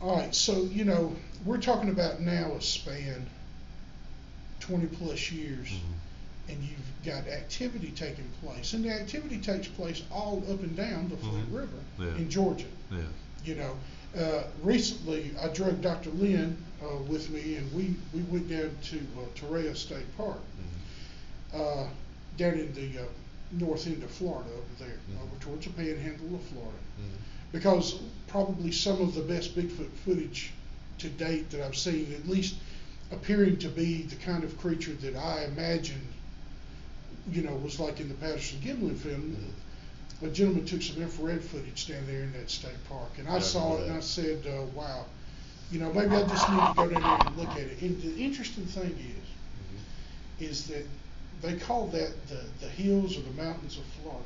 All 0.00 0.16
right, 0.18 0.34
so 0.34 0.62
you 0.64 0.84
know 0.84 1.14
we're 1.44 1.58
talking 1.60 1.90
about 1.90 2.20
now 2.20 2.52
a 2.52 2.60
span 2.60 3.26
20 4.62 4.86
plus 4.86 5.30
years, 5.32 5.68
Mhm. 5.68 6.50
and 6.50 6.62
you've 6.62 7.04
got 7.04 7.26
activity 7.28 7.92
taking 7.94 8.28
place, 8.42 8.72
and 8.72 8.84
the 8.84 8.90
activity 8.90 9.38
takes 9.38 9.66
place 9.68 10.02
all 10.10 10.42
up 10.50 10.62
and 10.62 10.76
down 10.76 11.08
the 11.08 11.16
Flint 11.16 11.50
Mhm. 11.50 11.54
River 11.56 11.78
Yeah. 11.98 12.16
in 12.16 12.30
Georgia. 12.30 12.66
Yeah. 12.90 12.98
You 13.44 13.54
know, 13.56 13.76
uh, 14.16 14.44
recently 14.62 15.32
I 15.40 15.48
drug 15.48 15.80
Dr. 15.82 16.10
Lynn 16.10 16.56
uh, 16.82 16.96
with 17.08 17.30
me, 17.30 17.56
and 17.56 17.72
we, 17.72 17.94
we 18.14 18.22
went 18.22 18.48
down 18.48 18.70
to 18.82 18.96
uh, 18.98 19.26
Torreya 19.36 19.76
State 19.76 20.16
Park, 20.16 20.38
uh, 21.54 21.86
down 22.36 22.54
in 22.54 22.72
the 22.74 23.02
uh, 23.02 23.04
north 23.52 23.86
end 23.86 24.02
of 24.02 24.10
Florida 24.10 24.48
over 24.50 24.84
there, 24.84 24.96
Mhm. 25.10 25.22
over 25.22 25.36
towards 25.40 25.66
the 25.66 25.72
panhandle 25.72 26.34
of 26.36 26.42
Florida. 26.42 26.78
Mhm. 27.00 27.52
Because 27.52 27.94
probably 28.28 28.72
some 28.72 29.00
of 29.00 29.14
the 29.14 29.20
best 29.22 29.54
Bigfoot 29.54 29.90
footage 30.04 30.50
to 30.98 31.08
date 31.08 31.50
that 31.50 31.60
I've 31.64 31.76
seen, 31.76 32.12
at 32.14 32.26
least 32.28 32.54
appearing 33.12 33.58
to 33.58 33.68
be 33.68 34.02
the 34.02 34.16
kind 34.16 34.44
of 34.44 34.58
creature 34.58 34.92
that 34.94 35.16
I 35.16 35.44
imagined, 35.44 36.06
you 37.30 37.42
know, 37.42 37.54
was 37.56 37.78
like 37.78 38.00
in 38.00 38.08
the 38.08 38.14
Patterson 38.14 38.58
Gimlin 38.60 38.96
film. 38.96 39.36
A 40.22 40.28
gentleman 40.28 40.64
took 40.64 40.82
some 40.82 41.02
infrared 41.02 41.42
footage 41.42 41.88
down 41.88 42.06
there 42.06 42.22
in 42.22 42.32
that 42.34 42.48
state 42.48 42.82
park, 42.88 43.10
and 43.18 43.28
I 43.28 43.36
I 43.36 43.38
saw 43.40 43.76
it 43.76 43.88
and 43.88 43.96
I 43.96 44.00
said, 44.00 44.46
uh, 44.46 44.62
"Wow, 44.74 45.06
you 45.72 45.80
know, 45.80 45.92
maybe 45.92 46.14
I 46.14 46.22
just 46.22 46.48
need 46.48 46.60
to 46.60 46.72
go 46.76 46.88
down 46.88 47.02
there 47.02 47.26
and 47.26 47.36
look 47.36 47.50
at 47.50 47.66
it." 47.66 47.82
And 47.82 48.00
the 48.00 48.22
interesting 48.22 48.64
thing 48.66 48.96
is, 50.38 50.48
is 50.48 50.68
that 50.68 50.86
they 51.40 51.56
call 51.56 51.88
that 51.88 52.28
the, 52.28 52.44
the 52.60 52.68
hills 52.68 53.16
or 53.16 53.22
the 53.22 53.42
mountains 53.42 53.76
of 53.76 53.84
Florida. 54.00 54.22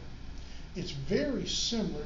It's 0.74 0.91
very 0.91 1.47
similar 1.47 2.05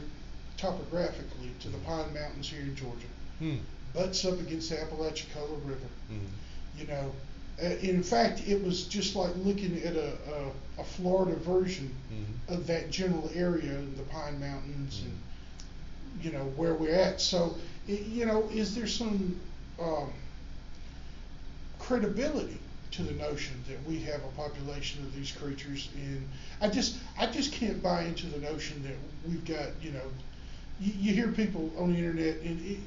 topographically 0.56 1.50
to 1.60 1.68
the 1.68 1.78
Pine 1.78 2.14
Mountains 2.14 2.48
here 2.48 2.60
in 2.60 2.76
Georgia. 2.76 3.10
Hmm. 3.40 3.56
Butts 3.92 4.24
up 4.24 4.38
against 4.38 4.70
the 4.70 4.76
Apalachicola 4.76 5.56
River. 5.64 5.88
Mhm. 6.12 6.28
You 6.76 6.86
know, 6.86 7.12
in 7.60 8.02
fact, 8.02 8.42
it 8.46 8.62
was 8.62 8.86
just 8.86 9.14
like 9.16 9.32
looking 9.36 9.80
at 9.82 9.96
a, 9.96 10.12
a, 10.78 10.80
a 10.80 10.84
Florida 10.84 11.36
version 11.36 11.94
Mhm. 12.10 12.38
of 12.48 12.66
that 12.66 12.90
general 12.90 13.30
area, 13.34 13.80
the 13.96 14.02
Pine 14.04 14.38
Mountains, 14.40 15.02
Mhm. 15.02 15.06
and 15.06 15.20
you 16.22 16.30
know 16.32 16.44
where 16.56 16.74
we're 16.74 16.94
at. 16.94 17.20
So, 17.20 17.56
you 17.86 18.26
know, 18.26 18.48
is 18.50 18.74
there 18.74 18.86
some 18.86 19.40
um, 19.78 20.12
credibility 21.78 22.60
to 22.92 23.02
the 23.02 23.12
notion 23.12 23.62
that 23.68 23.82
we 23.84 24.00
have 24.00 24.22
a 24.24 24.28
population 24.28 25.02
of 25.02 25.14
these 25.14 25.32
creatures? 25.32 25.90
And 25.94 26.28
I 26.60 26.68
just, 26.68 26.98
I 27.18 27.26
just 27.26 27.52
can't 27.52 27.82
buy 27.82 28.02
into 28.04 28.26
the 28.26 28.38
notion 28.38 28.82
that 28.82 28.96
we've 29.26 29.44
got, 29.44 29.68
you 29.80 29.92
know, 29.92 30.10
you, 30.78 30.92
you 30.96 31.12
hear 31.14 31.28
people 31.32 31.72
on 31.78 31.92
the 31.92 31.98
internet, 31.98 32.40
and 32.42 32.60
it, 32.64 32.78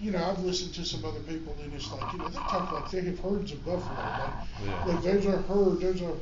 you 0.00 0.10
know, 0.10 0.22
I've 0.24 0.40
listened 0.44 0.74
to 0.74 0.84
some 0.84 1.04
other 1.04 1.20
people, 1.20 1.54
and 1.62 1.72
it's 1.72 1.90
like, 1.92 2.12
you 2.12 2.18
know, 2.18 2.28
they 2.28 2.40
talk 2.50 2.70
like 2.72 2.90
they 2.90 3.00
have 3.02 3.18
herds 3.20 3.52
of 3.52 3.64
buffalo. 3.64 3.96
Like, 4.18 4.30
Yeah. 4.86 4.92
like 4.92 5.02
there's 5.02 5.26
a 5.26 5.38
herd, 5.42 5.80
there's 5.80 6.02
a 6.02 6.14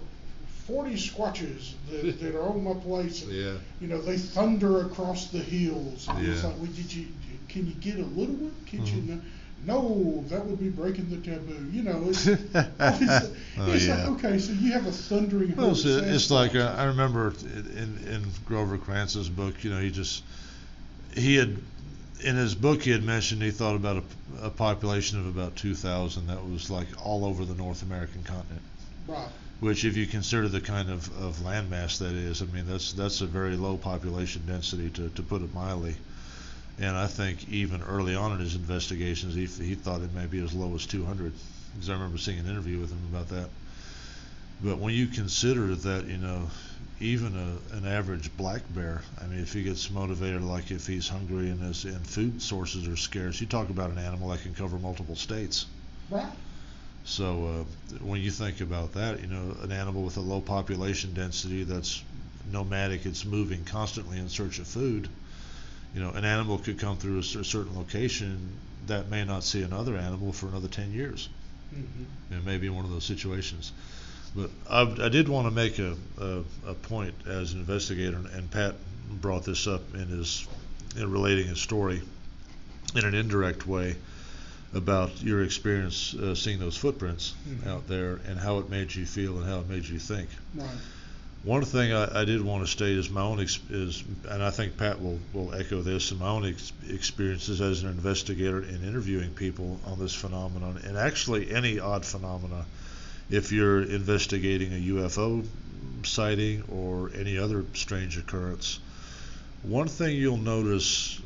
40 0.67 0.95
squatches 0.95 1.73
that, 1.91 2.21
that 2.21 2.35
are 2.35 2.43
on 2.49 2.63
my 2.65 2.75
place. 2.75 3.23
And, 3.25 3.33
Yeah. 3.33 3.55
You 3.81 3.89
know, 3.89 4.01
they 4.01 4.17
thunder 4.17 4.83
across 4.83 5.29
the 5.29 5.39
hills. 5.41 6.09
And 6.09 6.19
it's 6.25 6.45
like, 6.45 6.55
well, 6.59 6.67
did 6.67 6.93
you, 6.95 7.07
can 7.49 7.67
you 7.67 7.75
get 7.75 7.97
a 7.97 8.05
little 8.05 8.37
one? 8.37 8.53
Can 8.67 8.81
Mhm. 8.81 9.07
you? 9.09 9.23
No, 9.65 10.25
that 10.29 10.45
would 10.45 10.59
be 10.59 10.69
breaking 10.71 11.09
the 11.11 11.19
taboo. 11.19 11.67
You 11.73 11.83
know, 11.85 12.09
it's, 12.09 12.27
it's, 12.27 12.51
Oh, 13.59 13.75
yeah. 13.75 13.95
like, 13.95 14.09
okay, 14.25 14.39
so 14.39 14.53
you 14.53 14.73
have 14.73 14.87
a 14.87 14.93
thundering 14.93 15.49
herd. 15.51 15.59
Well, 15.59 15.71
it's, 15.73 15.85
it's 15.85 16.31
like 16.31 16.55
uh, 16.57 16.75
I 16.77 16.85
remember 16.85 17.33
in 17.45 17.99
in 18.09 18.25
Grover 18.45 18.77
Krantz's 18.79 19.29
book, 19.29 19.63
you 19.63 19.71
know, 19.71 19.81
he 19.81 19.91
just 19.91 20.25
he 21.15 21.37
had 21.37 21.57
in 22.25 22.37
his 22.37 22.55
book 22.55 22.83
he 22.83 22.91
had 22.91 23.03
mentioned 23.03 23.43
he 23.43 23.51
thought 23.51 23.77
about 23.77 24.03
a, 24.41 24.47
a 24.47 24.51
population 24.51 25.19
of 25.19 25.27
about 25.27 25.57
2,000 25.57 26.27
that 26.29 26.45
was 26.47 26.71
like 26.71 26.87
all 27.05 27.25
over 27.25 27.45
the 27.45 27.55
North 27.55 27.83
American 27.83 28.23
continent. 28.23 28.63
Right. 29.07 29.29
Which, 29.61 29.85
if 29.85 29.97
you 29.97 30.07
consider 30.07 30.49
the 30.49 30.61
kind 30.61 30.91
of, 30.91 31.09
of 31.23 31.37
landmass 31.37 31.99
that 31.99 32.13
is, 32.13 32.43
I 32.43 32.47
mean, 32.47 32.67
that's 32.67 32.93
that's 32.93 33.21
a 33.21 33.27
very 33.27 33.57
low 33.57 33.77
population 33.77 34.43
density 34.47 34.91
to, 34.91 35.09
to 35.11 35.23
put 35.23 35.43
it 35.43 35.55
mildly. 35.55 35.95
And 36.79 36.97
I 36.97 37.07
think 37.07 37.49
even 37.49 37.83
early 37.83 38.17
on 38.17 38.33
in 38.33 38.39
his 38.39 38.57
investigations, 38.57 39.35
he, 39.35 39.47
he 39.47 39.75
thought 39.75 40.01
it 40.01 40.13
may 40.15 40.27
be 40.27 40.43
as 40.43 40.53
low 40.53 40.75
as 40.75 40.87
200, 40.87 41.33
because 41.75 41.91
I 41.91 41.93
remember 41.93 42.19
seeing 42.19 42.39
an 42.39 42.49
interview 42.49 42.81
with 42.81 42.91
him 42.91 43.03
about 43.15 43.29
that. 43.29 43.51
But 44.63 44.79
when 44.79 44.95
you 44.95 45.07
consider 45.09 45.75
that, 45.75 46.07
you 46.07 46.19
know, 46.19 46.49
even 47.01 47.35
a, 47.37 47.77
an 47.77 47.87
average 47.87 48.35
black 48.37 48.63
bear, 48.71 49.03
I 49.21 49.27
mean, 49.27 49.41
if 49.41 49.53
he 49.53 49.65
gets 49.65 49.91
motivated, 49.91 50.43
like 50.43 50.71
if 50.71 50.87
he's 50.87 51.09
hungry 51.09 51.51
and 51.51 51.61
his 51.61 51.85
and 51.85 52.07
food 52.07 52.41
sources 52.41 52.87
are 52.87 52.97
scarce, 52.97 53.41
you 53.41 53.47
talk 53.47 53.71
about 53.71 53.91
an 53.91 53.99
animal 53.99 54.29
that 54.29 54.43
can 54.43 54.55
cover 54.55 54.79
multiple 54.79 55.17
states. 55.17 55.67
Right. 56.11 56.33
So 57.05 57.67
uh, 57.93 57.97
when 58.05 58.21
you 58.21 58.31
think 58.31 58.61
about 58.61 58.93
that, 58.93 59.21
you 59.21 59.27
know, 59.27 59.57
an 59.63 59.73
animal 59.73 60.03
with 60.05 60.17
a 60.17 60.21
low 60.21 60.41
population 60.41 61.13
density 61.15 61.65
that's 61.65 62.03
nomadic, 62.53 63.07
it's 63.07 63.25
moving 63.25 63.65
constantly 63.65 64.19
in 64.19 64.29
search 64.29 64.61
of 64.61 64.69
food. 64.69 65.09
You 65.95 66.03
know, 66.03 66.11
an 66.11 66.25
animal 66.25 66.59
could 66.59 66.79
come 66.79 66.97
through 66.97 67.19
a, 67.19 67.23
certain 67.23 67.77
location 67.77 68.57
that 68.87 69.11
may 69.11 69.25
not 69.25 69.43
see 69.43 69.63
another 69.63 69.97
animal 69.97 70.33
for 70.33 70.47
another 70.47 70.69
10 70.69 70.93
years. 70.93 71.29
Mm-hmm. 71.75 72.35
It 72.35 72.45
may 72.45 72.59
be 72.59 72.69
one 72.69 72.85
of 72.85 72.91
those 72.91 73.05
situations. 73.05 73.73
But 74.35 74.51
I, 74.69 74.83
I 75.07 75.09
did 75.09 75.29
want 75.29 75.47
to 75.47 75.51
make 75.51 75.79
a, 75.79 75.95
a, 76.19 76.71
a 76.71 76.75
point 76.75 77.15
as 77.27 77.53
an 77.53 77.61
investigator, 77.61 78.17
and, 78.33 78.51
Pat 78.51 78.75
brought 79.21 79.45
this 79.45 79.67
up 79.67 79.83
in 79.95 80.09
his 80.09 80.47
in 80.97 81.11
relating 81.11 81.47
his 81.47 81.61
story 81.61 82.01
in 82.97 83.05
an 83.05 83.15
indirect 83.15 83.67
way 83.67 83.95
about 84.75 85.23
your 85.23 85.43
experience 85.43 86.15
uh, 86.15 86.35
seeing 86.35 86.59
those 86.59 86.77
footprints 86.77 87.35
Mhm. 87.49 87.67
out 87.67 87.87
there 87.89 88.21
and 88.27 88.39
how 88.39 88.59
it 88.59 88.71
made 88.71 88.95
you 88.95 89.05
feel 89.05 89.37
and 89.39 89.47
how 89.47 89.61
it 89.61 89.69
made 89.69 89.85
you 89.87 89.99
think. 89.99 90.29
Right. 90.55 90.69
One 91.45 91.63
thing 91.65 91.93
I, 91.93 92.21
I 92.23 92.25
did 92.25 92.41
want 92.43 92.65
to 92.65 92.71
state 92.71 92.97
is 92.97 93.11
my 93.11 93.21
own 93.21 93.41
ex- 93.41 93.59
is, 93.69 94.03
and 94.31 94.43
I 94.43 94.51
think 94.51 94.77
Pat 94.79 95.01
will, 95.03 95.19
will 95.35 95.55
echo 95.55 95.83
this, 95.83 96.11
and 96.11 96.21
my 96.21 96.29
own 96.29 96.47
ex- 96.47 96.73
experiences 96.89 97.61
as 97.61 97.83
an 97.83 97.89
investigator 97.91 98.63
in 98.63 98.83
interviewing 98.85 99.31
people 99.35 99.79
on 99.87 99.99
this 99.99 100.15
phenomenon, 100.15 100.81
and 100.87 100.97
actually 100.97 101.51
any 101.53 101.81
odd 101.81 102.05
phenomena. 102.07 102.65
If 103.33 103.51
you're 103.51 103.81
investigating 103.81 104.75
a 104.75 104.95
UFO 104.95 105.47
sighting 106.05 106.65
or 106.69 107.11
any 107.17 107.39
other 107.39 107.65
strange 107.73 108.19
occurrence, 108.19 108.79
one 109.63 109.89
thing 109.89 110.15
you'll 110.15 110.37
notice 110.37 111.19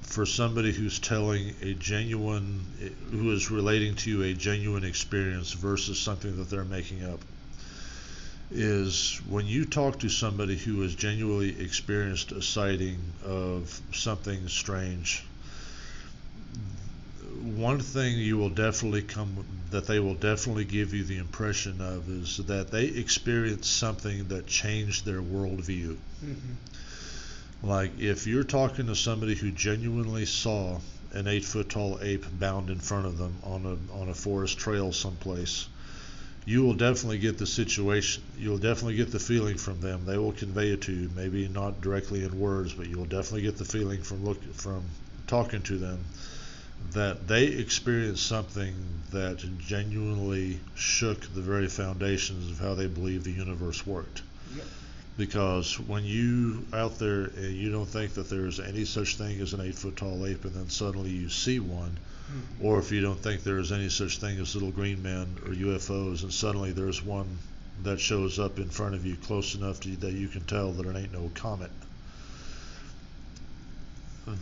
for 0.00 0.24
somebody 0.24 0.72
who's 0.72 0.98
telling 0.98 1.52
a 1.60 1.74
genuine, 1.74 2.64
who 3.10 3.30
is 3.32 3.50
relating 3.50 3.94
to 3.96 4.10
you 4.10 4.22
a 4.22 4.32
genuine 4.32 4.84
experience 4.84 5.52
versus 5.52 6.00
something 6.00 6.34
that 6.38 6.48
they're 6.48 6.64
making 6.64 7.04
up 7.04 7.20
is 8.50 9.20
when 9.28 9.46
you 9.46 9.66
talk 9.66 9.98
to 9.98 10.08
somebody 10.08 10.56
who 10.56 10.80
has 10.80 10.94
genuinely 10.94 11.60
experienced 11.60 12.32
a 12.32 12.40
sighting 12.40 12.98
of 13.22 13.82
something 13.92 14.48
strange, 14.48 15.22
one 17.42 17.80
thing 17.80 18.16
you 18.16 18.38
will 18.38 18.48
definitely 18.48 19.02
come 19.02 19.44
that 19.70 19.86
they 19.86 20.00
will 20.00 20.14
definitely 20.14 20.64
give 20.64 20.94
you 20.94 21.04
the 21.04 21.18
impression 21.18 21.80
of 21.80 22.08
is 22.08 22.38
that 22.38 22.70
they 22.70 22.84
experienced 22.84 23.76
something 23.76 24.28
that 24.28 24.46
changed 24.46 25.04
their 25.04 25.20
worldview. 25.20 25.96
Mm-hmm. 26.24 27.66
Like 27.66 27.98
if 27.98 28.26
you're 28.26 28.44
talking 28.44 28.86
to 28.86 28.94
somebody 28.94 29.34
who 29.34 29.50
genuinely 29.50 30.26
saw 30.26 30.78
an 31.12 31.26
eight 31.26 31.44
foot 31.44 31.68
tall 31.68 31.98
ape 32.00 32.26
bound 32.38 32.70
in 32.70 32.78
front 32.78 33.06
of 33.06 33.18
them 33.18 33.36
on 33.42 33.64
a 33.66 33.98
on 33.98 34.08
a 34.08 34.14
forest 34.14 34.58
trail 34.58 34.92
someplace, 34.92 35.68
you 36.44 36.62
will 36.62 36.74
definitely 36.74 37.18
get 37.18 37.36
the 37.36 37.46
situation. 37.46 38.22
You'll 38.38 38.58
definitely 38.58 38.96
get 38.96 39.10
the 39.10 39.18
feeling 39.18 39.56
from 39.56 39.80
them. 39.80 40.04
They 40.06 40.18
will 40.18 40.32
convey 40.32 40.70
it 40.70 40.82
to 40.82 40.92
you, 40.92 41.10
maybe 41.14 41.48
not 41.48 41.80
directly 41.80 42.24
in 42.24 42.38
words, 42.38 42.72
but 42.72 42.86
you'll 42.86 43.06
definitely 43.06 43.42
get 43.42 43.58
the 43.58 43.64
feeling 43.64 44.02
from 44.02 44.24
look 44.24 44.42
from 44.54 44.82
talking 45.26 45.62
to 45.62 45.76
them 45.76 46.04
that 46.92 47.26
they 47.28 47.46
experienced 47.46 48.26
something 48.26 48.74
that 49.10 49.38
genuinely 49.58 50.60
shook 50.74 51.20
the 51.34 51.40
very 51.40 51.68
foundations 51.68 52.50
of 52.50 52.58
how 52.58 52.74
they 52.74 52.86
believe 52.86 53.24
the 53.24 53.30
universe 53.32 53.86
worked 53.86 54.22
Yep. 54.56 54.66
because 55.16 55.78
when 55.80 56.04
you 56.04 56.64
out 56.72 56.98
there 56.98 57.24
and 57.24 57.56
you 57.56 57.70
don't 57.70 57.88
think 57.88 58.14
that 58.14 58.30
there's 58.30 58.60
any 58.60 58.84
such 58.84 59.16
thing 59.16 59.40
as 59.40 59.52
an 59.54 59.60
eight 59.60 59.74
foot 59.74 59.96
tall 59.96 60.24
ape 60.26 60.44
and 60.44 60.54
then 60.54 60.70
suddenly 60.70 61.10
you 61.10 61.28
see 61.28 61.58
one 61.58 61.98
Mhm. 62.30 62.64
or 62.64 62.78
if 62.78 62.92
you 62.92 63.00
don't 63.00 63.22
think 63.22 63.42
there's 63.42 63.72
any 63.72 63.88
such 63.88 64.18
thing 64.18 64.38
as 64.38 64.54
little 64.54 64.70
green 64.70 65.02
men 65.02 65.36
or 65.46 65.52
UFOs 65.52 66.22
and 66.22 66.32
suddenly 66.32 66.72
there's 66.72 67.02
one 67.02 67.38
that 67.82 68.00
shows 68.00 68.38
up 68.38 68.58
in 68.58 68.68
front 68.68 68.94
of 68.94 69.04
you 69.06 69.16
close 69.16 69.54
enough 69.54 69.80
to, 69.80 69.96
that 69.96 70.12
you 70.12 70.28
can 70.28 70.42
tell 70.42 70.72
that 70.72 70.86
it 70.86 70.96
ain't 70.96 71.12
no 71.12 71.30
comet 71.34 71.70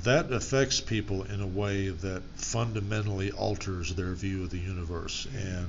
that 0.04 0.32
affects 0.32 0.80
people 0.80 1.22
in 1.24 1.40
a 1.40 1.46
way 1.46 1.88
that 1.88 2.22
fundamentally 2.34 3.30
alters 3.32 3.94
their 3.94 4.12
view 4.12 4.44
of 4.44 4.50
the 4.50 4.58
universe 4.58 5.26
and 5.36 5.68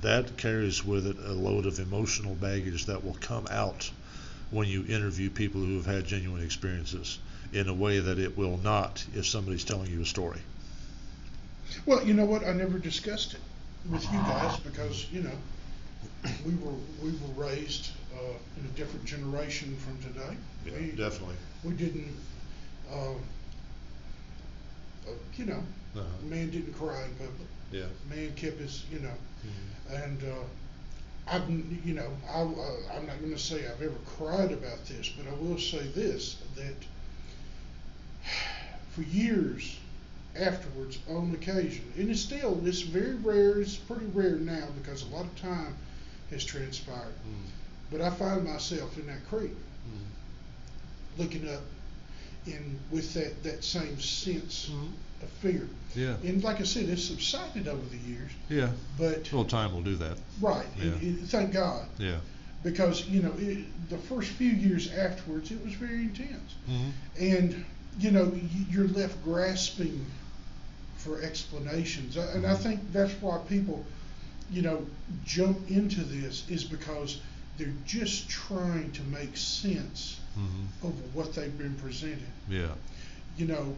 that 0.00 0.36
carries 0.36 0.84
with 0.84 1.06
it 1.06 1.16
a 1.18 1.32
load 1.32 1.66
of 1.66 1.78
emotional 1.78 2.34
baggage 2.34 2.86
that 2.86 3.04
will 3.04 3.16
come 3.20 3.46
out 3.50 3.90
when 4.50 4.68
you 4.68 4.84
interview 4.88 5.30
people 5.30 5.60
who 5.60 5.76
have 5.76 5.86
had 5.86 6.04
genuine 6.04 6.42
experiences 6.42 7.18
in 7.52 7.68
a 7.68 7.74
way 7.74 8.00
that 8.00 8.18
it 8.18 8.36
will 8.36 8.58
not 8.58 9.04
if 9.14 9.26
somebody's 9.26 9.64
telling 9.64 9.90
you 9.90 10.02
a 10.02 10.06
story. 10.06 10.40
Well, 11.86 12.04
you 12.04 12.14
know 12.14 12.24
what? 12.24 12.44
I 12.44 12.52
never 12.52 12.78
discussed 12.78 13.34
it 13.34 13.40
with 13.90 14.04
you 14.12 14.18
guys 14.18 14.58
because 14.60 15.06
you 15.10 15.22
know 15.22 15.36
we 16.44 16.54
were 16.56 16.74
we 17.02 17.10
were 17.10 17.46
raised 17.46 17.90
uh, 18.14 18.32
in 18.58 18.64
a 18.64 18.76
different 18.76 19.04
generation 19.04 19.76
from 19.76 19.98
today. 20.02 20.36
we, 20.64 20.90
definitely. 20.92 21.36
we 21.64 21.72
didn't. 21.72 22.14
Uh, 22.92 23.14
uh, 25.06 25.10
you 25.36 25.44
know, 25.46 25.62
Uh-huh. 25.94 26.04
man 26.28 26.50
didn't 26.50 26.72
cry 26.74 27.04
in 27.04 27.10
public. 27.16 27.48
Yeah. 27.70 27.86
Man 28.08 28.32
kept 28.34 28.58
his, 28.58 28.84
you 28.90 29.00
know, 29.00 29.16
Mhm. 29.44 30.04
and 30.04 30.22
uh, 30.24 30.44
I've, 31.26 31.42
n- 31.48 31.80
you 31.84 31.94
know, 31.94 32.10
I, 32.28 32.40
uh, 32.40 32.96
I'm 32.96 33.06
not 33.06 33.18
going 33.20 33.32
to 33.32 33.38
say 33.38 33.66
I've 33.66 33.80
ever 33.82 33.98
cried 34.16 34.52
about 34.52 34.84
this, 34.86 35.08
but 35.10 35.26
I 35.28 35.34
will 35.34 35.58
say 35.58 35.86
this 35.88 36.36
that 36.56 36.74
for 38.90 39.02
years 39.02 39.76
afterwards, 40.34 40.98
on 41.10 41.32
occasion, 41.34 41.84
and 41.96 42.10
it's 42.10 42.20
still 42.20 42.60
it's 42.66 42.80
very 42.82 43.14
rare. 43.16 43.60
It's 43.60 43.76
pretty 43.76 44.06
rare 44.06 44.36
now 44.36 44.66
because 44.82 45.02
a 45.02 45.06
lot 45.14 45.24
of 45.26 45.36
time 45.40 45.76
has 46.30 46.44
transpired. 46.44 47.14
Mm. 47.28 47.50
But 47.90 48.00
I 48.00 48.08
find 48.10 48.44
myself 48.44 48.96
in 48.98 49.06
that 49.08 49.28
creek, 49.28 49.52
Mm. 49.52 51.18
looking 51.18 51.48
up, 51.48 51.60
and 52.46 52.78
with 52.90 53.14
that 53.14 53.42
that 53.44 53.62
same 53.64 53.98
sense 54.00 54.68
Mhm. 54.70 54.88
of 55.22 55.28
fear. 55.40 55.68
Yeah. 55.94 56.16
And 56.24 56.42
like 56.42 56.60
I 56.60 56.64
said, 56.64 56.88
it's 56.88 57.04
subsided 57.04 57.68
over 57.68 57.82
the 57.90 58.10
years, 58.10 58.30
Yeah. 58.48 58.70
but 58.98 59.30
Well, 59.32 59.44
time 59.44 59.72
will 59.72 59.82
do 59.82 59.96
that. 59.96 60.16
right, 60.40 60.66
Yeah. 60.80 61.12
thank 61.26 61.52
God. 61.52 61.86
Yeah. 61.98 62.18
because 62.64 63.08
you 63.08 63.20
know 63.20 63.32
it, 63.38 63.58
the 63.90 63.98
first 63.98 64.30
few 64.30 64.50
years 64.52 64.88
afterwards 64.92 65.50
it 65.50 65.64
was 65.64 65.74
very 65.74 66.02
intense 66.02 66.54
Mm-hmm. 66.70 66.90
and 67.20 67.64
you 67.98 68.12
know 68.12 68.32
you're 68.70 68.86
left 68.86 69.20
grasping 69.24 70.06
for 70.98 71.20
explanations 71.22 72.16
and 72.16 72.46
i 72.46 72.54
think 72.54 72.78
that's 72.92 73.12
why 73.20 73.38
people 73.48 73.84
you 74.52 74.62
know 74.62 74.86
jump 75.24 75.68
into 75.70 76.02
this 76.04 76.44
is 76.48 76.62
because 76.62 77.18
they're 77.58 77.74
just 77.84 78.28
trying 78.28 78.90
to 78.92 79.02
make 79.04 79.36
sense 79.36 80.18
Mm-hmm. 80.38 80.86
of 80.86 81.14
what 81.14 81.34
they've 81.34 81.58
been 81.58 81.74
presented 81.74 82.22
Yeah. 82.48 82.72
you 83.36 83.46
know 83.46 83.76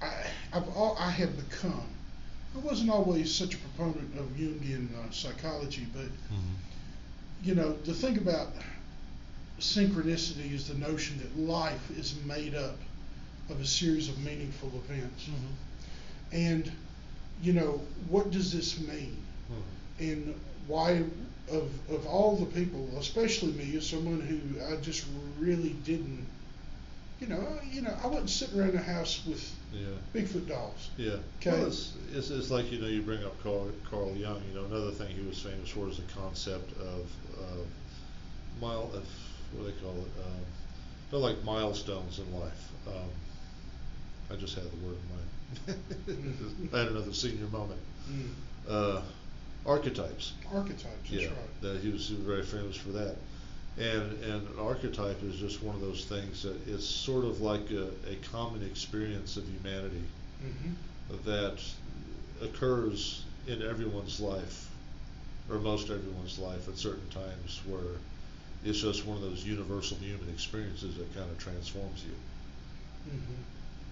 i 0.00 0.10
i've 0.54 0.66
all 0.74 0.96
i 0.98 1.10
have 1.10 1.36
become 1.36 1.84
i 2.56 2.58
wasn't 2.60 2.88
always 2.88 3.34
such 3.34 3.54
a 3.54 3.58
proponent 3.58 4.18
of 4.18 4.24
jungian 4.38 4.88
uh, 4.96 5.10
psychology 5.10 5.86
but 5.92 6.06
Mm-hmm. 6.06 6.54
you 7.44 7.54
know, 7.54 7.72
the 7.84 7.92
thing 7.92 8.16
about 8.16 8.48
synchronicity 9.60 10.52
is 10.52 10.68
the 10.68 10.74
notion 10.78 11.18
that 11.18 11.38
life 11.38 11.90
is 11.98 12.14
made 12.24 12.54
up 12.54 12.76
of 13.50 13.60
a 13.60 13.66
series 13.66 14.08
of 14.08 14.18
meaningful 14.24 14.70
events. 14.84 15.24
Mm-hmm. 15.24 16.36
And, 16.36 16.72
you 17.42 17.52
know, 17.52 17.80
what 18.08 18.30
does 18.30 18.52
this 18.52 18.78
mean? 18.80 19.16
Mm-hmm. 19.50 20.02
And 20.04 20.34
why, 20.66 21.02
of, 21.52 21.70
of 21.90 22.06
all 22.06 22.36
the 22.36 22.46
people, 22.46 22.88
especially 22.98 23.52
me, 23.52 23.76
as 23.76 23.86
someone 23.88 24.20
who 24.20 24.38
I 24.72 24.80
just 24.80 25.06
really 25.38 25.76
didn't, 25.84 26.26
you 27.20 27.28
know, 27.28 27.46
you 27.70 27.82
know, 27.82 27.94
I 28.02 28.06
wasn't 28.06 28.30
sitting 28.30 28.60
around 28.60 28.72
the 28.72 28.78
house 28.78 29.22
with 29.26 29.54
Yeah. 29.72 29.86
Bigfoot 30.14 30.48
dolls. 30.48 30.90
Yeah. 30.96 31.16
Okay. 31.40 31.50
Well, 31.52 31.66
it's, 31.66 31.92
it's, 32.14 32.30
it's 32.30 32.50
like, 32.50 32.72
you 32.72 32.80
know, 32.80 32.88
you 32.88 33.02
bring 33.02 33.24
up 33.24 33.40
Carl, 33.42 33.70
Carl 33.88 34.14
Jung, 34.16 34.42
you 34.48 34.58
know, 34.58 34.66
another 34.66 34.90
thing 34.90 35.14
he 35.14 35.26
was 35.26 35.40
famous 35.40 35.68
for 35.68 35.88
is 35.88 35.98
the 35.98 36.20
concept 36.20 36.72
of, 36.78 37.06
uh, 37.38 37.62
mile, 38.60 38.90
of, 38.94 39.06
what 39.52 39.66
do 39.66 39.72
they 39.72 39.80
call 39.80 39.92
it? 39.92 40.10
Um, 40.24 40.40
they're 41.10 41.20
like 41.20 41.44
milestones 41.44 42.18
in 42.18 42.40
life. 42.40 42.70
Um, 42.88 43.10
I 44.30 44.36
just 44.36 44.54
had 44.54 44.64
the 44.64 44.86
word 44.86 44.96
in 44.96 45.76
mind. 45.76 46.70
I 46.74 46.78
had 46.78 46.88
another 46.88 47.12
senior 47.12 47.46
moment. 47.48 47.80
Mm. 48.10 48.30
Uh, 48.68 49.02
archetypes. 49.66 50.32
Archetypes, 50.52 51.10
that's 51.10 51.22
yeah, 51.22 51.28
right. 51.28 51.60
that 51.62 51.80
he 51.80 51.90
was, 51.90 52.08
he 52.08 52.14
was 52.14 52.24
very 52.24 52.42
famous 52.42 52.76
for 52.76 52.90
that. 52.90 53.16
And 53.78 54.12
and 54.24 54.48
an 54.48 54.58
archetype 54.60 55.22
is 55.22 55.36
just 55.36 55.62
one 55.62 55.74
of 55.74 55.80
those 55.80 56.04
things 56.04 56.42
that 56.42 56.56
it's 56.68 56.84
sort 56.86 57.24
of 57.24 57.40
like 57.40 57.70
a, 57.70 57.86
a 58.10 58.16
common 58.30 58.62
experience 58.64 59.36
of 59.36 59.44
humanity 59.48 60.02
Mm-hmm. 60.42 61.20
that 61.24 61.60
occurs 62.42 63.24
in 63.46 63.62
everyone's 63.62 64.20
life, 64.20 64.68
or 65.48 65.58
most 65.58 65.90
everyone's 65.90 66.38
life 66.38 66.68
at 66.68 66.76
certain 66.76 67.08
times, 67.10 67.60
where 67.66 67.96
it's 68.64 68.80
just 68.80 69.06
one 69.06 69.16
of 69.16 69.22
those 69.22 69.44
universal 69.44 69.96
human 69.98 70.28
experiences 70.30 70.96
that 70.96 71.14
kind 71.14 71.30
of 71.30 71.38
transforms 71.38 72.04
you. 72.04 72.14
Mm-hmm. 73.12 73.42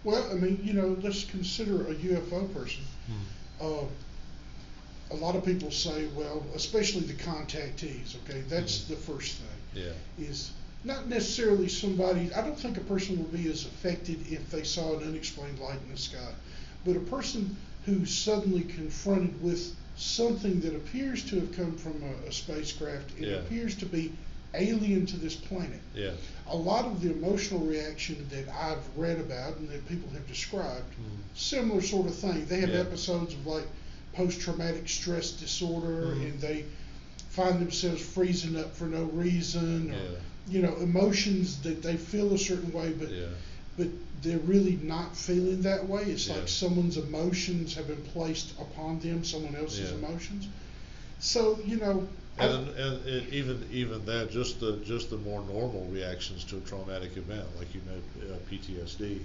Well, 0.04 0.30
I 0.30 0.34
mean, 0.34 0.60
you 0.62 0.72
know, 0.72 0.96
let's 1.02 1.24
consider 1.24 1.82
a 1.86 1.94
UFO 1.94 2.46
person. 2.54 2.82
Uh, 3.60 3.84
a 5.10 5.16
lot 5.16 5.34
of 5.36 5.44
people 5.44 5.70
say, 5.70 6.06
well, 6.16 6.44
especially 6.54 7.00
the 7.02 7.14
contactees. 7.14 8.14
Okay, 8.24 8.42
that's 8.48 8.78
Mhm. 8.78 8.88
the 8.88 8.96
first 8.96 9.34
thing. 9.34 9.84
Yeah. 9.84 10.24
Is 10.24 10.50
not 10.84 11.08
necessarily 11.08 11.68
somebody. 11.68 12.32
I 12.32 12.40
don't 12.42 12.58
think 12.58 12.76
a 12.76 12.80
person 12.82 13.18
would 13.18 13.32
be 13.32 13.48
as 13.50 13.64
affected 13.64 14.18
if 14.30 14.50
they 14.50 14.62
saw 14.62 14.96
an 14.98 15.04
unexplained 15.08 15.58
light 15.58 15.78
in 15.86 15.92
the 15.92 15.98
sky, 15.98 16.32
but 16.84 16.96
a 16.96 17.00
person 17.00 17.56
who's 17.86 18.12
suddenly 18.14 18.62
confronted 18.62 19.42
with 19.42 19.74
something 19.96 20.60
that 20.60 20.74
appears 20.74 21.22
to 21.24 21.36
have 21.40 21.52
come 21.54 21.76
from 21.76 22.02
a, 22.02 22.28
a 22.28 22.32
spacecraft 22.32 23.10
and 23.16 23.26
Yeah. 23.26 23.36
appears 23.36 23.74
to 23.76 23.86
be 23.86 24.12
alien 24.54 25.06
to 25.06 25.16
this 25.16 25.34
planet 25.36 25.78
Yeah. 25.94 26.10
a 26.48 26.56
lot 26.56 26.84
of 26.84 27.00
the 27.02 27.12
emotional 27.12 27.60
reaction 27.60 28.26
that 28.30 28.48
I've 28.48 28.82
read 28.96 29.18
about 29.20 29.58
and 29.58 29.68
that 29.68 29.86
people 29.88 30.10
have 30.12 30.26
described, 30.26 30.90
Mhm. 30.94 31.38
similar 31.38 31.82
sort 31.82 32.06
of 32.08 32.14
thing. 32.16 32.46
They 32.46 32.60
have 32.60 32.70
Yeah. 32.70 32.80
episodes 32.80 33.34
of 33.34 33.46
like 33.46 33.66
post 34.12 34.40
traumatic 34.40 34.88
stress 34.88 35.30
disorder 35.32 36.06
Mhm. 36.06 36.22
and 36.22 36.40
they 36.40 36.64
find 37.30 37.60
themselves 37.60 38.00
freezing 38.02 38.56
up 38.56 38.74
for 38.76 38.84
no 38.84 39.04
reason 39.04 39.90
or 39.90 39.94
Yeah. 39.94 40.18
you 40.48 40.62
know, 40.62 40.74
emotions 40.76 41.58
that 41.62 41.82
they 41.82 41.96
feel 41.96 42.32
a 42.34 42.38
certain 42.38 42.72
way 42.72 42.90
but 42.92 43.10
Yeah. 43.10 43.26
but 43.76 43.88
they're 44.22 44.38
really 44.38 44.78
not 44.82 45.16
feeling 45.16 45.62
that 45.62 45.88
way. 45.88 46.02
It's 46.02 46.26
Yeah. 46.28 46.36
like 46.36 46.48
someone's 46.48 46.96
emotions 46.98 47.74
have 47.74 47.86
been 47.86 48.02
placed 48.12 48.50
upon 48.60 48.98
them, 49.00 49.24
someone 49.24 49.54
else's 49.56 49.92
emotions. 49.92 50.48
So, 51.20 51.58
you 51.66 51.76
know, 51.76 52.08
And, 52.38 52.68
and, 52.70 53.06
and 53.06 53.28
even 53.34 53.66
even 53.70 54.04
that, 54.06 54.30
just 54.30 54.60
the 54.60 54.78
just 54.84 55.10
the 55.10 55.18
more 55.18 55.42
normal 55.42 55.84
reactions 55.86 56.44
to 56.44 56.56
a 56.56 56.60
traumatic 56.60 57.16
event, 57.16 57.44
like 57.58 57.74
you 57.74 57.82
know 57.82 58.34
uh, 58.34 58.38
PTSD, 58.48 59.20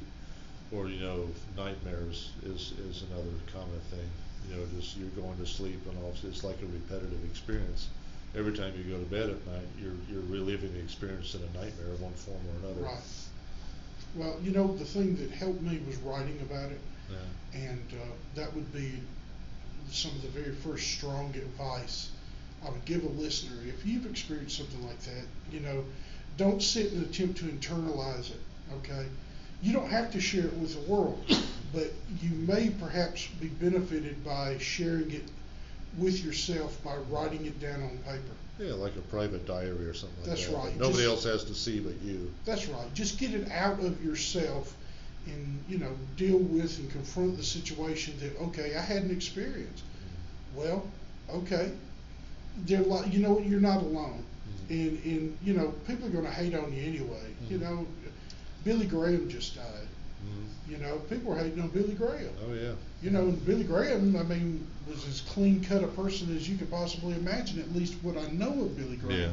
or 0.71 0.89
you 0.89 0.99
know 0.99 1.29
nightmares 1.55 2.31
is 2.43 2.73
is 2.89 3.03
another 3.09 3.31
common 3.53 3.79
thing. 3.91 4.09
You 4.49 4.55
know, 4.55 4.65
just 4.79 4.97
you're 4.97 5.09
going 5.09 5.37
to 5.37 5.45
sleep 5.45 5.79
and 5.89 5.97
all 6.03 6.13
it's 6.23 6.43
like 6.43 6.61
a 6.61 6.65
repetitive 6.65 7.23
experience. 7.29 7.87
Every 8.35 8.53
time 8.53 8.73
you 8.77 8.83
go 8.83 8.99
to 8.99 9.09
bed 9.09 9.29
at 9.29 9.45
night, 9.47 9.67
you're 9.79 9.95
you're 10.09 10.25
reliving 10.29 10.73
the 10.73 10.79
experience 10.79 11.35
in 11.35 11.41
a 11.41 11.63
nightmare 11.63 11.93
of 11.93 12.01
one 12.01 12.13
form 12.13 12.41
or 12.53 12.67
another. 12.67 12.81
Right. 12.81 13.03
Well, 14.15 14.37
you 14.41 14.51
know, 14.51 14.75
the 14.75 14.85
thing 14.85 15.15
that 15.17 15.31
helped 15.31 15.61
me 15.61 15.79
was 15.87 15.97
writing 15.97 16.39
about 16.41 16.71
it, 16.71 16.79
Yeah. 17.11 17.59
and 17.67 17.85
uh, 17.93 18.05
that 18.35 18.53
would 18.53 18.71
be 18.73 19.01
some 19.91 20.11
of 20.11 20.21
the 20.21 20.29
very 20.29 20.53
first 20.55 20.87
strong 20.97 21.29
advice 21.35 22.09
I 22.65 22.69
would 22.69 22.85
give 22.85 23.03
a 23.03 23.09
listener. 23.09 23.55
If 23.67 23.85
you've 23.85 24.05
experienced 24.05 24.57
something 24.57 24.85
like 24.87 24.99
that, 25.01 25.25
you 25.51 25.59
know, 25.59 25.83
don't 26.37 26.61
sit 26.61 26.91
and 26.91 27.05
attempt 27.05 27.37
to 27.39 27.45
internalize 27.45 28.31
it, 28.31 28.39
okay? 28.77 29.05
You 29.61 29.73
don't 29.73 29.89
have 29.89 30.11
to 30.11 30.21
share 30.21 30.45
it 30.45 30.53
with 30.53 30.73
the 30.75 30.91
world, 30.91 31.23
but 31.73 31.91
you 32.21 32.29
may 32.31 32.69
perhaps 32.69 33.27
be 33.39 33.47
benefited 33.47 34.23
by 34.23 34.57
sharing 34.59 35.11
it 35.11 35.23
with 35.97 36.23
yourself 36.23 36.81
by 36.83 36.95
writing 37.09 37.45
it 37.45 37.59
down 37.59 37.81
on 37.81 37.97
paper. 37.99 38.21
Yeah, 38.59 38.73
like 38.73 38.95
a 38.95 39.01
private 39.01 39.45
diary 39.45 39.85
or 39.85 39.93
something 39.93 40.17
like 40.21 40.29
That's 40.29 40.45
that. 40.45 40.51
that 40.51 40.57
right. 40.57 40.77
Nobody 40.77 41.03
Just- 41.03 41.07
else 41.09 41.23
has 41.25 41.43
to 41.45 41.55
see 41.55 41.79
but 41.79 41.93
you. 42.03 42.31
That's 42.45 42.67
right. 42.67 42.93
Just 42.93 43.17
get 43.17 43.33
it 43.33 43.49
out 43.51 43.79
of 43.83 44.03
yourself 44.03 44.75
and, 45.25 45.63
you 45.67 45.77
know, 45.79 45.91
deal 46.17 46.37
with 46.37 46.77
and 46.79 46.89
confront 46.91 47.35
the 47.37 47.43
situation 47.43 48.13
that, 48.19 48.37
okay, 48.43 48.75
I 48.75 48.81
had 48.81 49.03
an 49.03 49.11
experience. 49.11 49.81
Well, 50.53 50.85
okay. 51.29 51.71
They're 52.65 52.81
like, 52.81 53.11
you 53.11 53.19
know 53.19 53.33
what, 53.33 53.45
you're 53.45 53.59
not 53.59 53.81
alone. 53.81 54.23
Mhm. 54.69 54.69
And, 54.69 55.03
and, 55.05 55.37
you 55.43 55.53
know, 55.53 55.69
people 55.87 56.07
are 56.07 56.11
going 56.11 56.25
to 56.25 56.31
hate 56.31 56.53
on 56.55 56.71
you 56.73 56.83
anyway. 56.83 57.33
You 57.49 57.57
Mhm. 57.57 57.61
know, 57.61 57.87
Billy 58.65 58.85
Graham 58.87 59.29
just 59.29 59.55
died. 59.55 59.87
Mhm. 60.25 60.71
You 60.71 60.77
know, 60.79 60.97
people 61.09 61.31
were 61.31 61.37
hating 61.37 61.61
on 61.61 61.69
Billy 61.69 61.93
Graham. 61.93 62.29
Oh 62.45 62.53
yeah. 62.53 62.73
You 63.01 63.11
know, 63.11 63.21
and 63.21 63.45
Billy 63.45 63.63
Graham, 63.63 64.15
I 64.17 64.23
mean, 64.23 64.67
was 64.89 65.07
as 65.07 65.21
clean 65.21 65.63
cut 65.63 65.83
a 65.83 65.87
person 65.87 66.35
as 66.35 66.49
you 66.49 66.57
could 66.57 66.69
possibly 66.71 67.13
imagine, 67.13 67.59
at 67.59 67.73
least 67.73 67.93
what 68.01 68.17
I 68.17 68.27
know 68.31 68.63
of 68.65 68.75
Billy 68.75 68.97
Graham. 68.97 69.19
Yeah. 69.19 69.29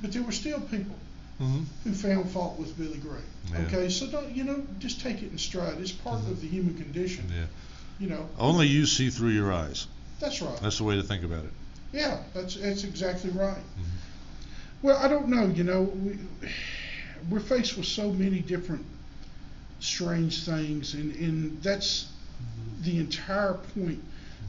But 0.00 0.12
there 0.12 0.22
were 0.22 0.32
still 0.32 0.60
people 0.60 0.96
Mm-hmm. 1.40 1.62
who 1.84 1.94
found 1.94 2.28
fault 2.30 2.58
with 2.58 2.76
Billy 2.76 2.98
Graham. 2.98 3.22
Yeah. 3.50 3.60
Okay, 3.62 3.88
so 3.88 4.06
don't 4.06 4.30
you 4.36 4.44
know? 4.44 4.62
Just 4.78 5.00
take 5.00 5.22
it 5.22 5.32
in 5.32 5.38
stride. 5.38 5.78
It's 5.80 5.90
part 5.90 6.20
Mhm. 6.22 6.32
of 6.32 6.40
the 6.42 6.46
human 6.46 6.74
condition. 6.74 7.24
Yeah. 7.34 7.46
You 7.98 8.08
know. 8.10 8.28
Only 8.38 8.66
you 8.66 8.84
see 8.84 9.08
through 9.08 9.30
your 9.30 9.50
eyes. 9.50 9.86
That's 10.20 10.42
right. 10.42 10.60
That's 10.60 10.76
the 10.76 10.84
way 10.84 10.96
to 10.96 11.02
think 11.02 11.24
about 11.24 11.44
it. 11.46 11.50
yeah, 11.94 12.18
that's 12.34 12.56
that's 12.56 12.84
exactly 12.84 13.30
right. 13.30 13.56
Mhm. 13.56 13.84
Well, 14.82 14.98
I 14.98 15.08
don't 15.08 15.28
know. 15.28 15.46
You 15.46 15.64
know, 15.64 15.82
we 15.82 16.18
we're 17.28 17.40
faced 17.40 17.76
with 17.76 17.86
so 17.86 18.12
many 18.12 18.40
different 18.40 18.84
strange 19.80 20.44
things, 20.44 20.94
and 20.94 21.14
and 21.16 21.62
that's 21.62 22.08
the 22.82 22.98
entire 22.98 23.54
point 23.54 24.02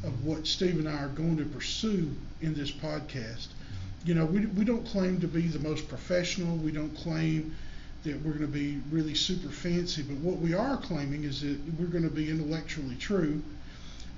of 0.03 0.26
what 0.26 0.47
Steve 0.47 0.80
and 0.80 0.88
I 0.88 1.03
are 1.03 1.09
going 1.09 1.38
to 1.38 1.45
pursue 1.45 2.13
in 2.41 2.53
this 2.53 2.72
podcast. 2.72 3.47
You 4.05 4.15
know, 4.15 4.26
we 4.26 4.45
we 4.45 4.65
don't 4.65 4.86
claim 4.86 5.19
to 5.22 5.28
be 5.28 5.41
the 5.41 5.59
most 5.59 5.88
professional. 5.88 6.55
We 6.57 6.72
don't 6.72 6.95
claim 6.95 7.55
that 8.03 8.19
we're 8.24 8.34
going 8.34 8.41
to 8.41 8.47
be 8.47 8.80
really 8.89 9.13
super 9.13 9.49
fancy, 9.49 10.01
but 10.01 10.17
what 10.17 10.39
we 10.39 10.53
are 10.53 10.78
claiming 10.78 11.24
is 11.24 11.41
that 11.41 11.57
we're 11.80 11.86
going 11.86 12.03
to 12.03 12.09
be 12.09 12.30
intellectually 12.30 12.95
true. 12.95 13.41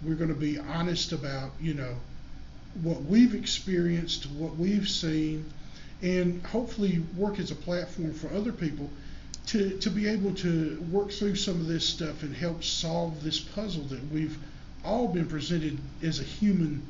We're 0.06 0.16
going 0.16 0.30
to 0.30 0.40
be 0.40 0.58
honest 0.58 1.12
about, 1.12 1.52
you 1.60 1.74
know, 1.74 1.96
what 2.82 3.04
we've 3.04 3.36
experienced, 3.36 4.26
what 4.32 4.56
we've 4.56 4.88
seen, 4.88 5.52
and 6.04 6.46
hopefully 6.46 7.02
work 7.16 7.40
as 7.40 7.50
a 7.50 7.56
platform 7.56 8.14
for 8.14 8.32
other 8.36 8.52
people 8.52 8.90
to, 9.48 9.78
to 9.80 9.90
be 9.90 10.08
able 10.08 10.34
to 10.36 10.80
work 10.92 11.12
through 11.12 11.36
some 11.36 11.60
of 11.62 11.68
this 11.68 11.88
stuff 11.88 12.24
and 12.24 12.36
help 12.36 12.64
solve 12.64 13.24
this 13.24 13.40
puzzle 13.40 13.84
that 13.84 14.12
we've 14.12 14.38
all 14.84 15.08
been 15.08 15.26
presented 15.26 15.78
as 16.04 16.20
a 16.20 16.24
human 16.24 16.86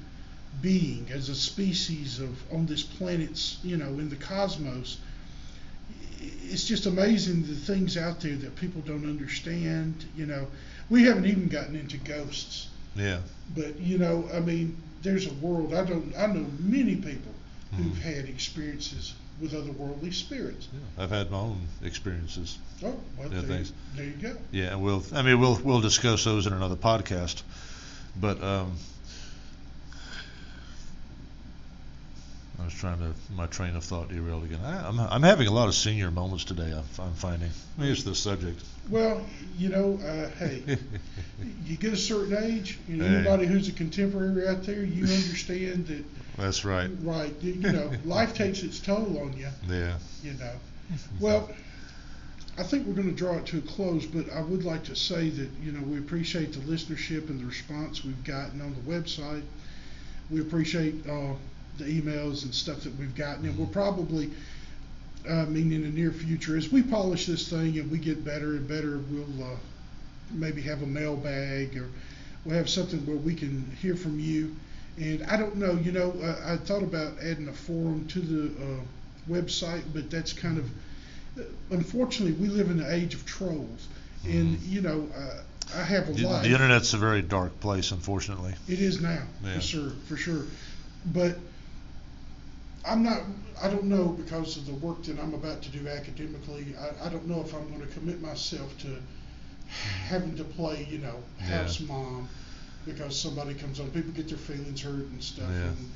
being, 0.61 1.07
as 1.11 1.30
a 1.30 1.36
species 1.36 2.20
of 2.20 2.41
on 2.51 2.66
this 2.66 2.82
planet's, 2.82 3.59
you 3.64 3.78
know, 3.78 3.88
in 3.99 4.09
the 4.09 4.16
cosmos. 4.16 4.97
It's 6.20 6.66
just 6.66 6.86
amazing 6.88 7.43
the 7.43 7.55
things 7.55 7.97
out 7.97 8.20
there 8.20 8.36
that 8.36 8.55
people 8.55 8.82
don't 8.82 9.05
understand. 9.05 10.05
You 10.16 10.26
know, 10.26 10.47
we 10.89 11.03
haven't 11.03 11.26
even 11.26 11.49
gotten 11.49 11.76
into 11.76 11.97
ghosts. 11.97 12.70
Yeah. 12.95 13.20
But 13.55 13.80
you 13.80 13.97
know, 13.97 14.28
I 14.34 14.39
mean, 14.39 14.78
there's 15.01 15.28
a 15.28 15.34
world. 15.36 15.74
I 15.74 15.84
don't. 15.84 16.14
I 16.18 16.28
know 16.28 16.45
many 16.59 16.95
people 16.95 17.34
who've 17.78 17.86
Mhm. 17.93 18.01
had 18.01 18.26
experiences 18.30 19.13
with 19.41 19.51
otherworldly 19.53 20.13
spirits. 20.13 20.67
Yeah. 20.74 21.03
I've 21.03 21.09
had 21.09 21.32
my 21.32 21.38
own 21.39 21.59
experiences. 21.84 22.57
Oh, 22.84 22.95
well, 23.17 23.28
Yeah, 23.34 23.41
there, 23.41 23.49
thanks. 23.49 23.74
there 23.95 24.05
you 24.05 24.11
go. 24.13 24.38
Yeah, 24.51 24.71
and 24.74 24.82
we'll. 24.82 25.03
I 25.13 25.21
mean, 25.21 25.39
we'll 25.39 25.59
we'll 25.63 25.82
discuss 25.82 26.24
those 26.24 26.45
in 26.47 26.53
another 26.53 26.76
podcast. 26.76 27.41
But 28.19 28.43
um, 28.43 28.74
I 32.64 32.68
was 32.68 32.74
trying 32.76 32.99
to 32.99 33.14
my 33.36 33.45
train 33.47 33.76
of 33.76 33.84
thought 33.84 34.07
derailed 34.07 34.45
again. 34.45 34.61
I, 34.64 34.88
I'm 34.88 34.97
I'm 34.97 35.22
having 35.22 35.47
a 35.47 35.51
lot 35.51 35.68
of 35.68 35.76
senior 35.76 36.09
moments 36.11 36.45
today. 36.45 36.72
I'm, 36.72 36.86
I'm 37.03 37.14
finding. 37.14 37.49
Maybe 37.78 37.91
it's 37.91 38.03
the 38.03 38.16
subject. 38.16 38.64
Well, 38.89 39.26
you 39.57 39.68
know, 39.68 39.99
uh, 40.05 40.30
hey, 40.39 40.64
you 41.66 41.76
get 41.76 41.91
a 41.91 41.97
certain 41.97 42.41
age, 42.41 42.80
you 42.88 42.95
know, 42.95 43.05
Hey. 43.05 43.16
anybody 43.16 43.47
who's 43.47 43.68
a 43.68 43.74
contemporary 43.74 44.47
out 44.47 44.64
there, 44.64 44.82
you 44.82 45.03
understand 45.03 45.88
that, 45.88 46.05
That's 46.38 46.64
right. 46.64 46.89
right? 47.01 47.34
You 47.41 47.55
know, 47.72 47.91
life 48.05 48.34
takes 48.43 48.64
its 48.64 48.80
toll 48.80 49.20
on 49.20 49.34
you. 49.38 49.47
Yeah. 49.68 49.97
You 50.24 50.34
know. 50.34 50.53
Well, 51.20 51.49
I 52.57 52.64
think 52.64 52.88
we're 52.88 52.93
going 52.93 53.09
to 53.09 53.16
draw 53.16 53.38
it 53.39 53.45
to 53.47 53.57
a 53.57 53.61
close, 53.61 54.05
but 54.05 54.32
I 54.32 54.39
would 54.39 54.64
like 54.64 54.84
to 54.86 54.95
say 54.95 55.28
that 55.30 55.49
you 55.61 55.74
know 55.74 55.82
we 55.82 55.97
appreciate 55.97 56.53
the 56.53 56.59
listenership 56.59 57.30
and 57.30 57.41
the 57.41 57.45
response 57.45 58.05
we've 58.05 58.24
gotten 58.24 58.61
on 58.61 58.74
the 58.74 58.89
website. 58.89 59.43
We 60.32 60.39
appreciate 60.39 61.05
uh, 61.09 61.34
the 61.78 61.86
emails 61.86 62.43
and 62.43 62.53
stuff 62.53 62.82
that 62.82 62.95
we've 62.97 63.15
gotten, 63.15 63.45
and 63.45 63.57
we'll 63.57 63.67
probably, 63.67 64.30
uh, 65.30 65.34
I 65.41 65.45
mean, 65.45 65.71
in 65.71 65.82
the 65.84 65.89
near 65.89 66.11
future, 66.11 66.55
as 66.57 66.71
we 66.71 66.84
polish 66.84 67.26
this 67.26 67.49
thing 67.49 67.78
and 67.80 67.89
we 67.91 67.97
get 67.97 68.24
better 68.24 68.51
and 68.51 68.67
better, 68.67 68.99
we'll 69.09 69.43
uh, 69.43 69.55
maybe 70.32 70.61
have 70.63 70.82
a 70.84 70.86
mailbag 70.86 71.78
or 71.78 71.88
we'll 72.45 72.55
have 72.55 72.69
something 72.69 73.05
where 73.05 73.17
we 73.17 73.34
can 73.36 73.65
hear 73.82 73.95
from 73.95 74.19
you. 74.19 74.55
And 74.97 75.24
I 75.24 75.38
don't 75.38 75.55
know, 75.55 75.74
you 75.74 75.91
know, 75.91 76.13
I, 76.24 76.53
I 76.53 76.57
thought 76.57 76.84
about 76.84 77.13
adding 77.19 77.47
a 77.47 77.53
forum 77.53 78.05
to 78.09 78.19
the 78.19 78.63
uh, 78.63 78.80
website, 79.30 79.84
but 79.93 80.11
that's 80.11 80.34
kind 80.34 80.57
of 80.59 80.69
unfortunately 81.71 82.34
we 82.34 82.47
live 82.47 82.69
in 82.69 82.78
the 82.78 82.93
age 82.93 83.15
of 83.15 83.26
trolls, 83.26 83.88
and 84.24 84.57
Mhm. 84.57 84.69
you 84.69 84.82
know 84.82 85.07
uh, 85.15 85.41
I 85.76 85.84
have 85.84 86.09
a 86.09 86.13
The, 86.13 86.28
life. 86.28 86.43
the 86.43 86.51
internet's 86.51 86.93
a 86.93 86.97
very 86.97 87.24
dark 87.24 87.59
place, 87.59 87.91
unfortunately. 87.91 88.53
It 88.67 88.80
is 88.80 89.01
now, 89.01 89.24
Yeah. 89.43 89.55
for 89.55 89.61
sure, 89.61 89.89
for 90.07 90.15
sure. 90.17 90.43
But 91.05 91.39
I'm 92.86 93.03
not, 93.03 93.21
I 93.61 93.69
don't 93.69 93.86
know 93.86 94.07
because 94.09 94.57
of 94.57 94.65
the 94.65 94.73
work 94.73 95.03
that 95.03 95.19
I'm 95.19 95.34
about 95.34 95.61
to 95.63 95.69
do 95.69 95.88
academically, 95.88 96.75
I, 96.79 97.07
I 97.07 97.09
don't 97.09 97.27
know 97.27 97.41
if 97.41 97.53
I'm 97.53 97.71
gonna 97.71 97.88
commit 97.88 98.21
myself 98.21 98.77
to 98.79 98.97
having 100.07 100.36
to 100.38 100.43
play, 100.43 100.88
you 100.89 100.99
know, 100.99 101.15
Yeah. 101.39 101.57
house 101.63 101.79
mom 101.79 102.27
because 102.86 103.17
somebody 103.19 103.53
comes 103.53 103.79
on, 103.79 103.89
people 103.91 104.11
get 104.11 104.27
their 104.27 104.38
feelings 104.38 104.81
hurt 104.81 104.93
and 105.07 105.23
stuff. 105.23 105.49
Yeah. 105.49 105.63
and- 105.67 105.91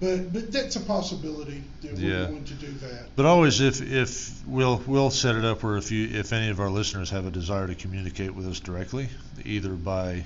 But, 0.00 0.32
but 0.32 0.52
that's 0.52 0.76
a 0.76 0.80
possibility 0.80 1.62
that 1.82 1.92
we're 1.94 2.20
Yeah. 2.20 2.26
going 2.26 2.44
to 2.44 2.54
do 2.54 2.72
that. 2.80 3.08
But 3.16 3.26
always, 3.26 3.60
if 3.60 3.82
if 3.82 4.40
we'll 4.46 4.78
we'll 4.86 5.10
set 5.10 5.34
it 5.34 5.44
up 5.44 5.62
where 5.62 5.76
if 5.76 5.90
you 5.90 6.06
if 6.08 6.32
any 6.32 6.48
of 6.48 6.58
our 6.60 6.70
listeners 6.70 7.10
have 7.10 7.26
a 7.26 7.30
desire 7.30 7.66
to 7.66 7.74
communicate 7.74 8.34
with 8.34 8.46
us 8.46 8.60
directly, 8.60 9.08
either 9.44 9.70
by 9.74 10.24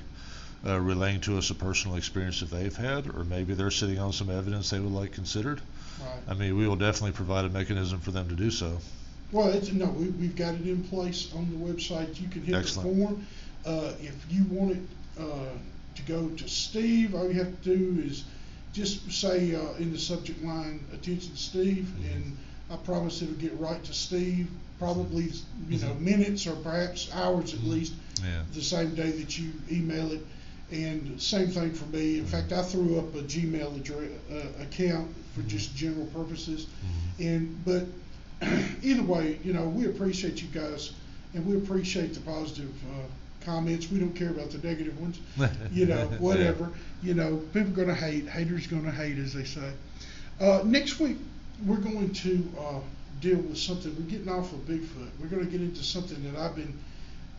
uh, 0.64 0.78
relaying 0.78 1.22
to 1.22 1.38
us 1.38 1.50
a 1.50 1.54
personal 1.54 1.96
experience 1.96 2.38
that 2.40 2.50
they've 2.50 2.76
had, 2.76 3.08
or 3.16 3.24
maybe 3.24 3.54
they're 3.54 3.70
sitting 3.72 3.98
on 3.98 4.12
some 4.12 4.30
evidence 4.30 4.70
they 4.70 4.78
would 4.78 4.92
like 4.92 5.10
considered. 5.12 5.60
Right. 6.00 6.20
I 6.28 6.34
mean, 6.34 6.56
we 6.56 6.66
will 6.66 6.76
definitely 6.76 7.12
provide 7.12 7.44
a 7.44 7.48
mechanism 7.50 8.00
for 8.00 8.10
them 8.10 8.28
to 8.28 8.34
do 8.34 8.50
so. 8.50 8.78
Well, 9.32 9.48
it's, 9.48 9.72
no, 9.72 9.86
we, 9.86 10.06
we've 10.10 10.36
got 10.36 10.54
it 10.54 10.66
in 10.66 10.82
place 10.84 11.32
on 11.34 11.50
the 11.50 11.56
website. 11.72 12.20
You 12.20 12.28
can 12.28 12.42
hit 12.42 12.54
Excellent. 12.54 12.88
the 12.96 13.04
form. 13.04 13.26
Uh, 13.64 13.92
if 14.00 14.14
you 14.30 14.44
want 14.44 14.72
it, 14.72 14.78
uh, 15.18 15.24
to 15.94 16.02
go 16.02 16.28
to 16.28 16.48
Steve, 16.48 17.14
all 17.14 17.30
you 17.30 17.38
have 17.38 17.62
to 17.62 17.76
do 17.76 18.02
is 18.02 18.24
just 18.72 19.10
say, 19.12 19.54
uh, 19.54 19.74
in 19.78 19.92
the 19.92 19.98
subject 19.98 20.42
line, 20.44 20.84
attention 20.92 21.36
Steve, 21.36 21.92
Mhm. 22.00 22.12
and 22.14 22.36
I 22.70 22.76
promise 22.76 23.22
it'll 23.22 23.34
get 23.36 23.58
right 23.60 23.82
to 23.84 23.92
Steve, 23.94 24.48
probably, 24.78 25.30
you 25.68 25.78
know, 25.78 25.94
Mhm. 25.94 26.00
minutes 26.00 26.46
or 26.48 26.56
perhaps 26.56 27.08
hours 27.12 27.54
at 27.54 27.60
Mhm. 27.60 27.68
least, 27.68 27.92
Yeah. 28.22 28.42
the 28.52 28.62
same 28.62 28.94
day 28.96 29.12
that 29.12 29.38
you 29.38 29.52
email 29.70 30.10
it. 30.10 30.26
And 30.72 31.20
same 31.20 31.48
thing 31.48 31.72
for 31.72 31.84
me. 31.86 32.18
In 32.18 32.26
fact, 32.26 32.52
I 32.52 32.62
threw 32.62 32.98
up 32.98 33.14
a 33.14 33.22
Gmail 33.22 33.76
address, 33.76 34.10
uh, 34.30 34.62
account 34.62 35.08
for 35.34 35.42
just 35.42 35.74
general 35.76 36.06
purposes. 36.06 36.66
Mhm. 37.18 37.26
And, 37.36 37.64
but 37.64 37.86
either 38.82 39.02
way, 39.02 39.38
you 39.44 39.52
know, 39.52 39.68
we 39.68 39.86
appreciate 39.86 40.40
you 40.42 40.48
guys 40.48 40.92
and 41.34 41.44
we 41.46 41.56
appreciate 41.56 42.14
the 42.14 42.20
positive, 42.20 42.72
uh, 42.90 43.44
comments. 43.44 43.90
We 43.90 43.98
don't 43.98 44.14
care 44.14 44.30
about 44.30 44.50
the 44.50 44.66
negative 44.66 44.98
ones, 45.00 45.18
you 45.72 45.86
know, 45.86 46.06
whatever. 46.18 46.70
You 47.02 47.14
know, 47.14 47.36
people 47.52 47.72
gonna 47.72 47.94
hate, 47.94 48.26
haters 48.26 48.66
gonna 48.66 48.90
hate, 48.90 49.18
as 49.18 49.34
they 49.34 49.44
say. 49.44 49.70
Uh, 50.40 50.62
next 50.64 50.98
week, 50.98 51.18
we're 51.66 51.76
going 51.76 52.12
to, 52.14 52.48
uh, 52.58 52.80
deal 53.20 53.36
with 53.38 53.58
something, 53.58 53.94
we're 53.96 54.10
getting 54.10 54.28
off 54.28 54.52
of 54.52 54.60
Bigfoot. 54.66 55.08
We're 55.20 55.28
gonna 55.28 55.44
get 55.44 55.60
into 55.60 55.82
something 55.82 56.22
that 56.24 56.38
I've 56.40 56.56
been 56.56 56.72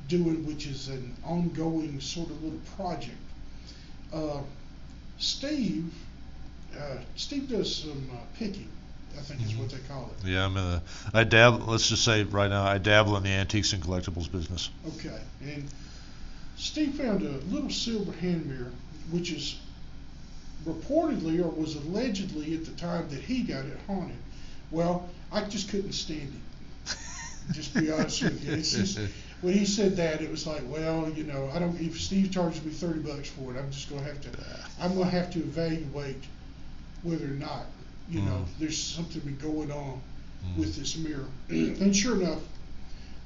doing, 0.08 0.46
which 0.46 0.68
is 0.68 0.88
an 0.90 1.16
ongoing 1.24 2.00
sort 2.00 2.30
of 2.30 2.44
little 2.44 2.60
project. 2.76 3.18
Uh, 4.14 4.42
Steve, 5.18 5.94
uh, 6.78 6.98
Steve 7.16 7.50
does 7.50 7.76
some 7.76 8.10
uh, 8.14 8.18
picking, 8.38 8.70
I 9.18 9.22
think 9.22 9.42
is 9.42 9.56
what 9.56 9.70
they 9.70 9.78
call 9.88 10.12
it. 10.18 10.28
Yeah, 10.28 10.46
I'm 10.46 10.58
in 10.58 10.72
the. 10.72 10.82
I 11.14 11.24
dab. 11.24 11.68
Let's 11.68 11.90
just 11.90 12.04
say 12.04 12.24
right 12.24 12.50
now, 12.50 12.64
I 12.64 12.78
dabble 12.78 13.18
in 13.18 13.24
the 13.24 13.30
antiques 13.30 13.74
and 13.74 13.82
collectibles 13.82 14.32
business. 14.32 14.70
Okay, 14.96 15.20
and 15.44 15.66
Steve 16.58 16.96
found 16.96 17.22
a 17.22 17.38
little 17.54 17.70
silver 17.70 18.12
hand 18.14 18.46
mirror, 18.46 18.72
which 19.12 19.32
is 19.32 19.58
reportedly 20.66 21.44
or 21.44 21.50
was 21.50 21.76
allegedly 21.76 22.56
at 22.56 22.66
the 22.66 22.72
time 22.72 23.08
that 23.10 23.20
he 23.20 23.44
got 23.44 23.66
it 23.66 23.78
haunted. 23.88 24.18
Well, 24.72 25.10
I 25.32 25.44
just 25.44 25.70
couldn't 25.70 25.94
stand 25.94 26.34
it. 26.34 26.96
Just 27.52 27.74
be 27.76 27.92
honest 27.92 28.24
with 28.24 28.44
you. 28.44 28.54
It's 28.54 28.72
just 28.72 29.00
when 29.46 29.54
he 29.54 29.64
said 29.66 29.96
that, 29.98 30.22
it 30.22 30.32
was 30.32 30.48
like, 30.48 30.64
well, 30.68 31.08
you 31.16 31.24
know, 31.24 31.50
I 31.54 31.60
don't. 31.60 31.80
If 31.80 32.02
Steve 32.02 32.32
charges 32.32 32.64
me 32.66 32.72
thirty 32.72 33.00
bucks 33.00 33.30
for 33.30 33.54
it, 33.54 33.60
I'm 33.60 33.72
just 33.72 33.90
gonna 33.90 34.02
have 34.04 34.20
to. 34.22 34.30
I'm 34.82 34.98
gonna 34.98 35.10
have 35.10 35.30
to 35.34 35.40
evaluate 35.40 36.24
whether 37.04 37.26
or 37.26 37.38
not, 37.50 37.66
you 38.10 38.22
know, 38.22 38.40
Mm. 38.44 38.60
there's 38.60 38.78
something 38.82 39.38
going 39.40 39.72
on 39.72 40.02
Mm. 40.44 40.58
with 40.58 40.76
this 40.76 40.98
mirror. 40.98 41.28
and 41.50 41.96
sure 41.96 42.20
enough, 42.20 42.40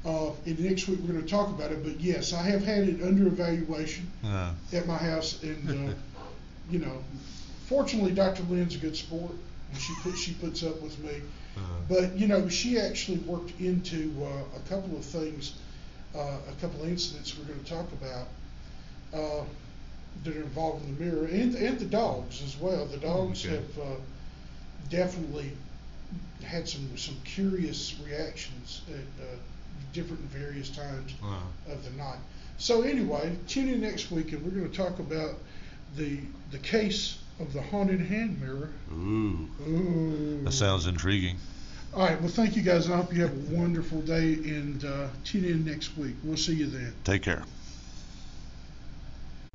uh, 0.06 0.32
and 0.46 0.60
next 0.60 0.88
week 0.90 1.00
we're 1.02 1.14
going 1.14 1.22
to 1.24 1.28
talk 1.30 1.48
about 1.50 1.72
it. 1.72 1.82
But 1.84 2.00
yes, 2.02 2.34
I 2.34 2.44
have 2.44 2.64
had 2.66 2.90
it 2.90 3.02
under 3.02 3.28
evaluation 3.28 4.12
Uh, 4.24 4.52
at 4.74 4.86
my 4.88 4.98
house, 4.98 5.42
and 5.44 5.90
uh, 5.90 5.94
you 6.70 6.80
know, 6.80 7.02
fortunately, 7.68 8.12
Dr. 8.12 8.44
Lynn's 8.44 8.76
a 8.76 8.80
good 8.80 8.98
sport, 8.98 9.32
and 9.72 9.80
she 9.82 9.94
put 10.04 10.18
she 10.18 10.34
puts 10.34 10.64
up 10.64 10.82
with 10.82 11.00
me. 11.00 11.22
uh, 11.58 11.62
But 11.88 12.18
you 12.18 12.28
know, 12.28 12.50
she 12.50 12.78
actually 12.80 13.20
worked 13.20 13.58
into 13.62 14.12
uh, 14.22 14.58
a 14.58 14.70
couple 14.70 14.98
of 14.98 15.06
things, 15.06 15.54
a 16.16 16.62
couple 16.62 16.82
of 16.82 16.90
incidents 16.90 17.38
we're 17.38 17.46
going 17.46 17.64
to 17.64 17.70
talk 17.70 17.92
about 17.94 18.28
uh, 19.14 19.44
that 20.24 20.36
are 20.36 20.42
involved 20.42 20.86
in 20.86 20.96
the 20.96 21.04
mirror, 21.04 21.26
and 21.26 21.56
and 21.56 21.80
the 21.80 21.86
dogs 21.86 22.42
as 22.44 22.58
well. 22.58 22.86
The 22.86 22.98
dogs 22.98 23.46
okay. 23.46 23.56
have 23.56 23.80
uh, 23.80 23.96
definitely 24.90 25.52
had 26.44 26.68
some 26.68 26.98
some 26.98 27.16
curious 27.24 27.96
reactions 28.06 28.82
at 28.90 29.24
uh, 29.24 29.36
different 29.94 30.22
and 30.22 30.30
various 30.30 30.70
times 30.70 31.14
uh, 31.24 31.72
of 31.72 31.84
the 31.84 31.92
night. 31.92 32.20
So 32.58 32.82
anyway, 32.82 33.36
tune 33.48 33.70
in 33.70 33.82
next 33.82 34.12
week, 34.12 34.34
and 34.34 34.44
we're 34.44 34.52
going 34.52 34.70
to 34.70 34.78
talk 34.78 35.00
about 35.00 35.36
the 35.96 36.20
the 36.52 36.60
case 36.60 37.20
of 37.40 37.54
the 37.54 37.62
haunted 37.62 38.02
hand 38.02 38.42
mirror. 38.42 38.70
ooh, 38.92 39.48
Ooh. 39.68 40.44
that 40.44 40.52
sounds 40.52 40.88
intriguing. 40.88 41.38
All 41.94 42.06
right. 42.06 42.20
Well, 42.22 42.30
thank 42.30 42.56
you 42.56 42.62
guys. 42.62 42.90
I 42.90 42.98
hope 42.98 43.14
you 43.14 43.22
have 43.22 43.32
a 43.32 43.56
wonderful 43.56 44.02
day 44.02 44.34
and 44.34 44.84
uh, 44.86 45.08
tune 45.24 45.46
in 45.46 45.66
next 45.66 45.98
week. 45.98 46.16
We'll 46.24 46.38
see 46.38 46.54
you 46.54 46.68
then. 46.68 46.94
Take 47.04 47.24
care. 47.24 47.44